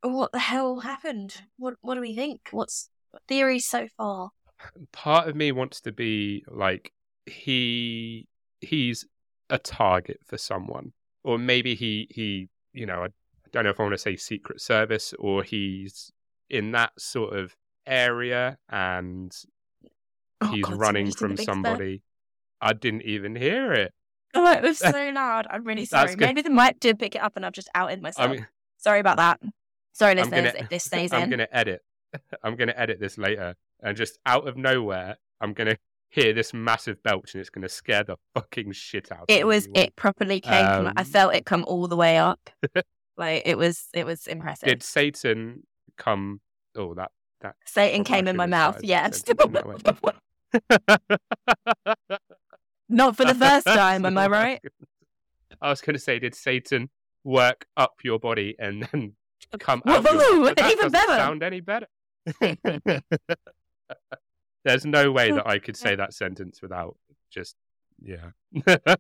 what 0.01 0.31
the 0.31 0.39
hell 0.39 0.79
happened? 0.79 1.43
What 1.57 1.75
What 1.81 1.95
do 1.95 2.01
we 2.01 2.15
think? 2.15 2.49
What's 2.51 2.89
theories 3.27 3.67
so 3.67 3.87
far? 3.97 4.29
Part 4.91 5.27
of 5.27 5.35
me 5.35 5.51
wants 5.51 5.81
to 5.81 5.91
be 5.91 6.43
like 6.49 6.91
he 7.25 8.27
he's 8.61 9.05
a 9.49 9.57
target 9.57 10.19
for 10.25 10.37
someone, 10.37 10.91
or 11.23 11.37
maybe 11.37 11.75
he 11.75 12.07
he 12.11 12.49
you 12.73 12.85
know 12.85 13.01
I, 13.03 13.05
I 13.05 13.49
don't 13.51 13.63
know 13.63 13.69
if 13.69 13.79
I 13.79 13.83
want 13.83 13.93
to 13.93 13.97
say 13.97 14.15
Secret 14.15 14.61
Service 14.61 15.13
or 15.19 15.43
he's 15.43 16.11
in 16.49 16.71
that 16.71 16.91
sort 16.99 17.35
of 17.35 17.55
area 17.87 18.57
and 18.69 19.31
Oh, 20.41 20.47
he's 20.51 20.63
God, 20.65 20.79
running 20.79 21.11
from 21.11 21.35
somebody. 21.37 22.01
I 22.61 22.71
didn't 22.73 23.01
even 23.03 23.35
hear 23.35 23.73
it. 23.73 23.93
Oh, 24.33 24.49
it 24.51 24.61
was 24.63 24.77
so 24.79 25.11
loud. 25.13 25.47
I'm 25.49 25.63
really 25.65 25.83
sorry. 25.85 26.15
Maybe 26.15 26.41
the 26.41 26.49
mic 26.49 26.79
did 26.79 26.97
pick 26.99 27.15
it 27.15 27.21
up 27.21 27.33
and 27.35 27.45
I've 27.45 27.51
just 27.53 27.69
outed 27.75 27.99
I 27.99 28.01
myself. 28.01 28.31
mean, 28.31 28.47
sorry 28.77 28.99
about 28.99 29.17
that. 29.17 29.41
Sorry, 29.93 30.11
I'm 30.11 30.17
listeners, 30.29 30.53
gonna- 30.53 30.63
if 30.63 30.69
this 30.69 30.83
stays 30.85 31.11
in. 31.11 31.19
I'm 31.21 31.29
gonna 31.29 31.47
edit. 31.51 31.81
I'm 32.43 32.55
gonna 32.55 32.73
edit 32.75 32.99
this 33.01 33.17
later, 33.17 33.55
and 33.83 33.95
just 33.97 34.17
out 34.25 34.47
of 34.47 34.57
nowhere, 34.57 35.17
I'm 35.41 35.53
gonna 35.53 35.77
hear 36.09 36.33
this 36.33 36.53
massive 36.53 37.01
belch, 37.03 37.33
and 37.33 37.41
it's 37.41 37.49
gonna 37.49 37.69
scare 37.69 38.03
the 38.03 38.17
fucking 38.33 38.71
shit 38.71 39.11
out. 39.11 39.25
It 39.27 39.45
was, 39.45 39.65
everyone. 39.65 39.83
it 39.83 39.95
properly 39.95 40.41
came 40.41 40.65
from, 40.65 40.87
I 40.95 41.01
Um, 41.01 41.05
felt 41.05 41.35
it 41.35 41.45
come 41.45 41.63
all 41.67 41.87
the 41.87 41.95
way 41.95 42.17
up. 42.17 42.49
like, 43.17 43.43
it 43.45 43.57
was, 43.57 43.87
it 43.93 44.05
was 44.05 44.27
impressive. 44.27 44.67
Did 44.67 44.83
Satan 44.83 45.63
come? 45.97 46.41
Oh, 46.75 46.93
that 46.95 47.11
that. 47.41 47.55
Satan 47.65 48.03
came 48.03 48.27
in 48.27 48.35
my 48.35 48.45
mouth. 48.47 48.83
Yeah. 48.83 49.07
the 49.09 49.15
sentence 49.15 49.45
in 49.45 49.53
that 49.53 50.15
Not 52.89 53.15
for 53.15 53.23
the 53.23 53.35
first 53.35 53.65
time, 53.67 54.05
am 54.05 54.17
I 54.17 54.27
right? 54.27 54.61
I 55.61 55.69
was 55.69 55.81
gonna 55.81 55.99
say, 55.99 56.19
did 56.19 56.35
Satan 56.35 56.89
work 57.23 57.65
up 57.77 57.95
your 58.03 58.19
body 58.19 58.55
and 58.59 58.83
then 58.91 59.13
come 59.59 59.81
out? 59.85 60.03
mouth? 60.03 60.53
Even 60.71 60.89
better. 60.91 61.13
Sound 61.13 61.43
any 61.43 61.61
better? 61.61 61.87
There's 64.65 64.85
no 64.85 65.11
way 65.11 65.31
that 65.31 65.47
I 65.47 65.59
could 65.59 65.77
say 65.77 65.95
that 65.95 66.13
sentence 66.13 66.61
without 66.61 66.97
just 67.31 67.55
yeah. 68.01 68.31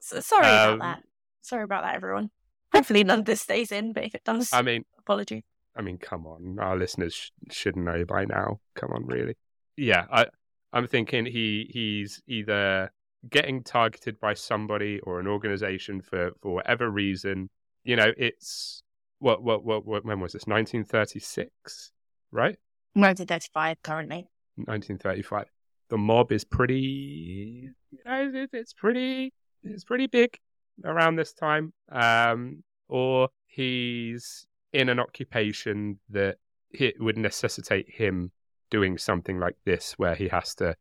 So, 0.00 0.20
sorry 0.20 0.46
about 0.46 0.72
Um, 0.74 0.78
that. 0.78 1.02
Sorry 1.42 1.64
about 1.64 1.82
that, 1.82 1.96
everyone. 1.96 2.30
Hopefully 2.74 3.02
none 3.02 3.20
of 3.20 3.24
this 3.24 3.40
stays 3.40 3.72
in, 3.72 3.92
but 3.92 4.04
if 4.04 4.14
it 4.14 4.22
does, 4.24 4.52
I 4.52 4.62
mean, 4.62 4.84
apology. 4.98 5.44
I 5.76 5.82
mean, 5.82 5.98
come 5.98 6.26
on, 6.26 6.58
our 6.60 6.76
listeners 6.76 7.14
sh- 7.14 7.30
should 7.50 7.76
know 7.76 8.04
by 8.04 8.24
now. 8.24 8.60
Come 8.74 8.90
on, 8.92 9.06
really? 9.06 9.36
Yeah, 9.76 10.06
I, 10.12 10.26
I'm 10.72 10.86
thinking 10.86 11.26
he 11.26 11.68
he's 11.72 12.22
either 12.26 12.92
getting 13.28 13.62
targeted 13.64 14.20
by 14.20 14.34
somebody 14.34 15.00
or 15.00 15.18
an 15.18 15.26
organization 15.26 16.00
for 16.00 16.30
for 16.40 16.54
whatever 16.54 16.88
reason. 16.90 17.50
You 17.84 17.96
know, 17.96 18.12
it's 18.16 18.82
what 19.18 19.42
what 19.42 19.64
what, 19.64 19.84
what 19.84 20.04
when 20.04 20.20
was 20.20 20.32
this? 20.32 20.46
1936, 20.46 21.92
right? 22.30 22.56
1935 22.98 23.82
currently. 23.82 24.28
1935. 24.56 25.46
The 25.88 25.96
mob 25.96 26.32
is 26.32 26.44
pretty, 26.44 27.70
you 27.90 27.98
know, 28.04 28.46
it's 28.52 28.72
pretty, 28.72 29.32
it's 29.62 29.84
pretty 29.84 30.06
big 30.06 30.36
around 30.84 31.16
this 31.16 31.32
time. 31.32 31.72
Um, 31.90 32.62
or 32.88 33.28
he's 33.46 34.46
in 34.72 34.88
an 34.88 34.98
occupation 34.98 35.98
that 36.10 36.36
it 36.70 37.00
would 37.00 37.16
necessitate 37.16 37.86
him 37.88 38.32
doing 38.70 38.98
something 38.98 39.38
like 39.38 39.56
this, 39.64 39.94
where 39.96 40.14
he 40.14 40.28
has 40.28 40.54
to 40.56 40.74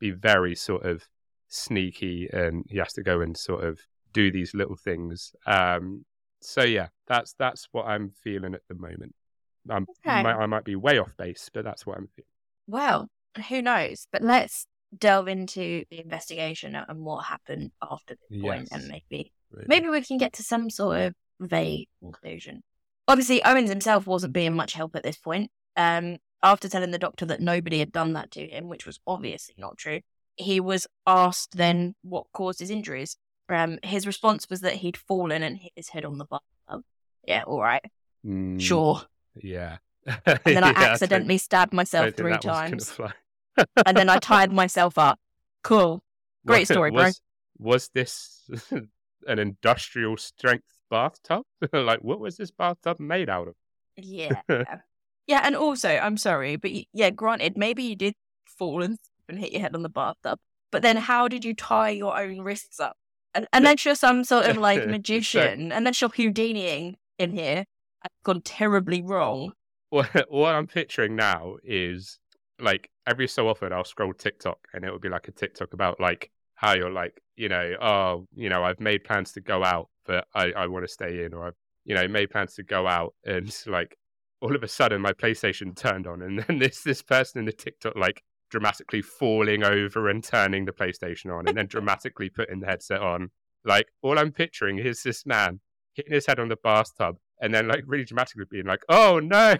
be 0.00 0.10
very 0.10 0.54
sort 0.54 0.84
of 0.84 1.06
sneaky 1.48 2.28
and 2.32 2.64
he 2.68 2.78
has 2.78 2.92
to 2.94 3.02
go 3.02 3.20
and 3.20 3.36
sort 3.36 3.64
of 3.64 3.78
do 4.12 4.30
these 4.32 4.54
little 4.54 4.76
things. 4.76 5.32
Um, 5.46 6.04
so 6.40 6.62
yeah, 6.62 6.88
that's 7.06 7.34
that's 7.38 7.68
what 7.72 7.86
I'm 7.86 8.10
feeling 8.22 8.54
at 8.54 8.62
the 8.68 8.74
moment. 8.74 9.14
Okay. 9.70 10.22
might, 10.22 10.36
I 10.36 10.46
might 10.46 10.64
be 10.64 10.76
way 10.76 10.98
off 10.98 11.16
base, 11.16 11.50
but 11.52 11.64
that's 11.64 11.86
what 11.86 11.96
I'm 11.96 12.08
feeling. 12.14 12.26
Well, 12.66 13.08
who 13.48 13.62
knows? 13.62 14.06
But 14.12 14.22
let's 14.22 14.66
delve 14.96 15.28
into 15.28 15.84
the 15.90 16.00
investigation 16.00 16.74
and 16.74 17.04
what 17.04 17.24
happened 17.26 17.72
after 17.82 18.14
this 18.14 18.40
point, 18.42 18.68
and 18.72 18.82
Yes. 18.82 18.90
maybe 18.90 19.32
really. 19.50 19.66
maybe 19.68 19.88
we 19.88 20.02
can 20.02 20.18
get 20.18 20.32
to 20.34 20.42
some 20.42 20.70
sort 20.70 20.98
of 21.00 21.14
vague 21.40 21.88
conclusion. 22.00 22.62
Obviously, 23.06 23.42
Owens 23.44 23.70
himself 23.70 24.06
wasn't 24.06 24.32
being 24.32 24.54
much 24.54 24.72
help 24.74 24.96
at 24.96 25.02
this 25.02 25.16
point. 25.16 25.50
Um, 25.76 26.18
after 26.42 26.68
telling 26.68 26.90
the 26.90 26.98
doctor 26.98 27.26
that 27.26 27.40
nobody 27.40 27.78
had 27.80 27.92
done 27.92 28.12
that 28.14 28.30
to 28.32 28.46
him, 28.46 28.68
which 28.68 28.86
was 28.86 29.00
obviously 29.06 29.54
not 29.58 29.76
true, 29.76 30.00
he 30.36 30.60
was 30.60 30.86
asked 31.06 31.56
then 31.56 31.94
what 32.02 32.26
caused 32.32 32.60
his 32.60 32.70
injuries. 32.70 33.16
Um, 33.48 33.78
his 33.82 34.06
response 34.06 34.46
was 34.50 34.60
that 34.60 34.74
he'd 34.74 34.96
fallen 34.96 35.42
and 35.42 35.56
hit 35.56 35.72
his 35.74 35.88
head 35.88 36.04
on 36.04 36.18
the 36.18 36.26
bar. 36.26 36.40
Yeah, 37.26 37.42
all 37.42 37.60
right, 37.60 37.82
Mm, 38.24 38.60
sure. 38.60 39.02
Yeah. 39.42 39.78
And 40.06 40.16
then 40.24 40.24
I 40.64 40.68
Yeah, 40.68 40.72
don't- 40.72 40.76
accidentally 40.76 41.38
stabbed 41.38 41.72
myself 41.72 42.14
three 42.14 42.32
that 42.32 42.44
one's 42.44 42.90
gonna 42.90 43.12
times, 43.12 43.14
and 43.86 43.96
then 43.96 44.08
I 44.08 44.18
tied 44.20 44.52
myself 44.52 44.96
up. 44.98 45.18
Cool. 45.62 46.02
Great 46.46 46.60
Was- 46.60 46.68
story, 46.68 46.90
bro. 46.90 47.04
was, 47.04 47.20
Was 47.58 47.88
this 47.94 48.48
an 49.26 49.38
industrial 49.38 50.16
strength 50.16 50.78
bathtub? 50.90 51.42
like, 51.72 52.00
what 52.00 52.20
was 52.20 52.36
this 52.36 52.50
bathtub 52.50 52.98
made 53.00 53.28
out 53.28 53.48
of? 53.48 53.54
Yeah. 53.96 54.40
yeah, 55.26 55.40
and 55.44 55.56
also, 55.56 55.88
I'm 55.90 56.16
sorry, 56.16 56.56
but 56.56 56.70
yeah, 56.92 57.10
granted, 57.10 57.56
maybe 57.58 57.82
you 57.82 57.96
did 57.96 58.14
fall 58.46 58.82
and, 58.82 58.96
and 59.28 59.38
hit 59.38 59.52
your 59.52 59.60
head 59.60 59.74
on 59.74 59.82
the 59.82 59.88
bathtub, 59.88 60.38
but 60.70 60.82
then 60.82 60.96
how 60.96 61.26
did 61.28 61.44
you 61.44 61.52
tie 61.54 61.90
your 61.90 62.18
own 62.18 62.40
wrists 62.40 62.78
up? 62.80 62.96
And, 63.34 63.46
unless 63.52 63.84
you're 63.84 63.94
some 63.94 64.24
sort 64.24 64.46
of 64.46 64.56
like 64.56 64.82
So- 64.82 64.88
magician, 64.88 65.72
unless 65.72 66.00
you're 66.00 66.10
Houdiniing 66.10 66.94
in 67.18 67.32
here, 67.32 67.64
gone 68.24 68.42
terribly 68.42 69.02
wrong. 69.02 69.52
What, 69.90 70.26
what 70.28 70.54
I'm 70.54 70.66
picturing 70.66 71.16
now 71.16 71.56
is 71.64 72.18
like 72.60 72.90
every 73.06 73.26
so 73.26 73.48
often 73.48 73.72
I'll 73.72 73.84
scroll 73.84 74.12
TikTok 74.12 74.58
and 74.74 74.84
it 74.84 74.92
will 74.92 74.98
be 74.98 75.08
like 75.08 75.28
a 75.28 75.32
TikTok 75.32 75.72
about 75.72 75.98
like 75.98 76.30
how 76.56 76.74
you're 76.74 76.90
like, 76.90 77.22
you 77.36 77.48
know, 77.48 77.74
oh, 77.80 78.26
you 78.34 78.50
know, 78.50 78.62
I've 78.62 78.80
made 78.80 79.04
plans 79.04 79.32
to 79.32 79.40
go 79.40 79.64
out, 79.64 79.88
but 80.04 80.26
I, 80.34 80.52
I 80.52 80.66
want 80.66 80.84
to 80.84 80.92
stay 80.92 81.24
in, 81.24 81.32
or 81.32 81.46
I've, 81.46 81.54
you 81.86 81.94
know, 81.94 82.06
made 82.06 82.28
plans 82.28 82.52
to 82.56 82.62
go 82.62 82.86
out 82.86 83.14
and 83.24 83.50
like 83.66 83.96
all 84.42 84.54
of 84.54 84.62
a 84.62 84.68
sudden 84.68 85.00
my 85.00 85.14
PlayStation 85.14 85.74
turned 85.74 86.06
on 86.06 86.20
and 86.20 86.40
then 86.40 86.58
this 86.58 86.82
this 86.82 87.00
person 87.00 87.38
in 87.38 87.46
the 87.46 87.52
TikTok 87.52 87.96
like 87.96 88.22
dramatically 88.50 89.00
falling 89.00 89.64
over 89.64 90.10
and 90.10 90.22
turning 90.22 90.66
the 90.66 90.72
PlayStation 90.72 91.34
on 91.34 91.48
and 91.48 91.56
then 91.56 91.66
dramatically 91.74 92.28
putting 92.28 92.60
the 92.60 92.66
headset 92.66 93.00
on. 93.00 93.30
Like 93.64 93.86
all 94.02 94.18
I'm 94.18 94.32
picturing 94.32 94.78
is 94.78 95.02
this 95.02 95.24
man 95.24 95.60
hitting 95.94 96.12
his 96.12 96.26
head 96.26 96.38
on 96.38 96.48
the 96.48 96.56
bathtub 96.56 97.16
and 97.40 97.54
then 97.54 97.68
like 97.68 97.84
really 97.86 98.04
dramatically 98.04 98.44
being 98.50 98.66
like, 98.66 98.82
"Oh 98.88 99.18
no, 99.18 99.56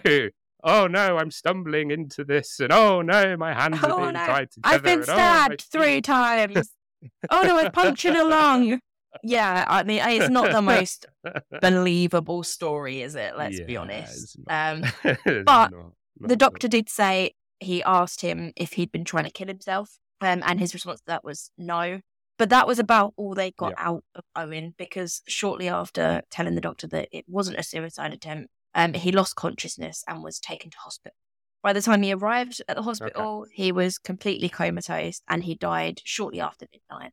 oh 0.63 0.87
no, 0.87 1.17
I'm 1.17 1.31
stumbling 1.31 1.91
into 1.91 2.23
this, 2.23 2.59
and 2.59 2.71
oh 2.71 3.01
no, 3.01 3.37
my 3.37 3.53
hands 3.53 3.83
are 3.83 3.91
Oh, 3.91 3.97
being 3.99 4.13
no, 4.13 4.25
tied 4.25 4.51
together." 4.51 4.75
I've 4.75 4.83
been 4.83 4.99
and, 4.99 5.09
"Oh, 5.09 5.13
stabbed 5.13 5.61
three 5.71 6.01
times. 6.01 6.71
oh 7.29 7.41
no, 7.43 7.57
I 7.57 7.69
punctured 7.69 8.15
a 8.15 8.25
lung. 8.25 8.79
Yeah, 9.23 9.65
I 9.67 9.83
mean, 9.83 10.01
it's 10.05 10.29
not 10.29 10.51
the 10.51 10.61
most 10.61 11.05
believable 11.61 12.43
story, 12.43 13.01
is 13.01 13.15
it? 13.15 13.35
Let's 13.37 13.59
be 13.61 13.75
honest. 13.77 14.37
Um, 14.49 14.83
but 15.03 15.45
not- 15.45 15.71
not 15.71 15.93
the 16.19 16.35
doctor 16.35 16.67
did 16.67 16.89
say 16.89 17.31
he 17.59 17.81
asked 17.83 18.21
him 18.21 18.51
if 18.55 18.73
he'd 18.73 18.91
been 18.91 19.05
trying 19.05 19.23
to 19.23 19.31
kill 19.31 19.47
himself, 19.47 19.97
um, 20.21 20.43
and 20.45 20.59
his 20.59 20.73
response 20.73 20.99
to 21.01 21.05
that 21.07 21.23
was 21.23 21.51
no. 21.57 22.01
But 22.39 22.49
that 22.49 22.65
was 22.65 22.79
about 22.79 23.13
all 23.17 23.35
they 23.35 23.51
got 23.51 23.73
Yeah. 23.77 23.87
out 23.89 24.03
of 24.15 24.23
Owen 24.35 24.73
because 24.77 25.21
shortly 25.27 25.67
after 25.67 26.23
telling 26.31 26.55
the 26.55 26.61
doctor 26.61 26.87
that 26.87 27.09
it 27.11 27.25
wasn't 27.27 27.59
a 27.59 27.63
suicide 27.63 28.13
attempt, 28.13 28.49
um, 28.73 28.93
he 28.93 29.11
lost 29.11 29.35
consciousness 29.35 30.03
and 30.07 30.23
was 30.23 30.39
taken 30.39 30.71
to 30.71 30.77
hospital. 30.77 31.17
By 31.61 31.73
the 31.73 31.81
time 31.81 32.01
he 32.01 32.13
arrived 32.13 32.61
at 32.69 32.77
the 32.77 32.83
hospital, 32.83 33.45
he 33.51 33.73
was 33.73 33.97
completely 33.97 34.47
comatose 34.47 35.21
and 35.27 35.43
he 35.43 35.53
died 35.53 35.99
shortly 36.05 36.39
after 36.39 36.65
midnight. 36.71 37.11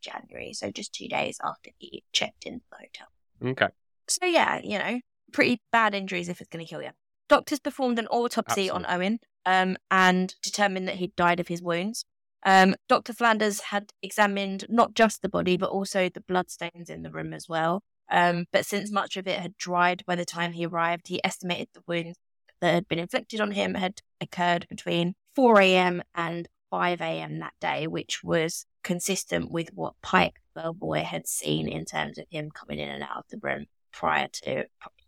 January, 0.00 0.52
so 0.52 0.70
just 0.70 0.92
two 0.94 1.08
days 1.08 1.38
after 1.42 1.70
he 1.78 2.04
checked 2.12 2.44
into 2.44 2.64
the 2.70 2.76
hotel. 2.76 3.08
Okay. 3.50 3.72
So 4.08 4.26
yeah, 4.26 4.60
you 4.62 4.78
know, 4.78 5.00
pretty 5.32 5.60
bad 5.72 5.94
injuries 5.94 6.28
if 6.28 6.40
it's 6.40 6.48
going 6.48 6.64
to 6.64 6.68
kill 6.68 6.82
you. 6.82 6.90
Doctors 7.28 7.58
performed 7.58 7.98
an 7.98 8.06
autopsy 8.08 8.70
on 8.70 8.84
Owen 8.88 9.18
um, 9.46 9.76
and 9.90 10.34
determined 10.42 10.86
that 10.86 10.96
he'd 10.96 11.16
died 11.16 11.40
of 11.40 11.48
his 11.48 11.60
wounds. 11.62 12.04
Um, 12.44 12.74
Dr. 12.88 13.12
Flanders 13.12 13.60
had 13.60 13.92
examined 14.02 14.66
not 14.68 14.94
just 14.94 15.22
the 15.22 15.28
body, 15.28 15.56
but 15.56 15.70
also 15.70 16.08
the 16.08 16.20
bloodstains 16.20 16.90
in 16.90 17.02
the 17.02 17.10
room 17.10 17.32
as 17.32 17.48
well. 17.48 17.82
Um, 18.10 18.46
but 18.52 18.66
since 18.66 18.90
much 18.90 19.16
of 19.16 19.26
it 19.26 19.40
had 19.40 19.56
dried 19.56 20.04
by 20.06 20.16
the 20.16 20.24
time 20.24 20.52
he 20.52 20.66
arrived, 20.66 21.08
he 21.08 21.24
estimated 21.24 21.68
the 21.72 21.82
wounds 21.86 22.18
that 22.60 22.74
had 22.74 22.88
been 22.88 22.98
inflicted 22.98 23.40
on 23.40 23.52
him 23.52 23.74
had 23.74 24.00
occurred 24.20 24.66
between 24.68 25.14
4 25.34 25.60
a.m. 25.60 26.02
and 26.14 26.48
5 26.70 27.00
a.m. 27.00 27.38
that 27.38 27.54
day, 27.60 27.86
which 27.86 28.22
was 28.22 28.66
consistent 28.82 29.50
with 29.50 29.70
what 29.74 29.94
Pike 30.02 30.40
Bellboy 30.54 31.02
had 31.02 31.26
seen 31.26 31.68
in 31.68 31.84
terms 31.84 32.18
of 32.18 32.26
him 32.30 32.50
coming 32.50 32.78
in 32.78 32.88
and 32.88 33.02
out 33.02 33.18
of 33.18 33.24
the 33.30 33.38
room 33.42 33.66
prior 33.92 34.28
to 34.32 34.64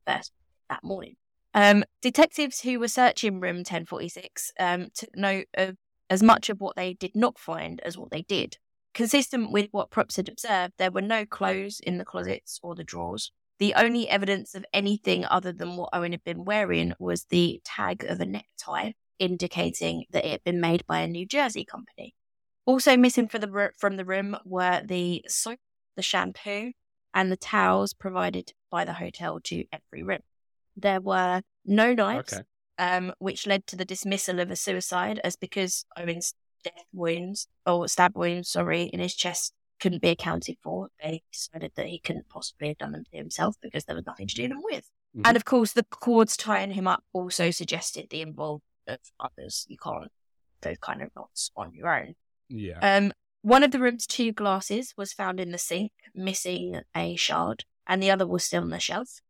first 0.07 0.33
that 0.69 0.83
morning. 0.83 1.17
Um, 1.55 1.85
detectives 2.03 2.61
who 2.61 2.81
were 2.81 2.89
searching 2.89 3.41
room 3.41 3.59
1046 3.59 4.53
um, 4.59 4.89
took 4.95 5.17
note 5.17 5.47
of 5.55 5.77
as 6.11 6.23
much 6.23 6.49
of 6.49 6.61
what 6.61 6.77
they 6.77 6.95
did 6.95 7.15
not 7.15 7.39
find 7.39 7.81
as 7.81 7.97
what 7.97 8.11
they 8.11 8.23
did. 8.23 8.59
Consistent 8.93 9.51
with 9.51 9.69
what 9.73 9.91
Propst 9.91 10.17
had 10.17 10.29
observed, 10.29 10.75
there 10.79 10.91
were 10.91 11.03
no 11.03 11.27
clothes 11.27 11.81
in 11.81 11.99
the 11.99 12.05
closets 12.05 12.61
or 12.63 12.75
the 12.75 12.85
drawers. 12.85 13.33
The 13.59 13.75
only 13.75 14.09
evidence 14.09 14.55
of 14.55 14.65
anything 14.73 15.25
other 15.25 15.53
than 15.53 15.77
what 15.77 15.91
Owen 15.93 16.13
had 16.13 16.25
been 16.25 16.45
wearing 16.45 16.93
was 16.99 17.25
the 17.25 17.61
tag 17.65 18.05
of 18.05 18.21
a 18.21 18.27
necktie, 18.27 18.93
indicating 19.19 20.05
that 20.11 20.25
it 20.25 20.31
had 20.31 20.45
been 20.45 20.61
made 20.61 20.87
by 20.87 21.01
a 21.01 21.09
New 21.09 21.27
Jersey 21.27 21.65
company. 21.65 22.15
Also 22.67 22.97
missing 22.97 23.29
the, 23.33 23.71
from 23.79 23.97
the 23.97 24.05
room 24.05 24.37
were 24.45 24.83
the 24.85 25.25
soap, 25.29 25.59
the 25.97 26.03
shampoo, 26.03 26.73
and 27.13 27.31
the 27.31 27.37
towels 27.37 27.95
provided 27.95 28.53
by 28.71 28.85
the 28.85 28.95
hotel 28.95 29.41
to 29.45 29.65
every 29.73 30.03
room. 30.03 30.21
There 30.77 31.01
were 31.01 31.43
no 31.65 31.95
knives, 31.95 32.33
Okay. 32.33 32.43
Um, 32.79 33.13
which 33.19 33.47
led 33.47 33.67
to 33.69 33.77
the 33.77 33.85
dismissal 33.85 34.41
of 34.41 34.51
a 34.51 34.57
suicide, 34.57 35.21
as 35.25 35.37
because 35.37 35.85
Owen's 35.97 36.35
death 36.63 36.87
wounds 36.93 37.47
or 37.67 37.89
stab 37.89 38.17
wounds, 38.17 38.51
sorry, 38.51 38.85
in 38.85 39.01
his 39.01 39.15
chest 39.15 39.53
couldn't 39.81 40.03
be 40.03 40.09
accounted 40.09 40.57
for. 40.63 40.89
They 41.03 41.23
decided 41.33 41.73
that 41.77 41.87
he 41.87 41.99
couldn't 41.99 42.29
possibly 42.29 42.69
have 42.69 42.79
done 42.79 42.93
them 42.93 43.05
to 43.11 43.17
himself 43.17 43.57
because 43.61 43.85
there 43.85 43.97
was 43.97 44.07
nothing 44.07 44.27
to 44.29 44.35
do 44.35 44.49
them 44.49 44.63
with. 44.63 44.89
Mhm. 45.17 45.23
And 45.27 45.37
of 45.37 45.45
course, 45.45 45.73
the 45.73 45.85
cords 45.85 46.37
tying 46.37 46.73
him 46.73 46.87
up 46.87 47.05
also 47.13 47.51
suggested 47.51 48.09
the 48.11 48.23
involvement 48.23 48.63
of 48.87 48.99
others. 49.21 49.67
You 49.69 49.77
can't 49.77 50.11
those 50.63 50.79
kind 50.79 51.03
of 51.03 51.11
knots 51.15 51.51
on 51.57 51.75
your 51.75 51.95
own. 51.95 52.15
Yeah. 52.49 52.79
Um, 52.81 53.13
one 53.43 53.63
of 53.63 53.71
the 53.71 53.79
room's 53.79 54.07
two 54.07 54.33
glasses 54.33 54.95
was 54.97 55.13
found 55.13 55.39
in 55.39 55.51
the 55.51 55.59
sink, 55.59 55.93
missing 56.15 56.81
a 56.97 57.17
shard, 57.17 57.65
and 57.87 58.03
the 58.03 58.11
other 58.11 58.27
was 58.27 58.45
still 58.45 58.63
on 58.63 58.71
the 58.71 58.81
shelf. 58.81 59.21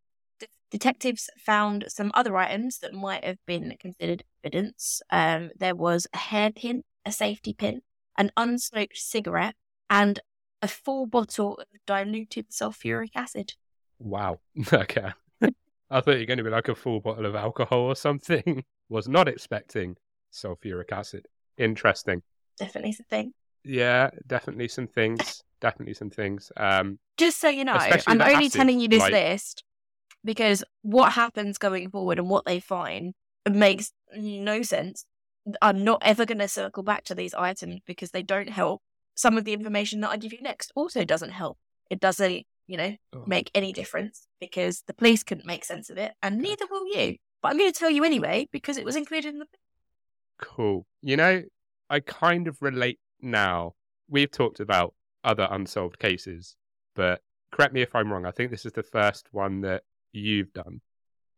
De- 0.74 0.78
detectives 0.78 1.30
found 1.38 1.84
some 1.88 2.10
other 2.14 2.36
items 2.36 2.78
that 2.80 2.92
might 2.92 3.24
have 3.24 3.38
been 3.46 3.76
considered 3.78 4.24
evidence. 4.42 5.00
Um, 5.10 5.50
there 5.56 5.74
was 5.76 6.08
a 6.12 6.18
hairpin, 6.18 6.82
a 7.06 7.12
safety 7.12 7.54
pin, 7.54 7.82
an 8.18 8.32
unsmoked 8.36 8.96
cigarette, 8.96 9.54
and 9.88 10.18
a 10.60 10.68
full 10.68 11.06
bottle 11.06 11.58
of 11.58 11.66
diluted 11.86 12.50
sulfuric 12.50 13.10
acid. 13.14 13.54
Wow. 13.98 14.40
Okay. 14.72 15.10
I 15.90 16.00
thought 16.00 16.12
you 16.12 16.20
were 16.20 16.26
going 16.26 16.38
to 16.38 16.44
be 16.44 16.50
like 16.50 16.68
a 16.68 16.74
full 16.74 17.00
bottle 17.00 17.26
of 17.26 17.34
alcohol 17.36 17.80
or 17.82 17.94
something. 17.94 18.64
Was 18.88 19.06
not 19.06 19.28
expecting 19.28 19.96
sulfuric 20.32 20.90
acid. 20.90 21.26
Interesting. 21.56 22.22
Definitely 22.58 22.92
something. 22.92 23.32
Yeah, 23.64 24.10
definitely 24.26 24.68
some 24.68 24.86
things. 24.88 25.42
Definitely 25.60 25.94
some 25.94 26.10
things. 26.10 26.50
Um, 26.56 26.98
Just 27.16 27.40
so 27.40 27.48
you 27.48 27.64
know, 27.64 27.76
I'm 27.76 28.20
only 28.20 28.46
acid, 28.46 28.52
telling 28.52 28.80
you 28.80 28.88
this 28.88 29.00
like- 29.00 29.12
list 29.12 29.63
because 30.24 30.64
what 30.82 31.12
happens 31.12 31.58
going 31.58 31.90
forward 31.90 32.18
and 32.18 32.28
what 32.28 32.44
they 32.44 32.60
find 32.60 33.14
makes 33.48 33.92
no 34.16 34.62
sense. 34.62 35.04
I'm 35.60 35.84
not 35.84 36.02
ever 36.02 36.24
going 36.24 36.38
to 36.38 36.48
circle 36.48 36.82
back 36.82 37.04
to 37.04 37.14
these 37.14 37.34
items 37.34 37.80
because 37.86 38.10
they 38.12 38.22
don't 38.22 38.48
help. 38.48 38.80
Some 39.14 39.36
of 39.36 39.44
the 39.44 39.52
information 39.52 40.00
that 40.00 40.10
I 40.10 40.16
give 40.16 40.32
you 40.32 40.40
next 40.40 40.72
also 40.74 41.04
doesn't 41.04 41.30
help. 41.30 41.58
It 41.90 42.00
doesn't, 42.00 42.46
you 42.66 42.76
know, 42.78 42.96
Oh. 43.12 43.24
make 43.26 43.50
any 43.54 43.72
difference 43.72 44.26
because 44.40 44.82
the 44.86 44.94
police 44.94 45.22
couldn't 45.22 45.46
make 45.46 45.64
sense 45.64 45.90
of 45.90 45.98
it 45.98 46.12
and 46.22 46.38
neither 46.38 46.64
will 46.70 46.86
you. 46.96 47.16
But 47.42 47.50
I'm 47.50 47.58
going 47.58 47.70
to 47.70 47.78
tell 47.78 47.90
you 47.90 48.04
anyway 48.04 48.48
because 48.50 48.78
it 48.78 48.84
was 48.86 48.96
included 48.96 49.34
in 49.34 49.38
the. 49.40 49.46
Cool. 50.40 50.86
You 51.02 51.16
know, 51.18 51.42
I 51.90 52.00
kind 52.00 52.48
of 52.48 52.56
relate 52.62 52.98
now. 53.20 53.74
We've 54.08 54.30
talked 54.30 54.60
about 54.60 54.94
other 55.22 55.46
unsolved 55.50 55.98
cases, 55.98 56.56
but 56.94 57.20
correct 57.52 57.74
me 57.74 57.82
if 57.82 57.94
I'm 57.94 58.10
wrong. 58.10 58.24
I 58.26 58.30
think 58.30 58.50
this 58.50 58.64
is 58.66 58.72
the 58.72 58.82
first 58.82 59.28
one 59.32 59.60
that 59.60 59.82
you've 60.14 60.52
done. 60.52 60.80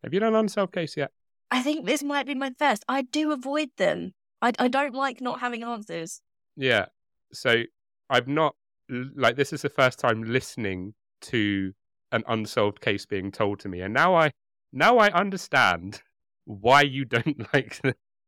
Have 0.02 0.14
you 0.14 0.20
done 0.20 0.34
unsolved 0.34 0.72
case 0.72 0.96
yet? 0.96 1.10
I 1.50 1.62
think 1.62 1.86
this 1.86 2.02
might 2.02 2.26
be 2.26 2.34
my 2.34 2.52
first. 2.58 2.84
I 2.88 3.02
do 3.02 3.32
avoid 3.32 3.70
them. 3.76 4.12
I, 4.42 4.52
I 4.58 4.68
don't 4.68 4.94
like 4.94 5.20
not 5.20 5.40
having 5.40 5.62
answers. 5.62 6.20
Yeah. 6.56 6.86
So 7.32 7.62
I've 8.10 8.28
not 8.28 8.54
like 8.88 9.36
this 9.36 9.52
is 9.52 9.62
the 9.62 9.68
first 9.68 9.98
time 9.98 10.22
listening 10.22 10.94
to 11.22 11.72
an 12.12 12.22
unsolved 12.28 12.80
case 12.80 13.04
being 13.06 13.32
told 13.32 13.60
to 13.60 13.68
me, 13.68 13.80
and 13.80 13.92
now 13.92 14.14
I 14.14 14.30
now 14.72 14.98
I 14.98 15.10
understand 15.10 16.02
why 16.44 16.82
you 16.82 17.04
don't 17.04 17.46
like 17.52 17.80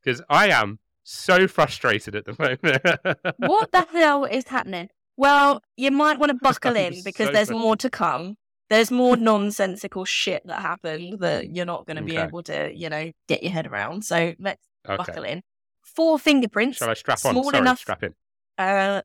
because 0.03 0.23
I 0.29 0.49
am 0.49 0.79
so 1.05 1.49
frustrated 1.49 2.15
at 2.15 2.25
the 2.25 2.35
moment. 2.39 3.37
what 3.39 3.73
the 3.73 3.87
hell 3.93 4.25
is 4.25 4.49
happening? 4.49 4.89
Well, 5.17 5.63
you 5.77 5.91
might 5.91 6.19
want 6.19 6.31
to 6.31 6.39
buckle 6.43 6.77
in 6.77 7.03
because 7.05 7.29
so 7.29 7.33
there's 7.33 7.51
more 7.51 7.77
to 7.77 7.91
come. 7.91 8.37
There's 8.71 8.91
more 8.91 9.17
nonsensical 9.31 10.05
shit 10.05 10.47
that 10.47 10.61
happened 10.63 11.21
that 11.21 11.55
you're 11.55 11.65
not 11.67 11.87
going 11.87 11.97
to 11.97 12.03
be 12.03 12.13
Okay. 12.19 12.23
able 12.27 12.43
to, 12.45 12.73
you 12.75 12.89
know, 12.89 13.11
get 13.27 13.43
your 13.43 13.53
head 13.53 13.67
around. 13.67 14.05
So 14.05 14.35
let's 14.39 14.65
buckle 14.85 15.25
in. 15.25 15.43
Four 15.83 16.19
fingerprints. 16.19 16.79
Shall 16.79 16.91
I 16.91 16.95
strap 16.95 17.19
on? 17.25 17.33
small 17.33 17.45
Sorry, 17.45 17.59
enough- 17.59 17.79
strap 17.79 18.03
in. 18.03 18.15
Uh, 18.59 19.03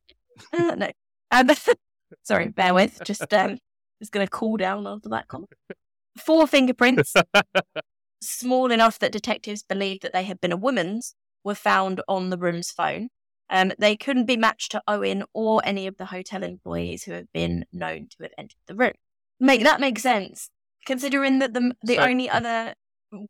uh, 0.52 0.76
no. 0.76 0.91
Um, 1.32 1.49
sorry, 2.23 2.49
bear 2.49 2.73
with. 2.73 2.99
Just 3.06 3.34
um, 3.34 3.58
just 3.99 4.12
going 4.12 4.26
to 4.26 4.30
cool 4.30 4.58
down 4.58 4.86
after 4.88 5.10
that 5.10 5.28
comment. 5.28 5.49
Four 6.17 6.45
fingerprints, 6.47 7.13
small 8.21 8.71
enough 8.71 8.99
that 8.99 9.12
detectives 9.12 9.63
believed 9.63 10.04
that 10.04 10.13
they 10.13 10.23
had 10.23 10.39
been 10.41 10.52
a 10.52 10.58
woman's, 10.58 11.15
were 11.43 11.56
found 11.56 12.02
on 12.08 12.30
the 12.30 12.38
room's 12.38 12.71
phone. 12.71 13.10
Um, 13.49 13.71
they 13.78 13.95
couldn't 13.95 14.26
be 14.26 14.38
matched 14.38 14.71
to 14.71 14.82
Owen 14.88 15.23
or 15.34 15.62
any 15.65 15.86
of 15.88 15.97
the 15.97 16.06
hotel 16.06 16.43
employees 16.43 17.04
who 17.04 17.12
have 17.13 17.32
been 17.34 17.65
known 17.71 18.08
to 18.10 18.23
have 18.23 18.32
entered 18.38 18.58
the 18.67 18.76
room. 18.76 18.93
Make 19.43 19.63
that 19.63 19.82
make 19.82 19.99
sense, 19.99 20.49
considering 20.86 21.39
that 21.39 21.53
the 21.53 21.73
the 21.84 21.95
So- 21.95 22.03
only 22.03 22.29
other 22.29 22.75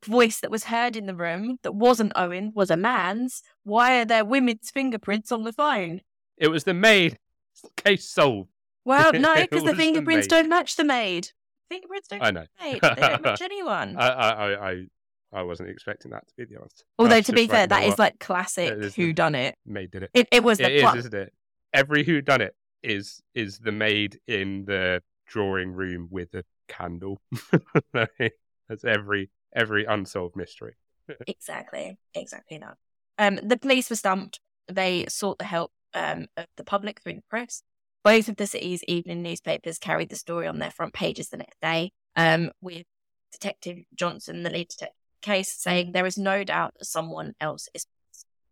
voice 0.05 0.39
that 0.39 0.51
was 0.51 0.65
heard 0.65 0.95
in 0.95 1.07
the 1.07 1.15
room 1.15 1.57
that 1.63 1.73
wasn't 1.73 2.13
Owen 2.15 2.51
was 2.53 2.69
a 2.69 2.77
man's. 2.77 3.41
Why 3.63 3.99
are 3.99 4.05
there 4.05 4.23
women's 4.23 4.69
fingerprints 4.69 5.31
on 5.31 5.43
the 5.43 5.51
phone? 5.51 6.01
It 6.37 6.49
was 6.49 6.65
the 6.65 6.75
maid. 6.75 7.17
Case 7.77 8.07
solved. 8.07 8.49
Well, 8.85 9.11
no, 9.13 9.33
because 9.33 9.49
the 9.49 9.55
was 9.55 9.63
the 9.63 9.75
fingerprints 9.75 10.27
don't 10.27 10.49
match 10.49 10.75
the 10.75 10.83
maid. 10.83 11.29
Fingerprints 11.67 12.07
don't 12.09 12.21
I 12.21 12.31
match 12.31 12.33
know. 12.35 12.45
the 12.59 12.71
maid. 12.71 12.81
They 12.95 13.07
don't 13.07 13.23
match 13.23 13.41
anyone. 13.51 13.97
I, 13.97 14.07
I, 14.07 14.71
I, 14.71 14.85
I, 15.33 15.41
wasn't 15.41 15.69
expecting 15.69 16.11
that 16.11 16.27
to 16.27 16.33
be 16.37 16.45
the 16.45 16.61
answer. 16.61 16.83
Although 16.99 17.21
to 17.21 17.33
be 17.33 17.47
fair, 17.47 17.61
like, 17.61 17.69
that 17.69 17.83
is 17.85 17.91
what? 17.93 17.99
like 17.99 18.19
classic 18.19 18.93
who 18.93 19.13
done 19.13 19.33
it. 19.33 19.55
maid 19.65 19.89
did 19.89 20.03
it. 20.03 20.11
It 20.13 20.27
it 20.31 20.43
was 20.43 20.59
it 20.59 20.65
the 20.65 20.75
is, 20.75 20.95
isn't 20.95 21.13
it? 21.15 21.33
Every 21.73 22.03
who 22.03 22.21
done 22.21 22.41
it 22.41 22.55
is 22.83 23.19
is 23.33 23.57
the 23.57 23.71
maid 23.71 24.19
in 24.27 24.65
the 24.65 25.01
drawing 25.33 25.71
room 25.71 26.07
with 26.11 26.33
a 26.35 26.43
candle. 26.67 27.19
That's 27.93 28.85
every 28.85 29.31
every 29.55 29.85
unsolved 29.85 30.35
mystery. 30.35 30.75
Exactly, 31.27 31.97
exactly 32.15 32.57
that. 32.59 32.77
Um, 33.17 33.37
the 33.43 33.57
police 33.57 33.89
were 33.89 33.97
stumped. 33.97 34.39
They 34.71 35.05
sought 35.09 35.37
the 35.37 35.43
help 35.43 35.73
um, 35.93 36.27
of 36.37 36.45
the 36.55 36.63
public 36.63 37.01
through 37.01 37.15
the 37.15 37.23
press. 37.29 37.61
Both 38.05 38.29
of 38.29 38.37
the 38.37 38.47
city's 38.47 38.85
evening 38.85 39.21
newspapers 39.21 39.79
carried 39.79 40.07
the 40.07 40.15
story 40.15 40.47
on 40.47 40.59
their 40.59 40.71
front 40.71 40.93
pages 40.93 41.27
the 41.27 41.37
next 41.37 41.59
day, 41.61 41.91
um, 42.15 42.51
with 42.61 42.85
Detective 43.33 43.79
Johnson, 43.93 44.43
the 44.43 44.49
lead 44.49 44.69
detective 44.69 44.95
case, 45.21 45.53
saying 45.53 45.91
there 45.91 46.05
is 46.05 46.17
no 46.17 46.45
doubt 46.45 46.73
that 46.79 46.85
someone 46.85 47.33
else 47.41 47.67
is 47.73 47.85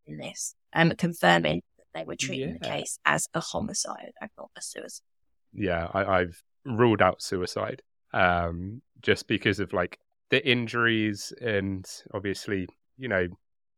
in 0.06 0.18
this, 0.18 0.54
um, 0.74 0.92
confirming 0.98 1.62
that 1.78 1.86
they 1.94 2.04
were 2.04 2.18
treating 2.18 2.54
the 2.54 2.60
case 2.60 3.00
as 3.06 3.30
a 3.34 3.40
homicide 3.40 4.12
and 4.20 4.30
not 4.38 4.52
a 4.58 4.62
suicide. 4.62 5.06
Yeah, 5.54 5.88
I, 5.94 6.20
I've 6.20 6.44
ruled 6.66 7.02
out 7.02 7.22
suicide 7.22 7.82
um, 8.14 8.82
just 9.02 9.28
because 9.28 9.60
of 9.60 9.74
like 9.74 10.00
the 10.30 10.46
injuries 10.48 11.34
and 11.42 11.86
obviously 12.14 12.68
you 12.98 13.08
know 13.08 13.28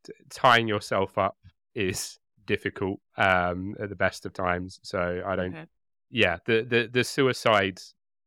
t- 0.04 0.14
tying 0.30 0.68
yourself 0.68 1.18
up 1.18 1.38
is 1.76 2.20
difficult 2.46 3.00
um, 3.18 3.76
at 3.80 3.90
the 3.90 3.96
best 3.96 4.26
of 4.26 4.34
times. 4.34 4.80
So 4.84 5.22
I 5.26 5.36
don't. 5.36 5.56
Okay. 5.56 5.66
Yeah, 6.10 6.38
the 6.46 6.64
the 6.64 6.90
the 6.92 7.04
suicide 7.04 7.80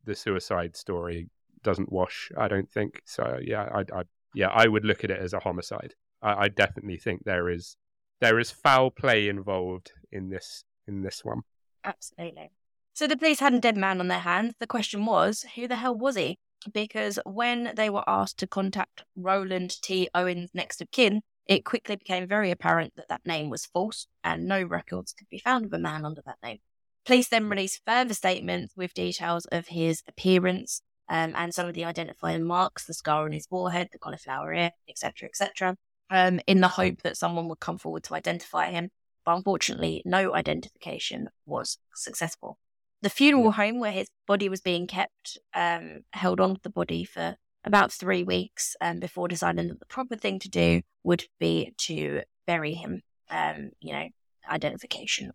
the 0.04 0.14
suicide 0.14 0.76
story 0.76 1.28
doesn't 1.62 1.92
wash. 1.92 2.30
I 2.36 2.48
don't 2.48 2.70
think 2.70 3.02
so. 3.04 3.38
Yeah, 3.42 3.68
I, 3.72 3.80
I 3.80 4.02
yeah 4.34 4.48
I 4.48 4.66
would 4.66 4.84
look 4.84 5.04
at 5.04 5.11
it 5.11 5.20
as 5.20 5.32
a 5.32 5.40
homicide. 5.40 5.94
I, 6.22 6.44
I 6.44 6.48
definitely 6.48 6.98
think 6.98 7.24
there 7.24 7.48
is 7.48 7.76
there 8.20 8.38
is 8.38 8.50
foul 8.50 8.90
play 8.90 9.28
involved 9.28 9.92
in 10.11 10.30
this 10.30 10.64
in 10.88 11.02
this 11.02 11.24
one. 11.24 11.42
Absolutely. 11.84 12.50
So 12.97 13.07
the 13.07 13.18
police 13.18 13.40
had 13.40 13.53
a 13.53 13.61
dead 13.61 13.76
man 13.76 14.01
on 14.01 14.09
their 14.09 14.20
hands. 14.20 14.55
The 14.59 14.66
question 14.66 15.05
was, 15.05 15.44
who 15.55 15.68
the 15.68 15.76
hell 15.76 15.94
was 15.94 16.16
he? 16.16 16.38
Because 16.72 17.18
when 17.26 17.74
they 17.76 17.90
were 17.90 18.03
asked 18.09 18.38
to 18.38 18.47
contact 18.47 19.05
Roland 19.14 19.82
T. 19.82 20.09
Owen's 20.14 20.49
next 20.55 20.80
of 20.80 20.90
kin, 20.90 21.20
it 21.44 21.66
quickly 21.66 21.97
became 21.97 22.26
very 22.26 22.51
apparent 22.51 22.94
that 22.97 23.09
that 23.11 23.26
name 23.26 23.51
was 23.51 23.66
false 23.66 24.07
and 24.24 24.47
no 24.47 24.62
records 24.62 25.12
could 25.12 25.28
be 25.28 25.38
found 25.38 25.66
of 25.66 25.74
a 25.74 25.78
man 25.78 26.07
under 26.07 26.22
that 26.24 26.38
name. 26.42 26.61
Police 27.05 27.28
then 27.28 27.51
released 27.51 27.82
further 27.86 28.14
statements 28.14 28.72
with 28.78 28.94
details 28.94 29.44
of 29.53 29.68
his 29.68 30.03
appearance 30.09 30.80
um, 31.11 31.34
and 31.36 31.53
some 31.53 31.68
of 31.68 31.74
the 31.74 31.84
identifying 31.84 32.44
marks, 32.44 32.86
the 32.86 32.94
scar 32.94 33.26
on 33.26 33.32
his 33.32 33.44
forehead, 33.44 33.90
the 33.92 33.99
cauliflower 33.99 34.55
ear, 34.55 34.70
etc., 34.88 35.28
etc., 35.28 35.76
um, 36.09 36.40
in 36.47 36.62
the 36.62 36.68
hope 36.68 37.03
that 37.03 37.18
someone 37.18 37.47
would 37.49 37.61
come 37.61 37.76
forward 37.76 38.05
to 38.05 38.14
identify 38.14 38.70
him. 38.70 38.88
But 39.26 39.36
unfortunately, 39.36 40.01
no 40.07 40.32
identification 40.32 41.28
was 41.44 41.76
successful. 41.94 42.59
The 43.03 43.11
funeral 43.11 43.53
home 43.53 43.78
where 43.78 43.92
his 43.92 44.09
body 44.26 44.49
was 44.49 44.61
being 44.61 44.86
kept 44.86 45.38
um, 45.55 46.01
held 46.12 46.40
on 46.40 46.57
to 46.57 46.61
the 46.62 46.70
body 46.70 47.05
for 47.05 47.36
about 47.64 47.92
three 47.92 48.22
weeks 48.22 48.74
um, 48.80 49.01
before 49.01 49.28
deciding 49.28 49.68
that 49.68 49.80
the 49.80 49.86
proper 49.86 50.16
thing 50.16 50.38
to 50.38 50.49
do 50.49 50.80
would 51.05 51.24
be 51.38 51.74
to 51.78 52.22
bury 52.47 52.74
him, 52.74 53.03
um, 53.30 53.70
you 53.80 53.92
know, 53.92 54.09
identification. 54.49 55.32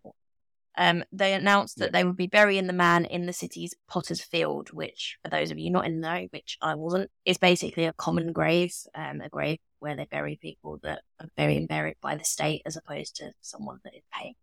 Um, 0.76 1.04
they 1.12 1.34
announced 1.34 1.78
that 1.78 1.92
they 1.92 2.02
would 2.02 2.16
be 2.16 2.26
burying 2.26 2.66
the 2.66 2.72
man 2.72 3.04
in 3.04 3.26
the 3.26 3.32
city's 3.32 3.74
Potter's 3.86 4.22
Field, 4.22 4.70
which, 4.72 5.18
for 5.22 5.28
those 5.28 5.50
of 5.50 5.58
you 5.58 5.70
not 5.70 5.86
in 5.86 6.00
the 6.00 6.08
know, 6.08 6.26
which 6.30 6.56
I 6.62 6.74
wasn't, 6.74 7.10
is 7.26 7.36
basically 7.36 7.84
a 7.84 7.92
common 7.92 8.32
grave, 8.32 8.74
um, 8.94 9.20
a 9.20 9.28
grave 9.28 9.58
where 9.80 9.94
they 9.96 10.06
bury 10.06 10.38
people 10.40 10.78
that 10.82 11.02
are 11.20 11.28
being 11.36 11.66
buried 11.66 11.96
by 12.00 12.16
the 12.16 12.24
state 12.24 12.62
as 12.64 12.76
opposed 12.76 13.16
to 13.16 13.32
someone 13.42 13.80
that 13.84 13.94
is 13.94 14.02
paying. 14.12 14.34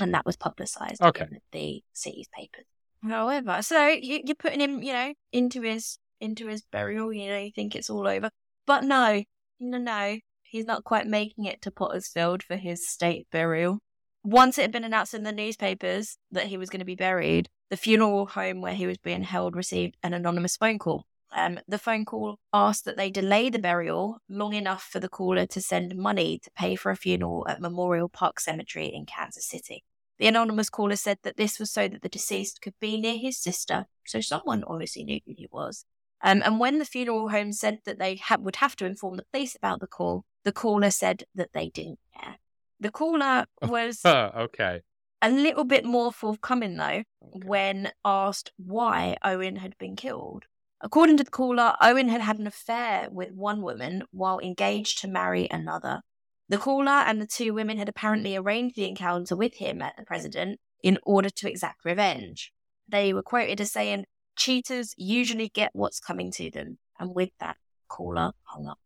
And 0.00 0.14
that 0.14 0.24
was 0.26 0.36
publicised 0.36 1.02
Okay. 1.02 1.24
in 1.30 1.38
the 1.52 1.82
city's 1.92 2.28
papers. 2.36 2.64
However, 3.02 3.62
so 3.62 3.86
you, 3.88 4.20
you're 4.24 4.34
putting 4.34 4.60
him, 4.60 4.82
you 4.82 4.92
know, 4.92 5.14
into 5.32 5.62
his 5.62 5.98
into 6.20 6.48
his 6.48 6.62
burial. 6.62 7.12
You 7.12 7.28
know, 7.28 7.38
you 7.38 7.52
think 7.54 7.74
it's 7.76 7.90
all 7.90 8.06
over, 8.08 8.30
but 8.66 8.84
no, 8.84 9.22
no, 9.60 9.78
no, 9.78 10.18
he's 10.42 10.66
not 10.66 10.84
quite 10.84 11.06
making 11.06 11.44
it 11.44 11.62
to 11.62 11.70
Potter's 11.70 12.08
Field 12.08 12.42
for 12.42 12.56
his 12.56 12.88
state 12.88 13.26
burial. 13.30 13.78
Once 14.24 14.58
it 14.58 14.62
had 14.62 14.72
been 14.72 14.84
announced 14.84 15.14
in 15.14 15.22
the 15.22 15.32
newspapers 15.32 16.18
that 16.32 16.46
he 16.48 16.56
was 16.56 16.70
going 16.70 16.80
to 16.80 16.84
be 16.84 16.96
buried, 16.96 17.48
the 17.70 17.76
funeral 17.76 18.26
home 18.26 18.60
where 18.60 18.74
he 18.74 18.86
was 18.86 18.98
being 18.98 19.22
held 19.22 19.54
received 19.54 19.96
an 20.02 20.12
anonymous 20.12 20.56
phone 20.56 20.78
call. 20.78 21.04
Um, 21.36 21.60
the 21.68 21.78
phone 21.78 22.04
call 22.04 22.38
asked 22.52 22.84
that 22.86 22.96
they 22.96 23.10
delay 23.10 23.50
the 23.50 23.58
burial 23.58 24.18
long 24.28 24.54
enough 24.54 24.82
for 24.82 24.98
the 25.00 25.08
caller 25.08 25.46
to 25.46 25.60
send 25.60 25.94
money 25.96 26.38
to 26.42 26.50
pay 26.52 26.74
for 26.74 26.90
a 26.90 26.96
funeral 26.96 27.46
at 27.48 27.60
Memorial 27.60 28.08
Park 28.08 28.40
Cemetery 28.40 28.86
in 28.86 29.04
Kansas 29.06 29.46
City. 29.46 29.84
The 30.18 30.26
anonymous 30.26 30.70
caller 30.70 30.96
said 30.96 31.18
that 31.22 31.36
this 31.36 31.58
was 31.58 31.70
so 31.70 31.86
that 31.86 32.02
the 32.02 32.08
deceased 32.08 32.60
could 32.62 32.74
be 32.80 32.98
near 33.00 33.18
his 33.18 33.38
sister, 33.38 33.86
so 34.06 34.20
someone 34.20 34.64
obviously 34.64 35.04
knew 35.04 35.20
who 35.26 35.34
he 35.36 35.46
was. 35.50 35.84
Um, 36.22 36.42
and 36.44 36.58
when 36.58 36.78
the 36.78 36.84
funeral 36.84 37.28
home 37.28 37.52
said 37.52 37.80
that 37.84 37.98
they 38.00 38.16
ha- 38.16 38.38
would 38.40 38.56
have 38.56 38.74
to 38.76 38.86
inform 38.86 39.16
the 39.16 39.26
police 39.30 39.54
about 39.54 39.78
the 39.80 39.86
call, 39.86 40.24
the 40.44 40.50
caller 40.50 40.90
said 40.90 41.24
that 41.34 41.50
they 41.52 41.68
didn't 41.68 42.00
care. 42.20 42.36
The 42.80 42.90
caller 42.90 43.44
was 43.62 44.00
okay. 44.06 44.80
a 45.22 45.30
little 45.30 45.64
bit 45.64 45.84
more 45.84 46.10
forthcoming, 46.12 46.76
though, 46.76 47.02
Okay. 47.22 47.46
when 47.46 47.90
asked 48.04 48.50
why 48.56 49.16
Owen 49.22 49.56
had 49.56 49.76
been 49.78 49.94
killed. 49.94 50.44
According 50.80 51.16
to 51.18 51.24
the 51.24 51.30
caller, 51.30 51.74
Owen 51.80 52.08
had 52.08 52.20
had 52.20 52.38
an 52.38 52.46
affair 52.46 53.08
with 53.10 53.32
one 53.32 53.62
woman 53.62 54.04
while 54.10 54.38
engaged 54.38 55.00
to 55.00 55.08
marry 55.08 55.48
another. 55.50 56.02
The 56.48 56.58
caller 56.58 56.88
and 56.88 57.20
the 57.20 57.26
two 57.26 57.52
women 57.52 57.78
had 57.78 57.88
apparently 57.88 58.36
arranged 58.36 58.76
the 58.76 58.88
encounter 58.88 59.36
with 59.36 59.56
him 59.56 59.82
at 59.82 59.96
the 59.96 60.04
president 60.04 60.60
in 60.82 60.98
order 61.02 61.28
to 61.30 61.50
exact 61.50 61.84
revenge. 61.84 62.52
They 62.88 63.12
were 63.12 63.22
quoted 63.22 63.60
as 63.60 63.72
saying, 63.72 64.06
Cheaters 64.36 64.94
usually 64.96 65.48
get 65.48 65.70
what's 65.72 65.98
coming 65.98 66.30
to 66.32 66.50
them. 66.50 66.78
And 66.98 67.14
with 67.14 67.30
that, 67.40 67.56
caller 67.88 68.32
hung 68.44 68.68
up. 68.68 68.78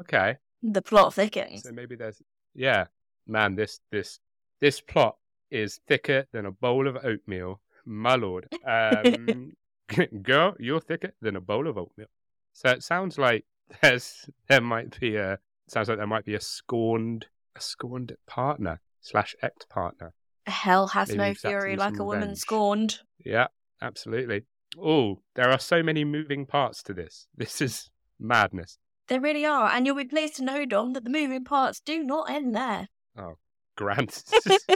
Okay. 0.00 0.36
The 0.62 0.82
plot 0.82 1.14
thickens. 1.14 1.64
So 1.64 1.72
maybe 1.72 1.96
there's 1.96 2.22
yeah, 2.54 2.86
man. 3.26 3.54
This 3.54 3.80
this 3.90 4.20
this 4.60 4.80
plot 4.80 5.16
is 5.50 5.80
thicker 5.88 6.26
than 6.32 6.46
a 6.46 6.52
bowl 6.52 6.86
of 6.86 6.96
oatmeal, 7.02 7.60
my 7.84 8.14
lord. 8.14 8.46
Um, 8.66 9.52
girl, 10.22 10.54
you're 10.58 10.80
thicker 10.80 11.12
than 11.20 11.36
a 11.36 11.40
bowl 11.40 11.66
of 11.66 11.78
oatmeal. 11.78 12.08
So 12.52 12.70
it 12.70 12.82
sounds 12.82 13.18
like 13.18 13.44
there's 13.82 14.26
there 14.48 14.60
might 14.60 14.98
be 14.98 15.16
a 15.16 15.38
sounds 15.68 15.88
like 15.88 15.98
there 15.98 16.06
might 16.06 16.24
be 16.24 16.34
a 16.34 16.40
scorned 16.40 17.26
a 17.56 17.60
scorned 17.60 18.16
partner 18.26 18.80
slash 19.00 19.34
ex 19.42 19.64
partner. 19.66 20.12
Hell 20.46 20.88
has 20.88 21.08
Maybe 21.10 21.18
no 21.18 21.34
fury 21.34 21.76
like 21.76 21.98
a 21.98 22.04
woman 22.04 22.34
scorned. 22.34 23.00
Yeah, 23.24 23.48
absolutely. 23.80 24.42
Oh, 24.80 25.20
there 25.34 25.50
are 25.50 25.58
so 25.58 25.82
many 25.82 26.04
moving 26.04 26.46
parts 26.46 26.82
to 26.84 26.94
this. 26.94 27.26
This 27.36 27.60
is 27.60 27.90
madness. 28.18 28.78
There 29.08 29.20
really 29.20 29.44
are, 29.44 29.68
and 29.70 29.86
you'll 29.86 29.96
be 29.96 30.04
pleased 30.04 30.36
to 30.36 30.44
know, 30.44 30.64
Dom, 30.64 30.92
that 30.92 31.04
the 31.04 31.10
moving 31.10 31.44
parts 31.44 31.80
do 31.80 32.02
not 32.04 32.30
end 32.30 32.54
there. 32.54 32.88
Oh, 33.18 33.38
Grant. 33.76 34.22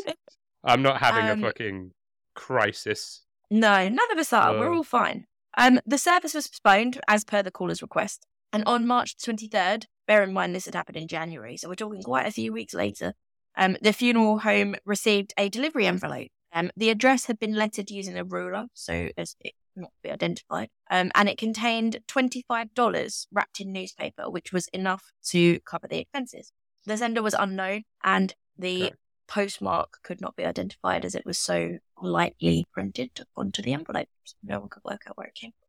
I'm 0.64 0.82
not 0.82 1.00
having 1.00 1.28
Um, 1.30 1.38
a 1.44 1.46
fucking 1.46 1.92
crisis. 2.34 3.23
No, 3.54 3.88
none 3.88 4.10
of 4.10 4.18
us 4.18 4.32
are. 4.32 4.52
We're 4.58 4.74
all 4.74 4.82
fine. 4.82 5.26
Um, 5.56 5.78
the 5.86 5.96
service 5.96 6.34
was 6.34 6.48
postponed 6.48 7.00
as 7.06 7.24
per 7.24 7.40
the 7.40 7.52
caller's 7.52 7.82
request, 7.82 8.26
and 8.52 8.64
on 8.66 8.84
March 8.84 9.16
23rd, 9.16 9.84
bear 10.08 10.24
in 10.24 10.32
mind 10.32 10.56
this 10.56 10.64
had 10.64 10.74
happened 10.74 10.96
in 10.96 11.06
January, 11.06 11.56
so 11.56 11.68
we're 11.68 11.76
talking 11.76 12.02
quite 12.02 12.26
a 12.26 12.32
few 12.32 12.52
weeks 12.52 12.74
later. 12.74 13.14
Um, 13.56 13.76
the 13.80 13.92
funeral 13.92 14.40
home 14.40 14.74
received 14.84 15.32
a 15.38 15.48
delivery 15.48 15.86
envelope. 15.86 16.30
Um, 16.52 16.72
the 16.76 16.90
address 16.90 17.26
had 17.26 17.38
been 17.38 17.54
lettered 17.54 17.90
using 17.92 18.18
a 18.18 18.24
ruler, 18.24 18.66
so 18.74 19.10
as 19.16 19.36
it 19.38 19.52
not 19.76 19.92
be 20.02 20.10
identified. 20.10 20.70
Um, 20.90 21.12
and 21.14 21.28
it 21.28 21.38
contained 21.38 21.98
$25 22.08 23.26
wrapped 23.32 23.60
in 23.60 23.72
newspaper, 23.72 24.28
which 24.28 24.52
was 24.52 24.66
enough 24.68 25.12
to 25.26 25.60
cover 25.60 25.86
the 25.86 25.98
expenses. 26.00 26.50
The 26.86 26.96
sender 26.96 27.22
was 27.22 27.34
unknown, 27.34 27.84
and 28.02 28.34
the 28.58 28.86
Okay. 28.86 28.94
postmark 29.28 29.98
could 30.02 30.20
not 30.20 30.34
be 30.34 30.44
identified 30.44 31.04
as 31.04 31.14
it 31.14 31.24
was 31.24 31.38
so 31.38 31.78
lightly 32.00 32.66
printed 32.72 33.10
onto 33.36 33.62
the 33.62 33.72
envelope. 33.72 34.08
No 34.42 34.60
one 34.60 34.68
could 34.68 34.84
work 34.84 35.02
out 35.06 35.16
where 35.16 35.26
it 35.26 35.34
came 35.34 35.52
from. 35.52 35.68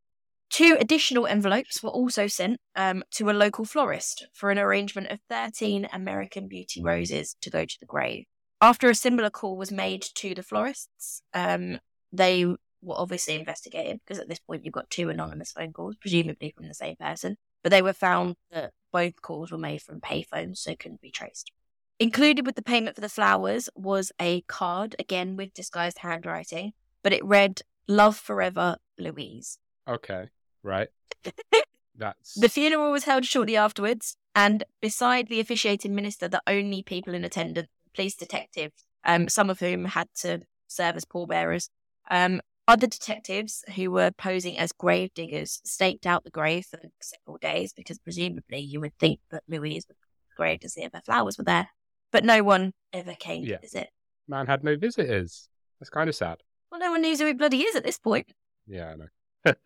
Two 0.49 0.77
additional 0.79 1.27
envelopes 1.27 1.81
were 1.81 1.89
also 1.89 2.27
sent 2.27 2.59
um, 2.75 3.03
to 3.11 3.29
a 3.29 3.33
local 3.33 3.65
florist 3.65 4.27
for 4.33 4.51
an 4.51 4.59
arrangement 4.59 5.09
of 5.09 5.19
13 5.29 5.87
American 5.91 6.47
beauty 6.47 6.81
roses 6.81 7.35
to 7.41 7.49
go 7.49 7.65
to 7.65 7.79
the 7.79 7.85
grave. 7.85 8.25
After 8.61 8.89
a 8.89 8.95
similar 8.95 9.29
call 9.29 9.57
was 9.57 9.71
made 9.71 10.03
to 10.15 10.33
the 10.33 10.43
florists, 10.43 11.21
um, 11.33 11.79
they 12.13 12.45
were 12.45 12.95
obviously 12.95 13.35
investigated 13.35 13.99
because 14.05 14.19
at 14.19 14.29
this 14.29 14.39
point 14.39 14.63
you've 14.63 14.73
got 14.73 14.89
two 14.89 15.09
anonymous 15.09 15.51
phone 15.51 15.73
calls, 15.73 15.95
presumably 15.97 16.53
from 16.55 16.67
the 16.67 16.73
same 16.73 16.95
person. 16.95 17.37
But 17.63 17.71
they 17.71 17.81
were 17.81 17.93
found 17.93 18.35
that 18.51 18.71
both 18.93 19.21
calls 19.21 19.51
were 19.51 19.57
made 19.57 19.81
from 19.81 19.99
payphones, 19.99 20.57
so 20.59 20.75
couldn't 20.75 21.01
be 21.01 21.11
traced. 21.11 21.51
Included 21.99 22.45
with 22.45 22.55
the 22.55 22.61
payment 22.61 22.95
for 22.95 23.01
the 23.01 23.09
flowers 23.09 23.69
was 23.73 24.11
a 24.19 24.41
card, 24.41 24.95
again 24.99 25.37
with 25.37 25.53
disguised 25.53 25.99
handwriting, 25.99 26.73
but 27.03 27.13
it 27.13 27.23
read, 27.23 27.61
Love 27.87 28.17
Forever, 28.17 28.77
Louise. 28.97 29.59
Okay, 29.87 30.29
right. 30.61 30.89
That's 31.97 32.33
The 32.33 32.49
funeral 32.49 32.91
was 32.91 33.05
held 33.05 33.23
shortly 33.25 33.55
afterwards, 33.55 34.17
and 34.35 34.65
beside 34.81 35.29
the 35.29 35.39
officiating 35.39 35.95
minister, 35.95 36.27
the 36.27 36.41
only 36.47 36.83
people 36.83 37.13
in 37.13 37.23
attendance, 37.23 37.69
police 37.93 38.15
detectives, 38.15 38.85
um, 39.05 39.29
some 39.29 39.49
of 39.49 39.59
whom 39.61 39.85
had 39.85 40.09
to 40.15 40.41
serve 40.67 40.97
as 40.97 41.05
pallbearers. 41.05 41.69
Um, 42.09 42.41
other 42.67 42.87
detectives 42.87 43.63
who 43.75 43.91
were 43.91 44.11
posing 44.11 44.57
as 44.57 44.71
grave 44.71 45.13
diggers 45.13 45.61
staked 45.63 46.05
out 46.05 46.23
the 46.23 46.31
grave 46.31 46.65
for 46.65 46.79
several 46.99 47.37
days 47.37 47.71
because 47.71 47.99
presumably 47.99 48.59
you 48.59 48.81
would 48.81 48.97
think 48.99 49.19
that 49.29 49.43
Louise 49.47 49.85
would 49.87 49.97
grave 50.35 50.59
to 50.61 50.69
see 50.69 50.83
if 50.83 50.91
her 50.91 51.01
flowers 51.05 51.37
were 51.37 51.43
there. 51.43 51.69
But 52.11 52.23
no 52.23 52.43
one 52.43 52.73
ever 52.93 53.13
came 53.19 53.43
Yeah. 53.43 53.57
to 53.57 53.61
visit. 53.61 53.89
man 54.27 54.47
had 54.47 54.63
no 54.63 54.75
visitors. 54.77 55.49
That's 55.79 55.89
kind 55.89 56.09
of 56.09 56.15
sad. 56.15 56.37
Well, 56.71 56.79
no 56.79 56.91
one 56.91 57.01
knows 57.01 57.19
who 57.19 57.25
he 57.27 57.33
bloody 57.33 57.61
is 57.61 57.75
at 57.75 57.83
this 57.83 57.97
point. 57.99 58.27
Yeah, 58.67 58.93
I 58.93 58.95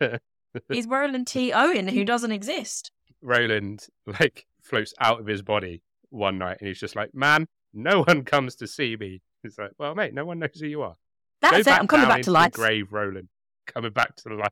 know. 0.10 0.18
He's 0.72 0.88
Roland 0.88 1.28
T. 1.28 1.54
Owen, 1.54 1.88
who 1.88 2.04
doesn't 2.04 2.32
exist. 2.32 2.92
Roland 3.22 3.86
like 4.06 4.46
floats 4.64 4.94
out 5.00 5.20
of 5.20 5.28
his 5.28 5.42
body 5.42 5.82
one 6.10 6.38
night, 6.40 6.58
and 6.60 6.68
he's 6.68 6.80
just 6.80 6.96
like, 6.96 7.14
"Man, 7.14 7.48
no 7.74 8.02
one 8.04 8.24
comes 8.24 8.56
to 8.58 8.68
see 8.68 8.96
me." 8.98 9.22
It's 9.44 9.58
like, 9.58 9.72
"Well, 9.78 9.94
mate, 9.96 10.14
no 10.14 10.26
one 10.26 10.40
knows 10.40 10.60
who 10.60 10.68
you 10.68 10.82
are." 10.82 10.96
That's 11.42 11.66
Go 11.66 11.72
it. 11.72 11.80
I'm 11.80 11.88
coming 11.88 12.08
back 12.08 12.24
to 12.24 12.32
life. 12.32 12.52
grave, 12.54 12.92
Roland. 12.92 13.30
Coming 13.68 13.92
back 13.92 14.16
to 14.18 14.34
life. 14.36 14.52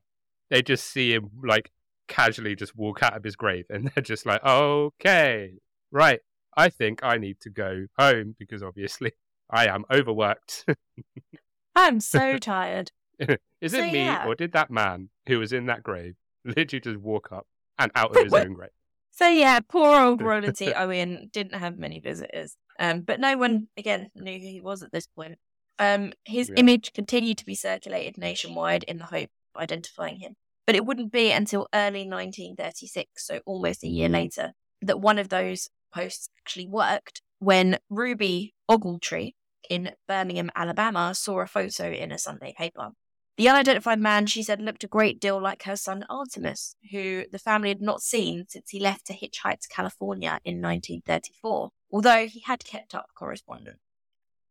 They 0.50 0.62
just 0.62 0.86
see 0.90 1.12
him 1.14 1.30
like 1.44 1.70
casually 2.06 2.54
just 2.56 2.74
walk 2.76 3.02
out 3.02 3.16
of 3.16 3.24
his 3.24 3.36
grave, 3.36 3.64
and 3.68 3.90
they're 3.94 4.02
just 4.02 4.24
like, 4.24 4.42
"Okay, 4.44 5.54
right. 5.90 6.20
I 6.58 6.68
think 6.70 7.04
I 7.04 7.18
need 7.18 7.40
to 7.42 7.50
go 7.50 7.86
home 7.96 8.34
because 8.38 8.62
obviously 8.62 9.12
I 9.50 9.68
am 9.68 9.84
overworked." 9.90 10.66
I'm 11.76 12.00
so 12.00 12.38
tired. 12.38 12.90
Is 13.60 13.72
So, 13.72 13.78
it 13.78 13.92
me 13.92 14.04
yeah. 14.04 14.26
or 14.26 14.34
did 14.34 14.52
that 14.52 14.70
man 14.70 15.10
who 15.26 15.38
was 15.38 15.52
in 15.52 15.66
that 15.66 15.82
grave 15.82 16.14
literally 16.44 16.80
just 16.80 16.96
walk 16.98 17.30
up 17.32 17.46
and 17.78 17.90
out 17.94 18.10
of 18.16 18.22
his 18.24 18.32
own 18.32 18.52
grave? 18.54 18.70
So 19.12 19.28
yeah, 19.28 19.60
poor 19.60 20.00
old 20.00 20.20
Roland 20.20 20.56
T. 20.56 20.72
Owen 20.72 21.30
didn't 21.32 21.54
have 21.54 21.78
many 21.78 21.98
visitors. 22.00 22.56
Um, 22.78 23.00
but 23.00 23.18
no 23.18 23.36
one 23.36 23.68
again 23.76 24.10
knew 24.14 24.38
who 24.38 24.46
he 24.46 24.60
was 24.60 24.82
at 24.82 24.92
this 24.92 25.06
point. 25.08 25.38
Um, 25.80 26.12
his 26.24 26.48
Yeah. 26.48 26.56
image 26.58 26.92
continued 26.92 27.38
to 27.38 27.46
be 27.46 27.54
circulated 27.54 28.18
nationwide 28.18 28.84
in 28.84 28.98
the 28.98 29.06
hope 29.06 29.30
of 29.54 29.62
identifying 29.62 30.18
him. 30.18 30.34
But 30.66 30.76
it 30.76 30.84
wouldn't 30.84 31.10
be 31.12 31.32
until 31.32 31.66
early 31.74 32.06
1936, 32.06 33.26
so 33.26 33.40
almost 33.46 33.82
a 33.82 33.88
year 33.88 34.08
later, 34.08 34.52
that 34.82 35.00
one 35.00 35.18
of 35.18 35.28
those 35.28 35.68
posts 35.92 36.28
actually 36.40 36.66
worked 36.66 37.22
when 37.38 37.78
Ruby 37.88 38.54
Ogletree 38.70 39.34
in 39.68 39.92
Birmingham, 40.06 40.50
Alabama, 40.54 41.14
saw 41.14 41.40
a 41.40 41.46
photo 41.46 41.90
in 41.90 42.12
a 42.12 42.18
Sunday 42.18 42.54
paper. 42.56 42.90
The 43.36 43.48
unidentified 43.48 44.00
man, 44.00 44.26
she 44.26 44.42
said, 44.42 44.60
looked 44.60 44.82
a 44.82 44.88
great 44.88 45.20
deal 45.20 45.40
like 45.40 45.62
her 45.62 45.76
son 45.76 46.04
Artemus, 46.10 46.74
who 46.90 47.24
the 47.30 47.38
family 47.38 47.68
had 47.68 47.80
not 47.80 48.02
seen 48.02 48.46
since 48.48 48.70
he 48.70 48.80
left 48.80 49.06
to 49.06 49.12
hitchhike 49.12 49.60
to 49.60 49.68
California 49.68 50.40
in 50.44 50.60
1934, 50.60 51.70
although 51.92 52.26
he 52.26 52.40
had 52.40 52.64
kept 52.64 52.96
up 52.96 53.10
correspondence 53.14 53.78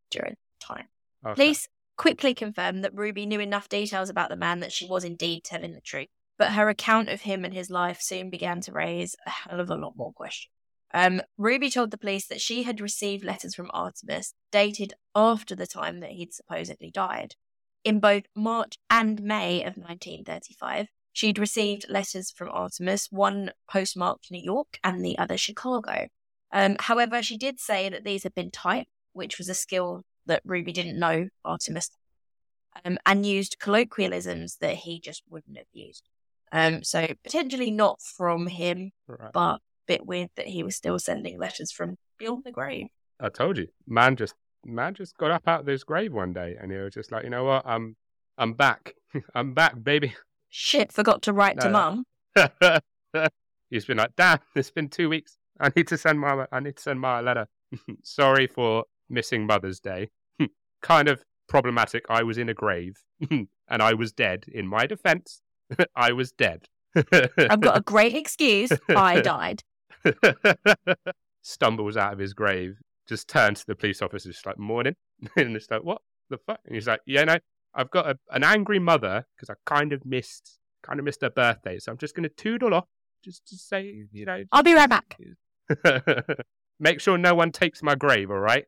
during 0.09 0.35
that 0.35 0.65
time. 0.65 0.87
Okay. 1.25 1.35
Police 1.35 1.67
quickly 1.97 2.33
confirmed 2.33 2.83
that 2.85 2.95
Ruby 2.95 3.25
knew 3.25 3.41
enough 3.41 3.67
details 3.67 4.09
about 4.09 4.29
the 4.29 4.37
man 4.37 4.61
that 4.61 4.71
she 4.71 4.87
was 4.87 5.03
indeed 5.03 5.43
telling 5.43 5.73
the 5.73 5.81
truth, 5.81 6.07
but 6.37 6.53
her 6.53 6.69
account 6.69 7.09
of 7.09 7.21
him 7.21 7.43
and 7.43 7.53
his 7.53 7.69
life 7.69 7.99
soon 7.99 8.29
began 8.29 8.61
to 8.61 8.71
raise 8.71 9.17
a 9.25 9.29
hell 9.29 9.59
of 9.59 9.69
a 9.69 9.75
lot 9.75 9.97
more 9.97 10.13
questions. 10.13 10.53
Um, 10.93 11.21
Ruby 11.37 11.69
told 11.69 11.91
the 11.91 11.97
police 11.97 12.27
that 12.27 12.41
she 12.41 12.63
had 12.63 12.79
received 12.79 13.23
letters 13.23 13.53
from 13.55 13.69
Artemus 13.73 14.33
dated 14.51 14.93
after 15.13 15.55
the 15.55 15.67
time 15.67 15.99
that 15.99 16.11
he'd 16.11 16.33
supposedly 16.33 16.89
died. 16.89 17.35
In 17.83 17.99
both 17.99 18.23
March 18.35 18.77
and 18.89 19.21
May 19.21 19.59
of 19.61 19.77
1935, 19.77 20.87
she'd 21.13 21.39
received 21.39 21.89
letters 21.89 22.31
from 22.31 22.49
Artemus, 22.49 23.07
one 23.11 23.51
postmarked 23.69 24.31
New 24.31 24.41
York 24.43 24.79
and 24.83 25.03
the 25.03 25.17
other 25.17 25.37
Chicago. 25.37 26.07
Um, 26.51 26.77
however, 26.79 27.21
she 27.21 27.37
did 27.37 27.59
say 27.59 27.89
that 27.89 28.03
these 28.05 28.23
had 28.23 28.33
been 28.33 28.51
typed, 28.51 28.89
which 29.13 29.37
was 29.37 29.49
a 29.49 29.53
skill 29.53 30.03
that 30.25 30.41
Ruby 30.45 30.71
didn't 30.71 30.99
know 30.99 31.27
Artemus, 31.45 31.89
um, 32.85 32.97
and 33.05 33.25
used 33.25 33.59
colloquialisms 33.59 34.57
that 34.61 34.75
he 34.75 34.99
just 34.99 35.23
wouldn't 35.29 35.57
have 35.57 35.67
used. 35.73 36.07
Um, 36.51 36.83
so 36.83 37.07
potentially 37.23 37.71
not 37.71 38.01
from 38.01 38.47
him, 38.47 38.91
Right. 39.07 39.33
but 39.33 39.59
bit 39.87 40.05
weird 40.05 40.29
that 40.35 40.47
he 40.47 40.63
was 40.63 40.75
still 40.75 40.99
sending 40.99 41.39
letters 41.39 41.71
from 41.71 41.97
beyond 42.17 42.43
the 42.43 42.51
grave. 42.51 42.87
I 43.19 43.29
told 43.29 43.57
you, 43.57 43.67
man 43.87 44.15
just 44.15 44.35
man 44.65 44.93
just 44.93 45.17
got 45.17 45.31
up 45.31 45.47
out 45.47 45.61
of 45.61 45.67
his 45.67 45.83
grave 45.83 46.13
one 46.13 46.33
day, 46.33 46.55
and 46.59 46.71
he 46.71 46.77
was 46.77 46.93
just 46.93 47.11
like, 47.11 47.23
you 47.23 47.29
know 47.29 47.45
what, 47.45 47.65
I'm 47.65 47.95
I'm 48.37 48.53
back, 48.53 48.93
I'm 49.35 49.53
back, 49.53 49.81
baby. 49.83 50.13
Shit, 50.49 50.91
forgot 50.91 51.21
to 51.23 51.33
write 51.33 51.59
to 51.61 51.69
No, 51.69 52.03
no. 52.35 52.49
mum. 52.65 52.79
He's 53.69 53.85
been 53.85 53.97
like, 53.97 54.15
damn, 54.15 54.39
it's 54.55 54.71
been 54.71 54.87
two 54.89 55.09
weeks. 55.09 55.37
I 55.59 55.71
need 55.75 55.87
to 55.87 55.97
send 55.97 56.19
my 56.19 56.45
I 56.51 56.59
need 56.59 56.77
to 56.77 56.83
send 56.83 56.99
my 57.01 57.19
letter. 57.21 57.47
Sorry 58.03 58.47
for 58.47 58.85
missing 59.09 59.45
Mother's 59.45 59.79
Day. 59.79 60.09
kind 60.81 61.07
of 61.07 61.23
problematic. 61.49 62.05
I 62.09 62.23
was 62.23 62.37
in 62.37 62.49
a 62.49 62.53
grave 62.53 62.95
and 63.29 63.47
I 63.69 63.93
was 63.93 64.11
dead. 64.11 64.45
In 64.47 64.67
my 64.67 64.85
defense, 64.85 65.41
I 65.95 66.11
was 66.11 66.31
dead. 66.31 66.67
I've 66.95 67.59
got 67.61 67.77
a 67.77 67.81
great 67.81 68.15
excuse. 68.15 68.71
I 68.89 69.21
died. 69.21 69.63
Stumbles 71.41 71.97
out 71.97 72.13
of 72.13 72.19
his 72.19 72.33
grave, 72.33 72.77
just 73.07 73.27
turns 73.27 73.61
to 73.61 73.67
the 73.67 73.75
police 73.75 74.01
officer, 74.01 74.29
just 74.29 74.45
like, 74.45 74.57
morning. 74.57 74.95
and 75.35 75.55
it's 75.55 75.69
like, 75.69 75.83
what 75.83 76.01
the 76.29 76.37
fuck? 76.37 76.59
And 76.65 76.75
he's 76.75 76.87
like, 76.87 77.01
yeah, 77.05 77.23
no, 77.23 77.37
I've 77.73 77.91
got 77.91 78.07
a, 78.07 78.17
an 78.31 78.43
angry 78.43 78.79
mother 78.79 79.25
because 79.35 79.49
I 79.49 79.53
kind 79.65 79.93
of 79.93 80.05
missed, 80.05 80.59
kind 80.83 80.99
of 80.99 81.05
missed 81.05 81.21
her 81.21 81.29
birthday. 81.29 81.79
So 81.79 81.91
I'm 81.91 81.97
just 81.97 82.15
going 82.15 82.27
to 82.27 82.35
toodle 82.35 82.73
off 82.73 82.87
just 83.23 83.47
to 83.47 83.55
say, 83.55 84.05
you 84.11 84.25
know, 84.25 84.43
I'll 84.51 84.63
be 84.63 84.73
right 84.73 84.89
back. 84.89 85.17
make 86.79 87.01
sure 87.01 87.17
no 87.17 87.35
one 87.35 87.51
takes 87.51 87.83
my 87.83 87.95
grave, 87.95 88.31
all 88.31 88.39
right? 88.39 88.65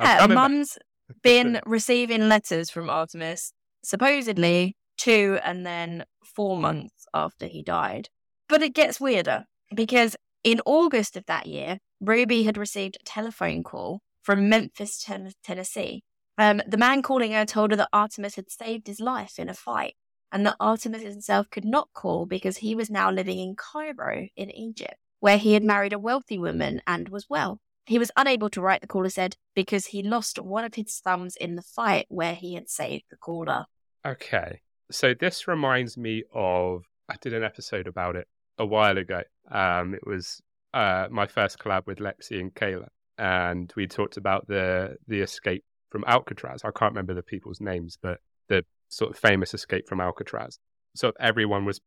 Yeah, 0.00 0.26
mum's 0.26 0.78
been 1.22 1.60
receiving 1.66 2.28
letters 2.28 2.70
from 2.70 2.88
Artemus, 2.88 3.52
supposedly 3.82 4.76
two 4.96 5.38
and 5.42 5.64
then 5.64 6.04
four 6.22 6.56
months 6.56 7.06
after 7.14 7.46
he 7.46 7.62
died. 7.62 8.08
But 8.48 8.62
it 8.62 8.74
gets 8.74 9.00
weirder 9.00 9.46
because 9.74 10.16
in 10.44 10.60
August 10.64 11.16
of 11.16 11.26
that 11.26 11.46
year, 11.46 11.78
Ruby 12.00 12.44
had 12.44 12.56
received 12.56 12.96
a 13.00 13.04
telephone 13.04 13.62
call 13.62 14.00
from 14.22 14.48
Memphis, 14.48 15.02
Ten- 15.02 15.32
Tennessee. 15.42 16.02
Um, 16.36 16.62
the 16.66 16.76
man 16.76 17.02
calling 17.02 17.32
her 17.32 17.44
told 17.44 17.72
her 17.72 17.76
that 17.76 17.88
Artemus 17.92 18.36
had 18.36 18.50
saved 18.50 18.86
his 18.86 19.00
life 19.00 19.38
in 19.38 19.48
a 19.48 19.54
fight 19.54 19.94
and 20.30 20.46
that 20.46 20.56
Artemus 20.60 21.02
himself 21.02 21.50
could 21.50 21.64
not 21.64 21.88
call 21.94 22.26
because 22.26 22.58
he 22.58 22.74
was 22.74 22.90
now 22.90 23.10
living 23.10 23.38
in 23.38 23.56
Cairo 23.56 24.28
in 24.36 24.50
Egypt, 24.50 24.94
where 25.20 25.38
he 25.38 25.54
had 25.54 25.64
married 25.64 25.92
a 25.92 25.98
wealthy 25.98 26.38
woman 26.38 26.80
and 26.86 27.08
was 27.08 27.26
well. 27.28 27.60
He 27.86 27.98
was 27.98 28.12
unable 28.16 28.50
to 28.50 28.60
write, 28.60 28.82
the 28.82 28.86
caller 28.86 29.08
said, 29.08 29.36
because 29.54 29.86
he 29.86 30.02
lost 30.02 30.38
one 30.38 30.64
of 30.64 30.74
his 30.74 31.00
thumbs 31.02 31.34
in 31.36 31.56
the 31.56 31.62
fight 31.62 32.06
where 32.08 32.34
he 32.34 32.54
had 32.54 32.68
saved 32.68 33.04
the 33.10 33.16
caller. 33.16 33.64
Okay. 34.06 34.60
So 34.90 35.14
this 35.18 35.48
reminds 35.48 35.96
me 35.96 36.24
of 36.34 36.84
I 37.08 37.16
did 37.20 37.32
an 37.32 37.42
episode 37.42 37.86
about 37.86 38.14
it 38.14 38.28
a 38.58 38.66
while 38.66 38.98
ago. 38.98 39.22
Um, 39.50 39.94
it 39.94 40.06
was 40.06 40.42
uh, 40.74 41.08
my 41.10 41.26
first 41.26 41.58
collab 41.58 41.86
with 41.86 41.98
Lexi 41.98 42.40
and 42.40 42.54
Kayla, 42.54 42.88
and 43.16 43.72
we 43.76 43.86
talked 43.86 44.16
about 44.16 44.46
the 44.46 44.96
the 45.06 45.20
escape 45.20 45.64
from 45.90 46.04
Alcatraz. 46.06 46.62
I 46.64 46.70
can't 46.70 46.92
remember 46.92 47.14
the 47.14 47.22
people's 47.22 47.60
names, 47.60 47.98
but 48.00 48.20
the 48.48 48.64
sort 48.88 49.10
of 49.10 49.18
famous 49.18 49.54
escape 49.54 49.88
from 49.88 50.00
Alcatraz. 50.00 50.58
So 50.94 51.12
everyone 51.20 51.64
was 51.64 51.80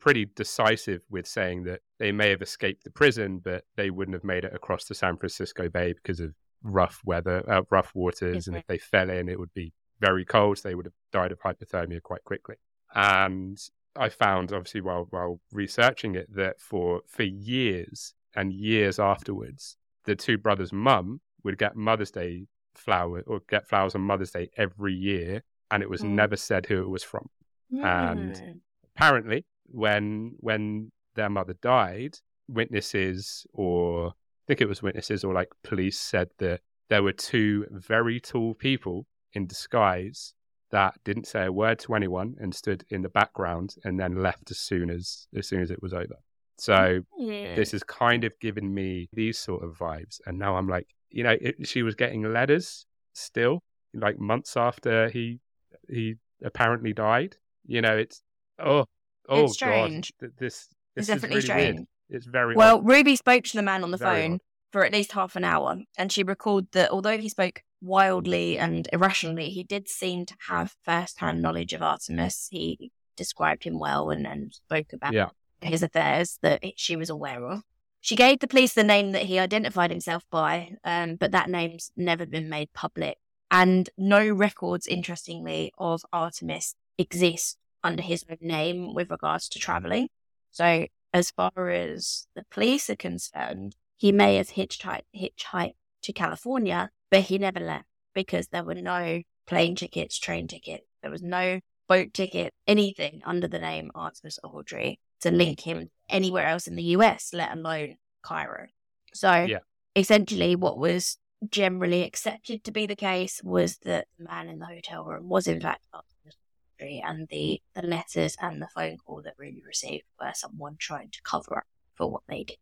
pretty 0.00 0.26
decisive 0.26 1.02
with 1.10 1.26
saying 1.26 1.64
that 1.64 1.80
they 1.98 2.12
may 2.12 2.30
have 2.30 2.42
escaped 2.42 2.84
the 2.84 2.90
prison, 2.90 3.38
but 3.38 3.64
they 3.76 3.90
wouldn't 3.90 4.14
have 4.14 4.24
made 4.24 4.44
it 4.44 4.54
across 4.54 4.84
the 4.84 4.94
San 4.94 5.16
Francisco 5.16 5.68
Bay 5.68 5.92
because 5.92 6.20
of 6.20 6.34
rough 6.62 7.00
weather, 7.04 7.42
uh, 7.48 7.62
rough 7.70 7.94
waters, 7.94 8.46
and 8.46 8.56
Mhm. 8.56 8.60
if 8.60 8.66
they 8.66 8.78
fell 8.78 9.10
in, 9.10 9.28
it 9.28 9.38
would 9.38 9.54
be 9.54 9.72
very 10.00 10.24
cold. 10.24 10.58
So 10.58 10.68
they 10.68 10.74
would 10.74 10.86
have 10.86 10.94
died 11.12 11.32
of 11.32 11.40
hypothermia 11.40 12.02
quite 12.02 12.24
quickly. 12.24 12.56
And 12.94 13.58
I 13.96 14.08
found, 14.08 14.52
obviously, 14.52 14.80
while 14.80 15.06
while 15.10 15.40
researching 15.52 16.14
it, 16.14 16.34
that 16.34 16.60
for 16.60 17.02
for 17.08 17.22
years 17.24 18.14
and 18.36 18.52
years 18.52 18.98
afterwards, 18.98 19.76
the 20.04 20.14
two 20.16 20.38
brothers' 20.38 20.72
mum 20.72 21.20
would 21.42 21.58
get 21.58 21.74
Mother's 21.76 22.10
Day 22.10 22.46
flower 22.74 23.22
or 23.26 23.40
get 23.48 23.68
flowers 23.68 23.94
on 23.94 24.02
Mother's 24.02 24.30
Day 24.30 24.48
every 24.56 24.94
year, 24.94 25.42
and 25.70 25.82
it 25.82 25.90
was 25.90 26.02
Mm. 26.02 26.10
never 26.10 26.36
said 26.36 26.66
who 26.66 26.80
it 26.82 26.88
was 26.88 27.02
from. 27.02 27.28
And- 27.72 28.34
Mm. 28.36 28.60
Apparently, 28.96 29.44
when 29.66 30.34
when 30.38 30.92
their 31.14 31.28
mother 31.30 31.54
died, 31.54 32.18
witnesses 32.48 33.46
or 33.52 34.08
I 34.08 34.12
think 34.46 34.60
it 34.60 34.68
was 34.68 34.82
witnesses 34.82 35.24
or 35.24 35.32
like 35.34 35.48
police 35.62 35.98
said 35.98 36.30
that 36.38 36.60
there 36.88 37.02
were 37.02 37.12
two 37.12 37.66
very 37.70 38.20
tall 38.20 38.54
people 38.54 39.06
in 39.32 39.46
disguise 39.46 40.34
that 40.70 40.94
didn't 41.04 41.26
say 41.26 41.44
a 41.46 41.52
word 41.52 41.78
to 41.80 41.94
anyone 41.94 42.36
and 42.40 42.54
stood 42.54 42.84
in 42.90 43.02
the 43.02 43.08
background 43.08 43.74
and 43.84 43.98
then 43.98 44.22
left 44.22 44.50
as 44.50 44.58
soon 44.58 44.90
as 44.90 45.26
as 45.36 45.48
soon 45.48 45.60
as 45.62 45.70
it 45.70 45.82
was 45.82 45.92
over. 45.92 46.16
So 46.58 47.00
Yeah. 47.18 47.54
this 47.54 47.72
has 47.72 47.82
kind 47.82 48.24
of 48.24 48.38
given 48.40 48.72
me 48.74 49.08
these 49.12 49.38
sort 49.38 49.64
of 49.64 49.76
vibes, 49.78 50.20
and 50.26 50.38
now 50.38 50.56
I'm 50.56 50.68
like, 50.68 50.86
you 51.10 51.22
know, 51.24 51.36
it, 51.40 51.66
she 51.66 51.82
was 51.82 51.94
getting 51.94 52.22
letters 52.32 52.86
still, 53.14 53.62
like 53.94 54.18
months 54.18 54.56
after 54.56 55.08
he 55.10 55.40
he 55.88 56.16
apparently 56.44 56.92
died. 56.92 57.36
You 57.66 57.80
know, 57.82 57.96
it's 57.96 58.22
oh 58.58 58.84
oh 59.28 59.44
It's 59.44 59.54
strange. 59.54 60.12
god, 60.20 60.28
th- 60.28 60.32
this 60.38 60.68
It's 60.96 61.06
this 61.06 61.08
is 61.08 61.14
definitely 61.14 61.36
really 61.36 61.46
strange. 61.46 61.76
weird. 61.78 61.86
It's 62.10 62.26
very 62.26 62.54
Well, 62.56 62.76
odd. 62.78 62.86
Ruby 62.88 63.16
spoke 63.16 63.44
to 63.44 63.56
the 63.56 63.62
man 63.62 63.82
on 63.84 63.90
the 63.90 63.96
Very 63.96 64.22
phone 64.22 64.34
odd. 64.34 64.40
For 64.72 64.84
at 64.84 64.92
least 64.92 65.12
half 65.12 65.34
an 65.34 65.44
hour, 65.44 65.78
and 65.98 66.12
she 66.12 66.22
recalled 66.22 66.70
that 66.72 66.90
although 66.90 67.18
he 67.18 67.28
spoke 67.28 67.62
wildly 67.80 68.56
and 68.56 68.88
irrationally, 68.92 69.50
he 69.50 69.64
did 69.64 69.88
seem 69.88 70.26
to 70.26 70.34
have 70.48 70.76
first-hand 70.84 71.42
knowledge 71.42 71.72
of 71.72 71.80
Artemus. 71.80 72.48
He 72.50 72.92
described 73.16 73.64
him 73.64 73.78
well 73.80 74.10
and, 74.10 74.26
and 74.26 74.52
spoke 74.54 74.92
about 74.92 75.12
Yeah. 75.12 75.30
his 75.60 75.82
affairs 75.82 76.38
that 76.42 76.62
she 76.76 76.94
was 76.94 77.10
aware 77.10 77.44
of. 77.46 77.62
She 78.00 78.14
gave 78.16 78.38
the 78.38 78.46
police 78.46 78.72
the 78.72 78.84
name 78.84 79.10
that 79.12 79.24
he 79.24 79.38
identified 79.38 79.90
himself 79.90 80.24
by, 80.30 80.76
um, 80.84 81.16
but 81.16 81.32
that 81.32 81.50
name's 81.50 81.90
never 81.96 82.24
been 82.24 82.48
made 82.48 82.72
public. 82.72 83.18
And 83.50 83.90
no 83.98 84.28
records, 84.30 84.86
interestingly, 84.86 85.72
of 85.78 86.02
Artemus 86.12 86.74
exist 86.96 87.58
under 87.82 88.02
his 88.02 88.24
own 88.30 88.38
name 88.40 88.94
with 88.94 89.10
regards 89.10 89.48
to 89.48 89.58
traveling. 89.58 90.08
So, 90.52 90.86
as 91.12 91.30
far 91.32 91.70
as 91.70 92.28
the 92.36 92.44
police 92.50 92.88
are 92.88 92.96
concerned, 92.96 93.74
he 94.00 94.12
may 94.12 94.36
have 94.36 94.48
hitchhiked, 94.48 95.02
hitchhiked 95.14 95.74
to 96.00 96.12
California, 96.14 96.90
but 97.10 97.20
he 97.20 97.36
never 97.36 97.60
left 97.60 97.84
because 98.14 98.48
there 98.48 98.64
were 98.64 98.74
no 98.74 99.20
plane 99.46 99.76
tickets, 99.76 100.18
train 100.18 100.48
tickets, 100.48 100.86
there 101.02 101.10
was 101.10 101.22
no 101.22 101.60
boat 101.86 102.14
ticket, 102.14 102.54
anything 102.66 103.20
under 103.26 103.46
the 103.46 103.58
name 103.58 103.90
Artemus 103.94 104.38
Ogletree 104.42 104.96
to 105.20 105.30
link 105.30 105.60
him 105.60 105.90
anywhere 106.08 106.46
else 106.46 106.66
in 106.66 106.76
the 106.76 106.82
US, 106.96 107.34
let 107.34 107.52
alone 107.52 107.96
Cairo. 108.22 108.68
So, 109.12 109.42
Yeah. 109.42 109.58
essentially, 109.94 110.56
what 110.56 110.78
was 110.78 111.18
generally 111.50 112.02
accepted 112.02 112.64
to 112.64 112.72
be 112.72 112.86
the 112.86 112.96
case 112.96 113.42
was 113.44 113.76
that 113.78 114.08
the 114.16 114.24
man 114.24 114.48
in 114.48 114.60
the 114.60 114.66
hotel 114.66 115.04
room 115.04 115.28
was, 115.28 115.46
in 115.46 115.60
fact, 115.60 115.84
Artemus 115.92 116.36
Ogletree, 116.80 117.02
and 117.04 117.28
the, 117.28 117.60
the 117.74 117.82
letters 117.82 118.34
and 118.40 118.62
the 118.62 118.68
phone 118.74 118.96
call 118.96 119.20
that 119.22 119.34
Ruby 119.36 119.62
received 119.66 120.04
were 120.18 120.32
someone 120.32 120.76
trying 120.78 121.10
to 121.10 121.20
cover 121.22 121.58
up 121.58 121.66
for 121.96 122.10
what 122.10 122.22
they 122.28 122.44
did. 122.44 122.56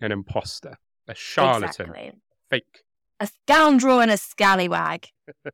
An 0.00 0.12
imposter, 0.12 0.76
a 1.08 1.14
charlatan, 1.14 1.66
Exactly. 1.86 2.12
fake 2.50 2.64
a 3.20 3.26
scoundrel 3.28 4.00
and 4.00 4.10
a 4.10 4.16
scallywag. 4.16 5.08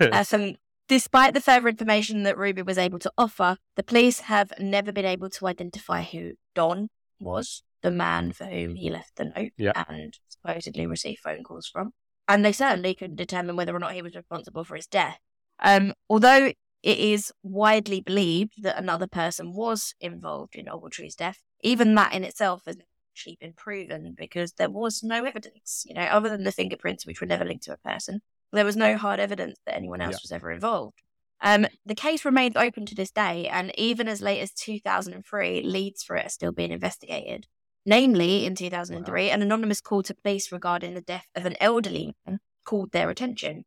Uh, 0.00 0.24
so, 0.24 0.54
despite 0.88 1.34
the 1.34 1.40
further 1.40 1.68
information 1.68 2.24
that 2.24 2.36
Ruby 2.36 2.62
was 2.62 2.78
able 2.78 2.98
to 2.98 3.12
offer, 3.16 3.58
the 3.76 3.84
police 3.84 4.20
have 4.20 4.52
never 4.58 4.90
been 4.90 5.04
able 5.04 5.30
to 5.30 5.46
identify 5.46 6.02
who 6.02 6.32
Don 6.56 6.88
was, 7.20 7.62
the 7.82 7.92
man 7.92 8.32
for 8.32 8.46
whom 8.46 8.74
he 8.74 8.90
left 8.90 9.14
the 9.14 9.26
note 9.26 9.52
Yeah. 9.56 9.84
and 9.88 10.18
supposedly 10.28 10.84
received 10.86 11.20
phone 11.20 11.44
calls 11.44 11.68
from. 11.68 11.92
And 12.26 12.44
they 12.44 12.50
certainly 12.52 12.94
couldn't 12.94 13.16
determine 13.16 13.54
whether 13.54 13.74
or 13.74 13.78
not 13.78 13.94
he 13.94 14.02
was 14.02 14.16
responsible 14.16 14.64
for 14.64 14.74
his 14.74 14.88
death. 14.88 15.18
Um, 15.60 15.94
although 16.10 16.46
it 16.82 16.98
is 16.98 17.32
widely 17.44 18.00
believed 18.00 18.62
that 18.64 18.78
another 18.78 19.06
person 19.06 19.54
was 19.54 19.94
involved 20.00 20.56
in 20.56 20.66
Ogletree's 20.66 21.14
death, 21.14 21.38
even 21.62 21.94
that 21.96 22.14
in 22.14 22.24
itself 22.24 22.62
has 22.66 22.76
actually 23.12 23.36
been 23.40 23.52
proven 23.52 24.14
because 24.16 24.52
there 24.52 24.70
was 24.70 25.02
no 25.02 25.24
evidence, 25.24 25.84
you 25.88 25.94
know, 25.94 26.02
other 26.02 26.28
than 26.28 26.44
the 26.44 26.52
fingerprints, 26.52 27.04
which 27.06 27.20
were 27.20 27.26
never 27.26 27.44
linked 27.44 27.64
to 27.64 27.72
a 27.72 27.76
person. 27.78 28.20
There 28.52 28.64
was 28.64 28.76
no 28.76 28.96
hard 28.96 29.20
evidence 29.20 29.58
that 29.66 29.74
anyone 29.76 30.00
else 30.00 30.14
Yeah. 30.14 30.18
was 30.22 30.32
ever 30.32 30.50
involved. 30.52 31.02
Um, 31.40 31.66
the 31.84 31.94
case 31.94 32.24
remains 32.24 32.56
open 32.56 32.86
to 32.86 32.94
this 32.94 33.10
day, 33.10 33.46
and 33.48 33.72
even 33.78 34.08
as 34.08 34.20
late 34.22 34.40
as 34.40 34.52
2003, 34.52 35.62
leads 35.62 36.02
for 36.02 36.16
it 36.16 36.26
are 36.26 36.30
still 36.30 36.52
being 36.52 36.72
investigated. 36.72 37.46
Namely, 37.86 38.44
in 38.44 38.54
2003, 38.54 39.30
an 39.30 39.40
anonymous 39.42 39.80
call 39.80 40.02
to 40.02 40.14
police 40.14 40.50
regarding 40.50 40.94
the 40.94 41.00
death 41.00 41.26
of 41.34 41.46
an 41.46 41.56
elderly 41.60 42.14
man 42.26 42.40
called 42.64 42.92
their 42.92 43.08
attention. 43.08 43.64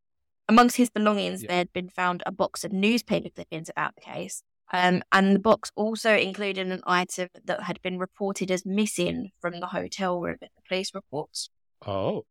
Amongst 0.50 0.78
his 0.78 0.90
belongings, 0.90 1.44
Yeah. 1.44 1.48
there 1.48 1.58
had 1.60 1.74
been 1.74 1.90
found 1.90 2.24
a 2.26 2.32
box 2.32 2.64
of 2.64 2.74
newspaper 2.74 3.30
clippings 3.30 3.70
about 3.70 3.96
the 3.96 4.02
case, 4.02 4.44
um, 4.74 5.04
and 5.12 5.36
the 5.36 5.40
box 5.40 5.72
also 5.76 6.16
included 6.16 6.68
an 6.68 6.82
item 6.86 7.30
that 7.46 7.64
had 7.64 7.82
been 7.82 8.00
reported 8.00 8.50
as 8.52 8.66
missing 8.66 9.32
from 9.40 9.60
the 9.60 9.68
hotel 9.68 10.20
room 10.20 10.38
in 10.42 10.50
the 10.56 10.62
police 10.68 10.94
reports. 10.94 11.50
oh, 11.86 12.26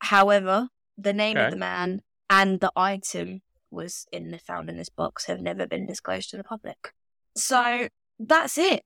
However, 0.00 0.68
the 0.98 1.12
name 1.12 1.36
Okay. 1.36 1.46
of 1.46 1.50
the 1.52 1.56
man 1.58 2.02
and 2.28 2.60
the 2.60 2.72
item 2.76 3.40
was 3.70 4.06
in 4.12 4.30
the 4.30 4.38
found 4.38 4.68
in 4.68 4.76
this 4.76 4.88
box 4.90 5.26
have 5.26 5.40
never 5.40 5.66
been 5.66 5.86
disclosed 5.86 6.30
to 6.30 6.36
the 6.36 6.44
public. 6.44 6.92
So 7.36 7.88
that's 8.18 8.58
it. 8.58 8.82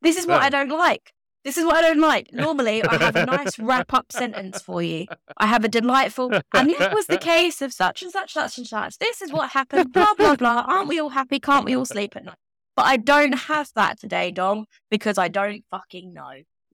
This 0.00 0.16
is 0.16 0.26
what 0.26 0.42
I 0.42 0.48
don't 0.48 0.68
like. 0.70 1.12
This 1.44 1.56
is 1.58 1.64
what 1.64 1.76
I 1.76 1.82
don't 1.82 2.00
like. 2.00 2.32
Normally, 2.32 2.82
I 2.84 2.96
have 2.96 3.16
a 3.16 3.24
nice 3.26 3.58
wrap 3.58 3.92
up 3.94 4.12
sentence 4.12 4.60
for 4.62 4.82
you. 4.82 5.06
I 5.38 5.46
have 5.46 5.64
a 5.64 5.68
delightful, 5.68 6.30
and 6.54 6.70
it 6.70 6.92
was 6.92 7.06
the 7.06 7.18
case 7.18 7.62
of 7.62 7.72
such 7.72 8.02
and 8.02 8.12
such, 8.12 8.32
such 8.34 8.58
and 8.58 8.66
such. 8.66 8.98
This 8.98 9.22
is 9.22 9.32
what 9.32 9.50
happened, 9.50 9.92
blah, 9.92 10.14
blah, 10.16 10.36
blah. 10.36 10.64
Aren't 10.68 10.88
we 10.88 11.00
all 11.00 11.08
happy? 11.10 11.40
Can't 11.40 11.64
we 11.64 11.74
all 11.74 11.86
sleep 11.86 12.14
at 12.16 12.24
night? 12.24 12.34
But 12.76 12.86
I 12.86 12.96
don't 12.96 13.32
have 13.32 13.70
that 13.74 14.00
today, 14.00 14.30
Dom, 14.30 14.66
because 14.90 15.18
I 15.18 15.28
don't 15.28 15.64
fucking 15.70 16.12
know. 16.12 16.32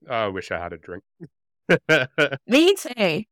Oh, 0.09 0.13
I 0.13 0.27
wish 0.27 0.51
I 0.51 0.59
had 0.59 0.73
a 0.73 0.77
drink. 0.77 1.03
Me 2.47 2.75
too. 2.75 3.23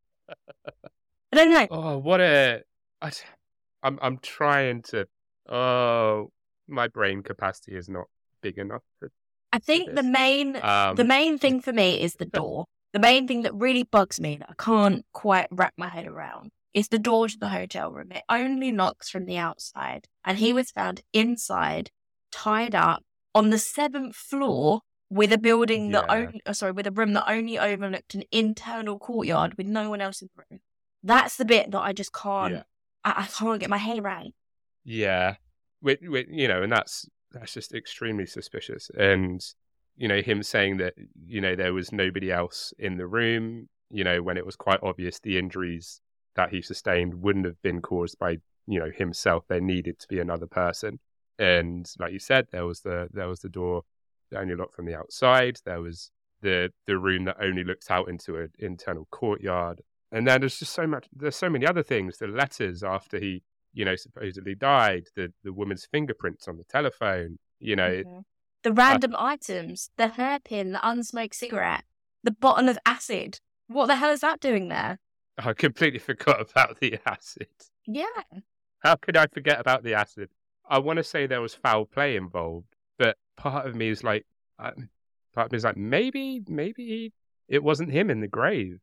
I 1.32 1.36
don't 1.36 1.52
know. 1.52 1.68
oh, 1.72 1.98
what 1.98 2.22
a! 2.22 2.64
I, 3.02 3.12
I'm 3.84 4.00
I'm 4.02 4.18
trying 4.18 4.82
to. 4.84 5.08
Oh, 5.48 6.32
my 6.68 6.88
brain 6.88 7.22
capacity 7.22 7.76
is 7.76 7.88
not 7.88 8.06
big 8.42 8.58
enough. 8.58 8.82
To, 9.02 9.10
I 9.54 9.60
think 9.60 9.94
the 9.96 10.04
main 10.04 10.58
um, 10.62 10.96
the 10.96 11.04
main 11.04 11.38
thing 11.38 11.62
for 11.62 11.72
me 11.74 12.02
is 12.02 12.16
the 12.16 12.26
door. 12.40 12.66
The 12.94 13.00
main 13.00 13.28
thing 13.28 13.42
that 13.42 13.54
really 13.54 13.84
bugs 13.84 14.20
me 14.20 14.38
that 14.38 14.50
I 14.50 14.54
can't 14.64 15.06
quite 15.12 15.48
wrap 15.52 15.74
my 15.78 15.90
head 15.90 16.08
around 16.08 16.52
is 16.74 16.88
the 16.90 17.00
door 17.00 17.28
to 17.28 17.38
the 17.38 17.50
hotel 17.50 17.92
room. 17.92 18.12
It 18.12 18.24
only 18.30 18.72
locks 18.72 19.10
from 19.10 19.26
the 19.26 19.38
outside, 19.38 20.08
and 20.24 20.38
he 20.38 20.54
was 20.54 20.72
found 20.72 21.02
inside, 21.14 21.92
tied 22.36 22.76
up 22.76 23.04
on 23.34 23.50
the 23.50 23.58
seventh 23.58 24.16
floor 24.16 24.82
with 25.10 25.32
a 25.32 25.38
building 25.38 25.92
that 25.92 26.06
Yeah. 26.08 26.16
only, 26.16 26.42
oh, 26.46 26.50
uh, 26.50 26.54
sorry, 26.54 26.72
with 26.72 26.88
a 26.88 26.92
room 26.92 27.14
that 27.14 27.30
only 27.30 27.58
overlooked 27.58 28.16
an 28.16 28.24
internal 28.32 28.98
courtyard 29.00 29.56
with 29.58 29.68
no 29.68 29.90
one 29.90 30.02
else 30.02 30.22
in 30.22 30.30
the 30.36 30.44
room. 30.50 30.60
That's 31.04 31.38
the 31.38 31.46
bit 31.46 31.72
that 31.72 31.80
I 31.80 31.94
just 31.94 32.14
can't. 32.14 32.54
Yeah. 32.54 32.64
I, 33.04 33.24
I 33.24 33.26
can't 33.28 33.60
get 33.60 33.70
my 33.70 33.78
head 33.78 34.00
around. 34.00 34.34
Yeah, 34.84 35.36
with, 35.82 36.00
with 36.02 36.28
you 36.30 36.48
know, 36.48 36.64
and 36.64 36.72
that's 36.72 37.08
that's 37.32 37.54
just 37.54 37.74
extremely 37.74 38.26
suspicious. 38.26 38.90
And 38.98 39.42
you 39.96 40.08
know, 40.08 40.22
him 40.22 40.44
saying 40.44 40.78
that 40.78 40.94
you 41.28 41.40
know 41.42 41.56
there 41.56 41.74
was 41.74 41.92
nobody 41.92 42.32
else 42.32 42.74
in 42.80 42.98
the 42.98 43.08
room. 43.08 43.70
You 43.92 44.04
know, 44.04 44.22
when 44.22 44.38
it 44.38 44.46
was 44.46 44.56
quite 44.56 44.80
obvious 44.84 45.20
the 45.20 45.38
injuries 45.38 46.02
that 46.36 46.50
he 46.50 46.62
sustained 46.62 47.22
wouldn't 47.22 47.46
have 47.46 47.62
been 47.62 47.82
caused 47.82 48.18
by 48.20 48.38
you 48.68 48.80
know 48.80 48.90
himself. 48.96 49.46
There 49.48 49.62
needed 49.62 50.00
to 50.00 50.08
be 50.08 50.20
another 50.20 50.48
person. 50.48 51.00
And 51.38 51.90
like 52.00 52.14
you 52.14 52.20
said, 52.20 52.48
there 52.52 52.66
was 52.66 52.82
the 52.82 53.10
there 53.12 53.28
was 53.28 53.40
the 53.40 53.50
door 53.50 53.84
that 54.32 54.40
only 54.40 54.56
locked 54.56 54.76
from 54.76 54.86
the 54.86 54.96
outside. 54.96 55.60
There 55.66 55.82
was 55.82 56.12
the 56.42 56.72
the 56.88 56.98
room 56.98 57.26
that 57.26 57.38
only 57.42 57.64
looked 57.64 57.90
out 57.90 58.10
into 58.10 58.38
an 58.38 58.52
internal 58.60 59.08
courtyard. 59.12 59.82
And 60.12 60.28
then 60.28 60.40
there's 60.42 60.60
just 60.60 60.74
so 60.74 60.88
much. 60.88 61.08
There's 61.14 61.36
so 61.36 61.50
many 61.50 61.66
other 61.66 61.84
things. 61.84 62.18
The 62.18 62.28
letters 62.28 62.84
after 62.84 63.20
he 63.20 63.44
you 63.76 63.86
know, 63.86 63.96
supposedly 63.96 64.56
died, 64.56 65.10
the, 65.16 65.32
the 65.44 65.54
woman's 65.54 65.86
fingerprints 65.86 66.48
on 66.48 66.58
the 66.58 66.64
telephone, 66.64 67.38
you 67.60 67.76
know, 67.76 67.88
it- 67.88 68.08
mm-hmm. 68.08 68.22
The 68.64 68.74
random 68.74 69.16
items, 69.16 69.92
the 69.96 70.08
hairpin, 70.08 70.72
the 70.72 70.80
unsmoked 70.80 71.36
cigarette, 71.36 71.84
the 72.24 72.32
bottle 72.32 72.68
of 72.68 72.80
acid. 72.84 73.40
What 73.68 73.86
the 73.86 73.96
hell 73.96 74.10
is 74.10 74.22
that 74.22 74.40
doing 74.40 74.70
there? 74.70 74.98
I 75.38 75.54
completely 75.54 76.00
forgot 76.14 76.42
about 76.42 76.80
the 76.80 76.98
acid. 77.06 77.46
Yeah. 77.86 78.06
How 78.80 78.96
could 78.96 79.18
I 79.18 79.28
forget 79.28 79.60
about 79.60 79.84
the 79.84 79.94
acid? 79.94 80.30
I 80.70 80.80
want 80.80 80.98
to 80.98 81.04
say 81.04 81.28
there 81.28 81.42
was 81.42 81.54
foul 81.54 81.86
play 81.86 82.16
involved, 82.16 82.68
but 82.98 83.18
part 83.38 83.68
of 83.68 83.76
me 83.76 83.90
is 83.90 84.04
like, 84.04 84.26
uh, 84.60 84.72
part 85.34 85.48
of 85.48 85.52
me 85.52 85.58
is 85.58 85.64
like, 85.64 85.78
maybe, 85.78 86.42
maybe 86.48 86.86
he, 86.86 87.14
it 87.48 87.64
wasn't 87.64 87.92
him 87.92 88.10
in 88.10 88.22
the 88.22 88.28
grave. 88.28 88.80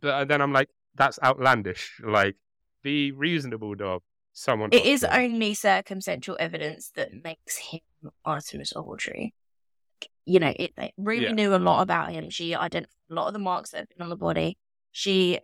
But 0.00 0.08
uh, 0.08 0.24
then 0.24 0.40
I'm 0.40 0.52
like, 0.52 0.70
that's 0.94 1.18
outlandish. 1.22 2.00
Like, 2.02 2.36
be 2.82 3.12
reasonable, 3.12 3.74
dog. 3.74 4.02
Someone. 4.32 4.68
It 4.70 4.84
is 4.84 5.02
only 5.02 5.54
circumstantial 5.54 6.36
evidence 6.38 6.90
that 6.94 7.24
makes 7.24 7.56
him 7.56 7.80
Artemus 8.26 8.74
Ogletree. 8.74 9.32
You 10.26 10.40
know, 10.40 10.52
it, 10.54 10.72
it 10.76 10.92
really 10.98 11.24
Yeah. 11.24 11.32
knew 11.32 11.54
a 11.54 11.56
lot 11.56 11.80
about 11.80 12.12
him. 12.12 12.28
She 12.28 12.54
identified 12.54 12.92
a 13.10 13.14
lot 13.14 13.28
of 13.28 13.32
the 13.32 13.38
marks 13.38 13.70
that 13.70 13.78
had 13.78 13.88
been 13.88 14.02
on 14.02 14.10
the 14.10 14.16
body. 14.16 14.58
She 14.92 15.38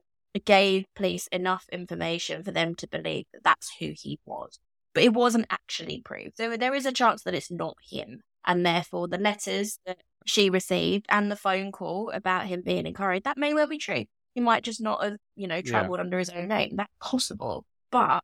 gave 0.44 0.84
police 0.94 1.26
enough 1.28 1.66
information 1.72 2.42
for 2.42 2.50
them 2.50 2.74
to 2.74 2.86
believe 2.86 3.26
that 3.32 3.44
that's 3.44 3.76
who 3.78 3.94
he 3.96 4.18
was. 4.26 4.58
But 4.94 5.04
it 5.04 5.14
wasn't 5.14 5.46
actually 5.50 6.02
proved. 6.04 6.36
So 6.36 6.56
there 6.56 6.74
is 6.74 6.86
a 6.86 6.92
chance 6.92 7.22
that 7.22 7.34
it's 7.34 7.50
not 7.50 7.76
him. 7.90 8.20
And 8.44 8.66
therefore, 8.66 9.08
the 9.08 9.18
letters 9.18 9.78
that 9.86 9.98
she 10.26 10.50
received 10.50 11.06
and 11.08 11.30
the 11.30 11.36
phone 11.36 11.72
call 11.72 12.10
about 12.10 12.46
him 12.46 12.62
being 12.64 12.86
encouraged, 12.86 13.24
that 13.24 13.38
may 13.38 13.54
well 13.54 13.66
be 13.68 13.78
true. 13.78 14.04
He 14.34 14.40
might 14.40 14.64
just 14.64 14.80
not 14.80 15.02
have, 15.02 15.16
you 15.36 15.46
know, 15.46 15.60
traveled 15.62 16.00
under 16.00 16.18
his 16.18 16.30
own 16.30 16.48
name. 16.48 16.76
That's 16.76 16.92
possible. 17.00 17.64
But 17.90 18.22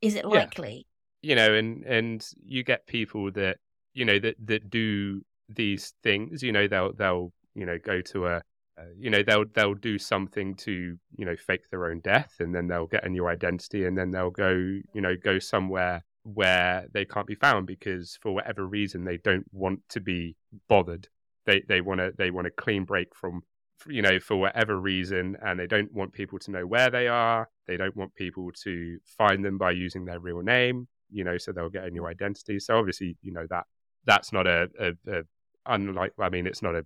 is 0.00 0.14
it 0.14 0.24
Yeah. 0.24 0.40
likely? 0.40 0.86
you 1.20 1.34
know, 1.34 1.52
and 1.52 1.84
and 1.84 2.26
you 2.44 2.62
get 2.62 2.86
people 2.86 3.30
that 3.32 3.58
you 3.92 4.04
know 4.04 4.18
that 4.20 4.36
that 4.46 4.70
do 4.70 5.20
these 5.48 5.92
things. 6.02 6.42
You 6.42 6.52
know, 6.52 6.68
they'll 6.68 6.92
they'll 6.92 7.32
you 7.54 7.66
know 7.66 7.76
go 7.78 8.00
to 8.02 8.26
a 8.28 8.36
uh, 8.78 8.84
you 8.96 9.10
know 9.10 9.22
they'll 9.24 9.44
they'll 9.52 9.74
do 9.74 9.98
something 9.98 10.54
to 10.54 10.96
you 11.16 11.24
know 11.24 11.34
fake 11.36 11.68
their 11.70 11.86
own 11.90 11.98
death, 12.00 12.36
and 12.38 12.54
then 12.54 12.68
they'll 12.68 12.86
get 12.86 13.04
a 13.04 13.08
new 13.08 13.26
identity, 13.26 13.84
and 13.84 13.98
then 13.98 14.12
they'll 14.12 14.30
go 14.30 14.50
you 14.50 15.00
know 15.00 15.16
go 15.16 15.40
somewhere 15.40 16.04
where 16.22 16.86
they 16.92 17.04
can't 17.04 17.26
be 17.26 17.34
found 17.34 17.66
because 17.66 18.18
for 18.20 18.32
whatever 18.32 18.66
reason 18.66 19.04
they 19.04 19.16
don't 19.18 19.46
want 19.52 19.80
to 19.90 20.00
be 20.00 20.36
bothered. 20.68 21.08
They 21.46 21.62
they 21.68 21.80
want 21.80 22.00
to 22.00 22.12
they 22.16 22.30
want 22.30 22.46
a 22.46 22.50
clean 22.50 22.84
break 22.84 23.14
from 23.14 23.42
you 23.86 24.02
know 24.02 24.20
for 24.20 24.36
whatever 24.36 24.78
reason, 24.78 25.36
and 25.42 25.58
they 25.58 25.66
don't 25.66 25.92
want 25.92 26.12
people 26.12 26.38
to 26.40 26.50
know 26.50 26.66
where 26.66 26.90
they 26.90 27.08
are. 27.08 27.48
They 27.66 27.76
don't 27.76 27.96
want 27.96 28.14
people 28.14 28.50
to 28.64 28.98
find 29.04 29.44
them 29.44 29.58
by 29.58 29.70
using 29.72 30.04
their 30.04 30.20
real 30.20 30.42
name 30.42 30.88
you 31.10 31.24
know, 31.24 31.38
so 31.38 31.52
they'll 31.52 31.68
get 31.68 31.84
a 31.84 31.90
new 31.90 32.02
mm. 32.02 32.10
identity. 32.10 32.58
So 32.60 32.76
obviously, 32.78 33.16
you 33.22 33.32
know 33.32 33.46
that 33.50 33.64
that's 34.04 34.32
not 34.32 34.46
a, 34.46 34.68
a, 34.78 34.92
a 35.10 35.22
unlike. 35.66 36.12
I 36.18 36.28
mean, 36.28 36.46
it's 36.46 36.62
not 36.62 36.74
a 36.74 36.84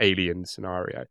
alien 0.00 0.44
scenario, 0.44 1.04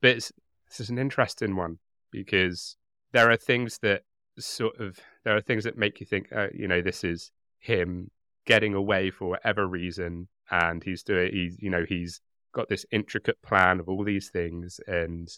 but 0.00 0.10
it's, 0.10 0.32
this 0.68 0.80
is 0.80 0.90
an 0.90 0.98
interesting 0.98 1.56
one 1.56 1.78
because 2.10 2.76
there 3.12 3.30
are 3.30 3.36
things 3.36 3.78
that 3.82 4.02
sort 4.44 4.78
of 4.80 4.98
there 5.24 5.36
are 5.36 5.40
things 5.40 5.64
that 5.64 5.76
make 5.76 6.00
you 6.00 6.06
think, 6.06 6.28
uh, 6.34 6.48
you 6.54 6.68
know, 6.68 6.80
this 6.80 7.04
is 7.04 7.30
him 7.58 8.10
getting 8.46 8.74
away 8.74 9.10
for 9.10 9.28
whatever 9.28 9.66
reason, 9.66 10.28
and 10.50 10.82
he's 10.82 11.02
doing, 11.02 11.32
he's 11.32 11.56
you 11.60 11.70
know, 11.70 11.84
he's 11.88 12.20
got 12.52 12.68
this 12.68 12.84
intricate 12.90 13.40
plan 13.42 13.80
of 13.80 13.88
all 13.88 14.04
these 14.04 14.28
things, 14.28 14.80
and 14.86 15.28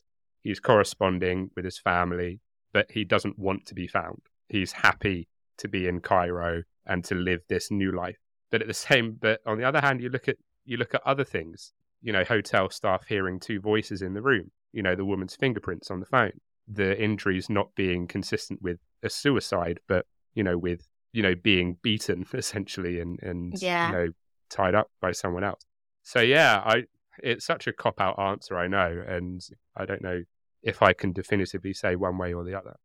he's 0.43 0.61
corresponding 0.61 1.51
with 1.55 1.65
his 1.65 1.79
family, 1.79 2.41
but 2.73 2.91
he 2.91 3.05
doesn't 3.05 3.39
want 3.39 3.67
to 3.67 3.75
be 3.75 3.87
found. 3.87 4.23
He's 4.49 4.73
happy 4.73 5.29
to 5.59 5.69
be 5.69 5.87
in 5.87 6.01
Cairo 6.01 6.63
and 6.87 7.05
to 7.05 7.15
live 7.15 7.41
this 7.49 7.71
new 7.71 7.93
life. 7.93 8.19
But 8.51 8.63
at 8.63 8.69
the 8.69 8.75
same, 8.75 9.17
but 9.21 9.41
on 9.47 9.59
the 9.59 9.65
other 9.65 9.81
hand, 9.81 10.03
you 10.03 10.11
look 10.11 10.29
at 10.29 10.37
you 10.65 10.77
look 10.77 10.95
at 10.95 11.07
other 11.07 11.25
things. 11.25 11.73
You 12.01 12.13
know, 12.13 12.25
hotel 12.25 12.69
staff 12.71 13.07
hearing 13.07 13.39
two 13.39 13.61
voices 13.61 14.03
in 14.03 14.15
the 14.15 14.23
room. 14.23 14.51
You 14.73 14.83
know, 14.83 14.97
the 14.97 15.05
woman's 15.05 15.37
fingerprints 15.37 15.91
on 15.91 16.01
the 16.01 16.07
phone. 16.07 16.33
The 16.69 17.01
injuries 17.01 17.51
not 17.51 17.75
being 17.75 18.07
consistent 18.07 18.63
with 18.63 18.79
a 19.03 19.11
suicide, 19.11 19.81
but 19.89 20.07
you 20.35 20.43
know, 20.43 20.57
with 20.59 20.87
you 21.13 21.23
know 21.23 21.35
being 21.35 21.77
beaten 21.83 22.25
essentially 22.35 23.01
and 23.01 23.19
and 23.23 23.61
Yeah. 23.61 23.87
you 23.87 23.93
know 23.93 24.09
tied 24.51 24.75
up 24.75 24.91
by 25.01 25.13
someone 25.13 25.45
else. 25.45 25.63
So 26.03 26.21
yeah, 26.21 26.63
I 26.65 26.85
it's 27.23 27.45
such 27.45 27.67
a 27.67 27.73
cop 27.73 28.01
out 28.01 28.19
answer, 28.19 28.57
I 28.57 28.69
know, 28.69 29.03
and 29.07 29.41
I 29.77 29.85
don't 29.85 30.03
know 30.03 30.23
if 30.63 30.81
I 30.83 30.93
can 30.93 31.13
definitively 31.13 31.75
say 31.75 31.97
one 31.97 32.17
way 32.19 32.33
or 32.33 32.45
the 32.45 32.55
other. 32.55 32.77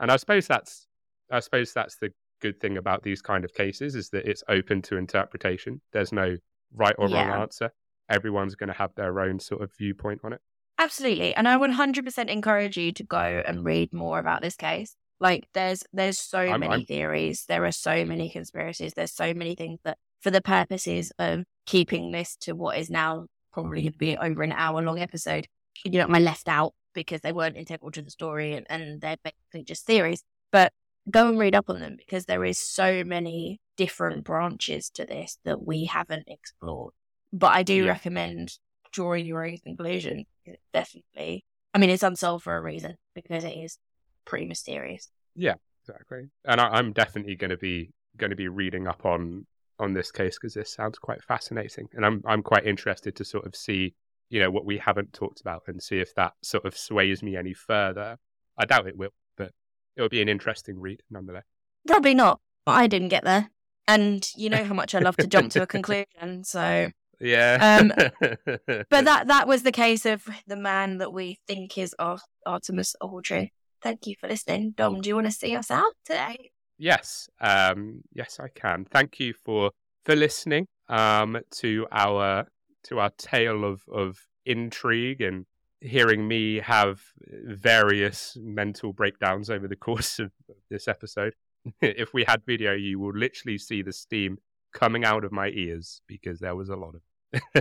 And 0.00 0.10
I 0.10 0.16
suppose 0.16 0.46
that's 0.46 0.86
I 1.30 1.40
suppose 1.40 1.72
that's 1.72 1.96
the 1.96 2.10
good 2.40 2.60
thing 2.60 2.76
about 2.76 3.02
these 3.02 3.20
kind 3.20 3.44
of 3.44 3.52
cases 3.52 3.94
is 3.96 4.10
that 4.10 4.24
it's 4.26 4.44
open 4.48 4.80
to 4.82 4.96
interpretation. 4.96 5.80
There's 5.92 6.12
no 6.12 6.36
right 6.72 6.94
or 6.98 7.08
wrong 7.08 7.28
answer. 7.42 7.72
Everyone's 8.08 8.54
going 8.54 8.68
to 8.68 8.74
have 8.78 8.94
their 8.94 9.20
own 9.20 9.40
sort 9.40 9.60
of 9.60 9.72
viewpoint 9.76 10.20
on 10.24 10.32
it. 10.32 10.40
Absolutely. 10.78 11.34
And 11.34 11.48
I 11.48 11.56
would 11.56 11.70
100% 11.72 12.28
encourage 12.28 12.76
you 12.76 12.92
to 12.92 13.02
go 13.02 13.42
and 13.44 13.64
read 13.64 13.92
more 13.92 14.18
about 14.18 14.42
this 14.42 14.54
case. 14.56 14.94
Like 15.20 15.48
there's 15.52 15.82
there's 15.92 16.18
so 16.18 16.38
I'm- 16.38 16.60
many 16.60 16.72
I'm- 16.72 16.84
theories, 16.84 17.44
there 17.48 17.64
are 17.64 17.72
so 17.72 18.04
many 18.04 18.30
conspiracies, 18.30 18.92
there's 18.94 19.12
so 19.12 19.34
many 19.34 19.56
things 19.56 19.80
that 19.84 19.98
for 20.20 20.30
the 20.30 20.40
purposes 20.40 21.12
of 21.18 21.42
keeping 21.66 22.12
this 22.12 22.36
to 22.42 22.52
what 22.52 22.78
is 22.78 22.88
now 22.88 23.26
probably 23.52 23.82
going 23.82 23.92
to 23.92 23.98
be 23.98 24.16
over 24.16 24.42
an 24.42 24.52
hour 24.52 24.80
long 24.80 25.00
episode, 25.00 25.46
you 25.84 25.90
know, 25.92 26.06
I 26.08 26.20
left 26.20 26.46
out 26.48 26.74
because 26.94 27.20
they 27.22 27.32
weren't 27.32 27.56
integral 27.56 27.90
to 27.92 28.02
the 28.02 28.10
story 28.10 28.54
and, 28.54 28.66
and 28.70 29.00
they're 29.00 29.16
basically 29.24 29.64
just 29.64 29.84
theories. 29.86 30.22
But 30.52 30.72
go 31.10 31.28
and 31.28 31.38
read 31.38 31.54
up 31.56 31.68
on 31.68 31.80
them 31.80 31.96
because 31.98 32.26
there 32.26 32.44
is 32.44 32.58
so 32.58 33.02
many 33.04 33.60
different 33.76 34.24
branches 34.24 34.88
to 34.90 35.04
this 35.04 35.38
that 35.44 35.66
we 35.66 35.86
haven't 35.86 36.28
explored. 36.28 36.94
But 37.32 37.52
I 37.54 37.64
do 37.64 37.84
Yeah. 37.84 37.90
recommend 37.90 38.58
drawing 38.92 39.26
your 39.26 39.44
own 39.44 39.58
conclusion. 39.58 40.24
Definitely. 40.72 41.44
I 41.74 41.78
mean, 41.78 41.90
it's 41.90 42.02
unsolved 42.02 42.44
for 42.44 42.56
a 42.56 42.60
reason 42.60 42.96
because 43.14 43.44
it 43.44 43.56
is 43.56 43.78
pretty 44.24 44.46
mysterious. 44.46 45.08
Yeah, 45.34 45.54
exactly. 45.82 46.30
And 46.44 46.60
I, 46.60 46.68
I'm 46.68 46.92
definitely 46.92 47.36
going 47.36 47.50
to 47.50 47.56
be 47.56 47.90
going 48.16 48.30
to 48.30 48.36
be 48.36 48.48
reading 48.48 48.86
up 48.88 49.04
on 49.04 49.46
on 49.78 49.94
this 49.94 50.10
case 50.10 50.36
because 50.38 50.54
this 50.54 50.72
sounds 50.72 50.98
quite 50.98 51.22
fascinating, 51.22 51.88
and 51.94 52.04
I'm 52.04 52.22
I'm 52.26 52.42
quite 52.42 52.66
interested 52.66 53.14
to 53.16 53.24
sort 53.24 53.46
of 53.46 53.54
see 53.54 53.94
you 54.30 54.40
know 54.40 54.50
what 54.50 54.64
we 54.64 54.78
haven't 54.78 55.12
talked 55.12 55.40
about 55.40 55.62
and 55.66 55.82
see 55.82 56.00
if 56.00 56.14
that 56.14 56.32
sort 56.42 56.64
of 56.64 56.76
sways 56.76 57.22
me 57.22 57.36
any 57.36 57.54
further. 57.54 58.18
I 58.56 58.64
doubt 58.64 58.88
it 58.88 58.96
will, 58.96 59.12
but 59.36 59.52
it 59.96 60.02
will 60.02 60.08
be 60.08 60.22
an 60.22 60.28
interesting 60.28 60.80
read 60.80 61.02
nonetheless. 61.10 61.44
Probably 61.86 62.14
not, 62.14 62.40
I 62.66 62.86
didn't 62.86 63.08
get 63.08 63.24
there. 63.24 63.50
And 63.86 64.28
you 64.36 64.50
know 64.50 64.64
how 64.64 64.74
much 64.74 64.94
I 64.94 64.98
love 64.98 65.16
to 65.16 65.26
jump 65.26 65.52
to 65.52 65.62
a 65.62 65.66
conclusion. 65.76 66.44
So, 66.44 66.90
Yeah. 67.20 67.80
Um, 67.80 67.92
but 68.90 69.04
that 69.04 69.26
that 69.26 69.48
was 69.48 69.62
the 69.62 69.72
case 69.72 70.06
of 70.06 70.28
the 70.46 70.56
man 70.56 70.98
that 70.98 71.12
we 71.12 71.38
think 71.46 71.76
is 71.78 71.94
Ar- 71.98 72.20
Artemus 72.46 72.94
Audrey. 73.00 73.52
Thank 73.82 74.06
you 74.06 74.14
for 74.20 74.28
listening. 74.28 74.72
Dom, 74.76 75.00
do 75.00 75.08
you 75.08 75.14
want 75.14 75.26
to 75.26 75.32
see 75.32 75.54
us 75.54 75.70
out 75.70 75.92
today? 76.04 76.50
Yes, 76.78 77.28
um, 77.40 78.02
yes, 78.12 78.38
I 78.40 78.48
can. 78.48 78.84
Thank 78.84 79.20
you 79.20 79.34
for 79.34 79.72
for 80.04 80.14
listening 80.14 80.66
um, 80.88 81.38
to 81.52 81.86
our 81.90 82.46
to 82.84 82.98
our 83.00 83.10
tale 83.18 83.64
of 83.64 83.82
of 83.92 84.18
intrigue 84.46 85.20
and 85.20 85.46
hearing 85.80 86.26
me 86.26 86.56
have 86.56 87.00
various 87.44 88.36
mental 88.40 88.92
breakdowns 88.92 89.50
over 89.50 89.68
the 89.68 89.76
course 89.76 90.18
of 90.18 90.32
this 90.70 90.88
episode. 90.88 91.34
if 91.80 92.12
we 92.14 92.24
had 92.24 92.42
video, 92.44 92.72
you 92.72 92.98
will 92.98 93.12
literally 93.12 93.58
see 93.58 93.82
the 93.82 93.92
steam 93.92 94.38
coming 94.72 95.04
out 95.04 95.24
of 95.24 95.32
my 95.32 95.48
ears 95.48 96.00
because 96.06 96.40
there 96.40 96.56
was 96.56 96.68
a 96.68 96.76
lot 96.76 96.94
of. 96.94 97.02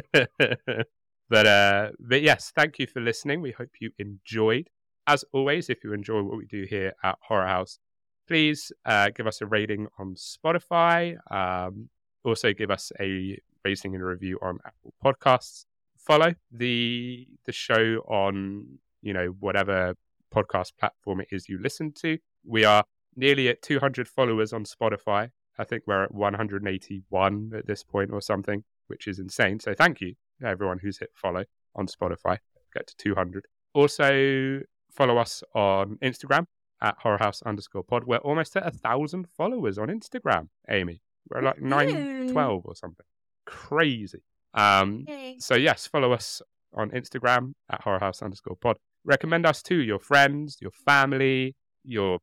but 1.30 1.48
uh, 1.48 1.90
but 2.00 2.22
yes, 2.22 2.52
thank 2.56 2.80
you 2.80 2.88
for 2.88 3.00
listening. 3.00 3.42
We 3.42 3.52
hope 3.52 3.70
you 3.80 3.92
enjoyed. 4.00 4.70
As 5.06 5.24
always, 5.34 5.70
if 5.70 5.84
you 5.84 5.94
enjoy 5.94 6.22
what 6.24 6.38
we 6.38 6.46
do 6.46 6.66
here 6.70 6.94
at 7.04 7.18
Horror 7.22 7.48
House 7.48 7.80
please 8.28 8.72
uh, 8.86 9.10
give 9.16 9.26
us 9.26 9.42
a 9.42 9.46
rating 9.46 9.88
on 9.98 10.16
Spotify. 10.16 11.16
Um, 11.32 11.90
also, 12.24 12.54
give 12.54 12.70
us 12.70 12.92
a 13.00 13.40
rating 13.64 13.96
and 13.96 14.04
a 14.04 14.06
review 14.06 14.38
on 14.42 14.60
Apple 14.66 14.94
Podcasts. 15.04 15.66
Follow 15.98 16.36
the 16.52 17.28
the 17.46 17.52
show 17.52 18.04
on 18.08 18.80
you 19.02 19.14
know 19.14 19.28
whatever 19.40 19.96
podcast 20.34 20.74
platform 20.78 21.22
it 21.22 21.30
is 21.32 21.50
you 21.50 21.60
listen 21.62 21.92
to. 21.94 22.18
We 22.46 22.66
are 22.66 22.84
nearly 23.16 23.48
at 23.48 23.62
200 23.62 24.08
followers 24.08 24.54
on 24.54 24.64
Spotify. 24.66 25.32
I 25.58 25.64
think 25.64 25.84
we're 25.88 26.04
at 26.04 26.14
181 26.14 27.52
at 27.58 27.66
this 27.66 27.84
point 27.84 28.12
or 28.12 28.22
something, 28.22 28.64
which 28.88 29.08
is 29.08 29.20
insane. 29.20 29.60
So 29.60 29.74
thank 29.74 30.02
you 30.02 30.16
to 30.42 30.48
everyone 30.48 30.80
who's 30.80 31.00
hit 31.00 31.12
follow 31.14 31.46
on 31.76 31.88
Spotify. 31.88 32.38
Get 32.74 32.88
to 32.88 32.98
200. 32.98 33.46
Also, 33.74 34.62
follow 34.92 35.18
us 35.18 35.44
on 35.54 35.98
Instagram 36.02 36.46
at 36.82 36.96
horror 37.00 37.18
house 37.18 37.42
underscore 37.44 37.84
pod. 37.84 38.04
We're 38.06 38.18
almost 38.18 38.56
at 38.56 38.66
a 38.66 38.72
thousand 38.72 39.28
followers 39.36 39.78
on 39.78 39.88
Instagram, 39.88 40.50
Amy. 40.70 41.02
We're 41.30 41.42
like 41.42 41.62
nine 41.62 42.30
twelve 42.32 42.64
or 42.66 42.76
something. 42.76 43.06
Crazy. 43.46 44.24
Um, 44.54 45.06
so 45.40 45.56
yes, 45.56 45.88
follow 45.88 46.14
us 46.14 46.42
on 46.74 46.92
Instagram 46.92 47.54
at 47.70 47.82
horror 47.82 48.00
house 48.00 48.22
underscore 48.22 48.56
pod. 48.56 48.78
Recommend 49.04 49.46
us 49.46 49.62
to 49.64 49.76
your 49.76 50.00
friends, 50.00 50.58
your 50.62 50.72
family, 50.72 51.56
your 51.84 52.20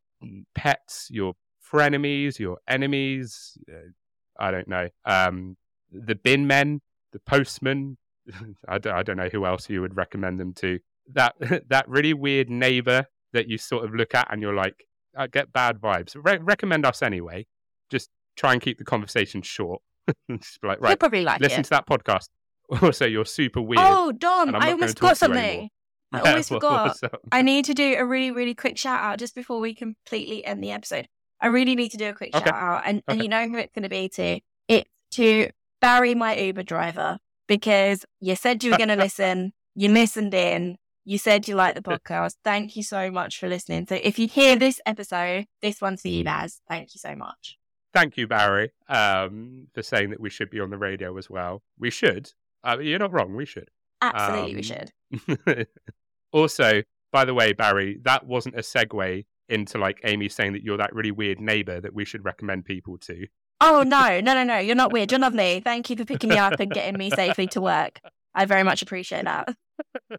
pets, 0.55 1.09
your 1.11 1.35
frenemies, 1.73 2.39
your 2.39 2.59
enemies. 2.69 3.57
Uh, 3.71 3.91
I 4.39 4.51
don't 4.51 4.69
know. 4.69 4.89
Um, 5.05 5.57
the 5.95 6.15
bin 6.15 6.47
men, 6.47 6.81
the 7.13 7.19
postman. 7.21 7.97
I 8.69 8.79
don't, 8.79 8.95
I 8.95 9.03
don't 9.03 9.17
know 9.17 9.29
who 9.31 9.47
else 9.47 9.69
you 9.71 9.81
would 9.81 9.97
recommend 9.97 10.39
them 10.41 10.53
to. 10.55 10.79
That 11.13 11.35
that 11.69 11.89
really 11.89 12.15
weird 12.15 12.51
neighbor 12.51 13.07
that 13.33 13.49
you 13.49 13.59
sort 13.59 13.85
of 13.85 13.95
look 13.95 14.15
at 14.15 14.29
and 14.33 14.41
you're 14.43 14.55
like, 14.55 14.85
I 15.17 15.27
get 15.27 15.53
bad 15.53 15.81
vibes. 15.81 16.15
Re- 16.15 16.39
recommend 16.39 16.87
us 16.87 17.03
anyway. 17.03 17.47
Just 17.91 18.11
try 18.37 18.53
and 18.53 18.61
keep 18.63 18.79
the 18.79 18.85
conversation 18.85 19.43
short. 19.43 19.81
Like, 20.63 20.79
You'll 20.83 20.97
probably 20.97 21.23
like 21.25 21.41
listen 21.41 21.61
it. 21.61 21.65
to 21.65 21.71
that 21.71 21.87
podcast. 21.87 22.29
Also, 22.83 23.07
you're 23.07 23.25
super 23.25 23.61
weird. 23.63 23.81
Oh, 23.83 24.13
Dom, 24.13 24.55
I'm 24.55 24.71
almost 24.73 24.99
got 24.99 25.17
talk 25.17 25.19
to 25.19 25.27
you 25.27 25.35
something. 25.35 25.71
I 26.13 26.23
Yeah, 26.23 26.31
always 26.31 26.49
forgot. 26.49 26.99
I 27.33 27.43
need 27.43 27.65
to 27.67 27.75
do 27.75 27.97
a 27.99 28.05
really, 28.05 28.31
really 28.31 28.55
quick 28.55 28.79
shout 28.79 29.01
out 29.01 29.19
just 29.19 29.35
before 29.35 29.61
we 29.61 29.75
completely 29.75 30.45
end 30.45 30.63
the 30.63 30.71
episode. 30.71 31.09
I 31.41 31.49
really 31.49 31.75
need 31.75 31.91
to 31.91 31.97
do 31.97 32.09
a 32.09 32.13
quick 32.15 32.35
Okay. 32.35 32.45
shout 32.45 32.55
out, 32.55 32.83
and, 32.87 33.03
and 33.09 33.23
you 33.23 33.29
know 33.29 33.47
who 33.49 33.57
it's 33.57 33.73
going 33.75 33.83
to 33.83 33.89
be 33.89 34.09
to? 34.11 34.41
It's 34.69 34.89
to 35.13 35.51
Barry, 35.85 36.15
my 36.15 36.35
Uber 36.35 36.63
driver, 36.63 37.19
because 37.47 38.07
you 38.19 38.37
said 38.37 38.65
you 38.65 38.71
were 38.71 38.79
going 38.79 38.89
to 38.97 38.97
listen, 38.97 39.53
you 39.75 39.91
listened 39.91 40.33
in, 40.33 40.79
you 41.05 41.19
said 41.19 41.47
you 41.47 41.57
liked 41.57 41.77
the 41.77 41.83
podcast. 41.83 42.37
Thank 42.43 42.75
you 42.75 42.83
so 42.83 43.11
much 43.11 43.39
for 43.39 43.51
listening. 43.51 43.87
So 43.87 43.97
if 44.03 44.19
you 44.19 44.27
hear 44.27 44.57
this 44.57 44.81
episode, 44.87 45.45
this 45.61 45.83
one's 45.83 46.01
for 46.01 46.09
you, 46.09 46.25
Baz. 46.25 46.63
Thank 46.71 46.95
you 46.95 46.99
so 46.99 47.15
much. 47.15 47.59
Thank 47.93 48.17
you, 48.17 48.27
Barry, 48.27 48.73
um, 48.89 49.67
for 49.75 49.83
saying 49.83 50.09
that 50.09 50.21
we 50.21 50.31
should 50.31 50.49
be 50.49 50.59
on 50.59 50.71
the 50.71 50.79
radio 50.79 51.19
as 51.19 51.29
well. 51.29 51.63
We 51.79 51.91
should. 51.91 52.31
Uh, 52.65 52.79
you're 52.81 52.99
not 52.99 53.13
wrong. 53.13 53.37
We 53.37 53.45
should. 53.45 53.69
Absolutely, 54.01 54.55
we 54.55 54.61
Um, 55.29 55.37
should. 55.47 55.67
also, 56.33 56.83
by 57.13 57.27
the 57.27 57.35
way, 57.35 57.53
Barry, 57.53 58.01
that 58.05 58.27
wasn't 58.27 58.55
a 58.55 58.63
segue 58.63 59.27
into 59.51 59.77
like 59.77 60.01
Amy 60.05 60.31
saying 60.31 60.55
that 60.55 60.63
you're 60.63 60.79
that 60.79 60.95
really 60.95 61.11
weird 61.11 61.41
neighbor 61.41 61.79
that 61.79 61.93
we 61.93 62.07
should 62.07 62.25
recommend 62.25 62.65
people 62.65 62.97
to. 63.01 63.27
Oh 63.61 63.83
no, 63.83 64.21
no, 64.21 64.35
no, 64.35 64.45
no! 64.45 64.59
You're 64.59 64.75
not 64.77 64.93
weird. 64.93 65.11
You're 65.11 65.21
lovely. 65.21 65.61
Thank 65.61 65.89
you 65.91 65.97
for 65.97 66.05
picking 66.05 66.31
me 66.31 66.39
up 66.39 66.59
and 66.61 66.71
getting 66.71 66.99
me 66.99 67.11
safely 67.11 67.47
to 67.49 67.61
work. 67.61 68.01
I 68.35 68.45
very 68.47 68.63
much 68.63 68.83
appreciate 68.83 69.25
that. 69.25 69.55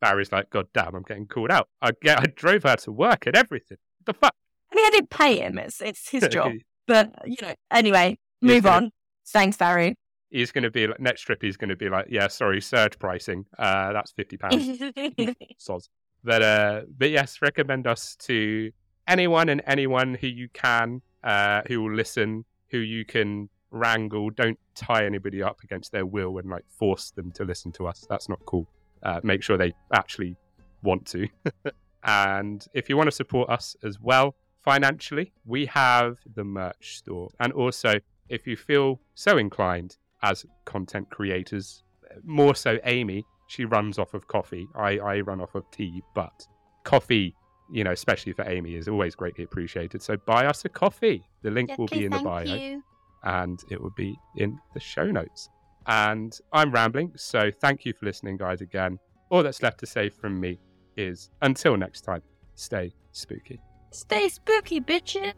Barry's 0.00 0.32
like, 0.32 0.50
God 0.50 0.66
damn, 0.72 0.94
I'm 0.94 1.02
getting 1.02 1.26
called 1.26 1.50
out. 1.50 1.68
I 1.82 1.90
get, 2.00 2.20
I 2.20 2.24
drove 2.34 2.62
her 2.62 2.76
to 2.76 2.92
work 2.92 3.26
and 3.26 3.36
everything. 3.36 3.78
What 3.98 4.06
the 4.06 4.18
fuck? 4.18 4.34
I 4.72 4.76
mean, 4.76 4.86
I 4.86 4.90
didn't 4.90 5.10
pay 5.10 5.38
him. 5.40 5.58
It's 5.58 5.80
it's 5.80 6.08
his 6.08 6.26
job. 6.30 6.52
But 6.86 7.12
you 7.26 7.36
know, 7.42 7.54
anyway, 7.70 8.18
move 8.40 8.64
gonna- 8.64 8.86
on. 8.86 8.92
Thanks, 9.28 9.56
Barry. 9.56 9.94
He's 10.30 10.52
going 10.52 10.62
to 10.62 10.70
be 10.70 10.86
like, 10.86 11.00
next 11.00 11.22
trip. 11.22 11.42
He's 11.42 11.56
going 11.56 11.70
to 11.70 11.76
be 11.76 11.88
like, 11.88 12.06
yeah, 12.08 12.28
sorry, 12.28 12.60
surge 12.60 12.98
pricing. 12.98 13.46
Uh, 13.58 13.92
that's 13.92 14.12
fifty 14.12 14.36
pounds. 14.36 14.64
soz. 15.58 15.88
But 16.22 16.42
uh, 16.42 16.82
but 16.96 17.10
yes, 17.10 17.38
recommend 17.42 17.86
us 17.86 18.16
to 18.20 18.70
anyone 19.08 19.48
and 19.48 19.60
anyone 19.66 20.14
who 20.14 20.28
you 20.28 20.48
can, 20.52 21.02
uh, 21.24 21.62
who 21.66 21.82
will 21.82 21.94
listen, 21.94 22.44
who 22.70 22.78
you 22.78 23.04
can 23.04 23.48
wrangle. 23.70 24.30
Don't 24.30 24.58
tie 24.74 25.04
anybody 25.04 25.42
up 25.42 25.62
against 25.62 25.92
their 25.92 26.06
will 26.06 26.38
and 26.38 26.48
like 26.48 26.64
force 26.68 27.10
them 27.10 27.32
to 27.32 27.44
listen 27.44 27.72
to 27.72 27.86
us. 27.86 28.06
That's 28.08 28.28
not 28.28 28.40
cool. 28.46 28.68
Uh, 29.02 29.20
make 29.22 29.42
sure 29.42 29.56
they 29.56 29.74
actually 29.92 30.36
want 30.82 31.06
to. 31.06 31.28
and 32.04 32.66
if 32.74 32.88
you 32.88 32.96
want 32.96 33.08
to 33.08 33.14
support 33.14 33.50
us 33.50 33.76
as 33.82 34.00
well 34.00 34.34
financially, 34.62 35.32
we 35.46 35.66
have 35.66 36.18
the 36.34 36.44
merch 36.44 36.98
store, 36.98 37.30
and 37.40 37.52
also 37.52 37.94
if 38.28 38.46
you 38.46 38.56
feel 38.56 39.00
so 39.14 39.38
inclined 39.38 39.96
as 40.22 40.44
content 40.64 41.10
creators, 41.10 41.82
more 42.22 42.54
so 42.54 42.78
Amy, 42.84 43.24
she 43.48 43.64
runs 43.64 43.98
off 43.98 44.14
of 44.14 44.28
coffee. 44.28 44.68
I, 44.74 44.98
I 44.98 45.20
run 45.20 45.40
off 45.40 45.54
of 45.54 45.68
tea, 45.70 46.02
but 46.14 46.46
coffee, 46.84 47.34
you 47.70 47.84
know, 47.84 47.92
especially 47.92 48.32
for 48.32 48.48
Amy, 48.48 48.74
is 48.74 48.88
always 48.88 49.14
greatly 49.14 49.44
appreciated. 49.44 50.02
So 50.02 50.16
buy 50.16 50.46
us 50.46 50.64
a 50.64 50.68
coffee. 50.68 51.24
The 51.42 51.50
link 51.50 51.76
will 51.78 51.86
be 51.86 52.04
in 52.04 52.12
the 52.12 52.18
bio 52.18 52.80
and 53.24 53.62
it 53.70 53.80
will 53.80 53.94
be 53.96 54.16
in 54.36 54.58
the 54.74 54.80
show 54.80 55.10
notes. 55.10 55.48
And 55.86 56.36
I'm 56.52 56.70
rambling, 56.70 57.12
so 57.16 57.50
thank 57.60 57.84
you 57.84 57.92
for 57.92 58.06
listening, 58.06 58.36
guys, 58.36 58.60
again. 58.60 58.98
All 59.30 59.42
that's 59.42 59.62
left 59.62 59.80
to 59.80 59.86
say 59.86 60.08
from 60.08 60.38
me 60.38 60.58
is 60.96 61.30
until 61.42 61.76
next 61.76 62.02
time, 62.02 62.22
stay 62.54 62.92
spooky. 63.12 63.60
Stay 63.92 64.28
spooky, 64.28 64.80
bitches. 64.80 65.32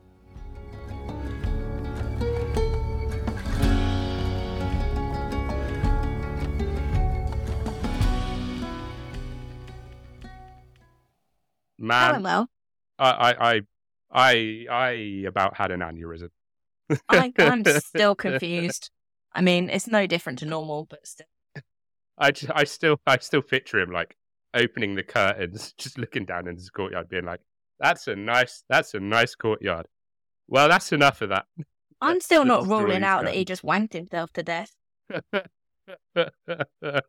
Man, 11.82 12.22
well. 12.22 12.48
I, 12.98 13.10
I, 13.10 13.50
I, 13.50 13.60
I, 14.12 14.66
I 14.70 14.90
about 15.26 15.56
had 15.56 15.72
an 15.72 15.80
aneurysm. 15.80 16.28
Oh 16.90 16.96
I, 17.08 17.32
I'm 17.38 17.64
still 17.80 18.14
confused. 18.14 18.90
I 19.34 19.40
mean, 19.40 19.68
it's 19.68 19.88
no 19.88 20.06
different 20.06 20.38
to 20.40 20.46
normal, 20.46 20.86
but 20.88 21.06
still. 21.06 21.26
I 22.18 22.32
I 22.54 22.64
still, 22.64 23.00
I 23.06 23.18
still 23.18 23.42
picture 23.42 23.80
him 23.80 23.90
like 23.90 24.16
opening 24.54 24.94
the 24.94 25.02
curtains, 25.02 25.72
just 25.78 25.98
looking 25.98 26.24
down 26.24 26.46
into 26.46 26.60
his 26.60 26.70
courtyard, 26.70 27.08
being 27.08 27.24
like, 27.24 27.40
"That's 27.80 28.06
a 28.06 28.14
nice, 28.14 28.62
that's 28.68 28.94
a 28.94 29.00
nice 29.00 29.34
courtyard." 29.34 29.86
Well, 30.46 30.68
that's 30.68 30.92
enough 30.92 31.20
of 31.20 31.30
that. 31.30 31.46
I'm 32.00 32.20
still 32.20 32.44
not 32.44 32.66
ruling 32.66 33.02
out 33.02 33.24
that 33.24 33.34
he 33.34 33.44
just 33.44 33.64
wanked 33.64 33.92
himself 33.92 34.32
to 34.34 34.42
death. 34.42 34.76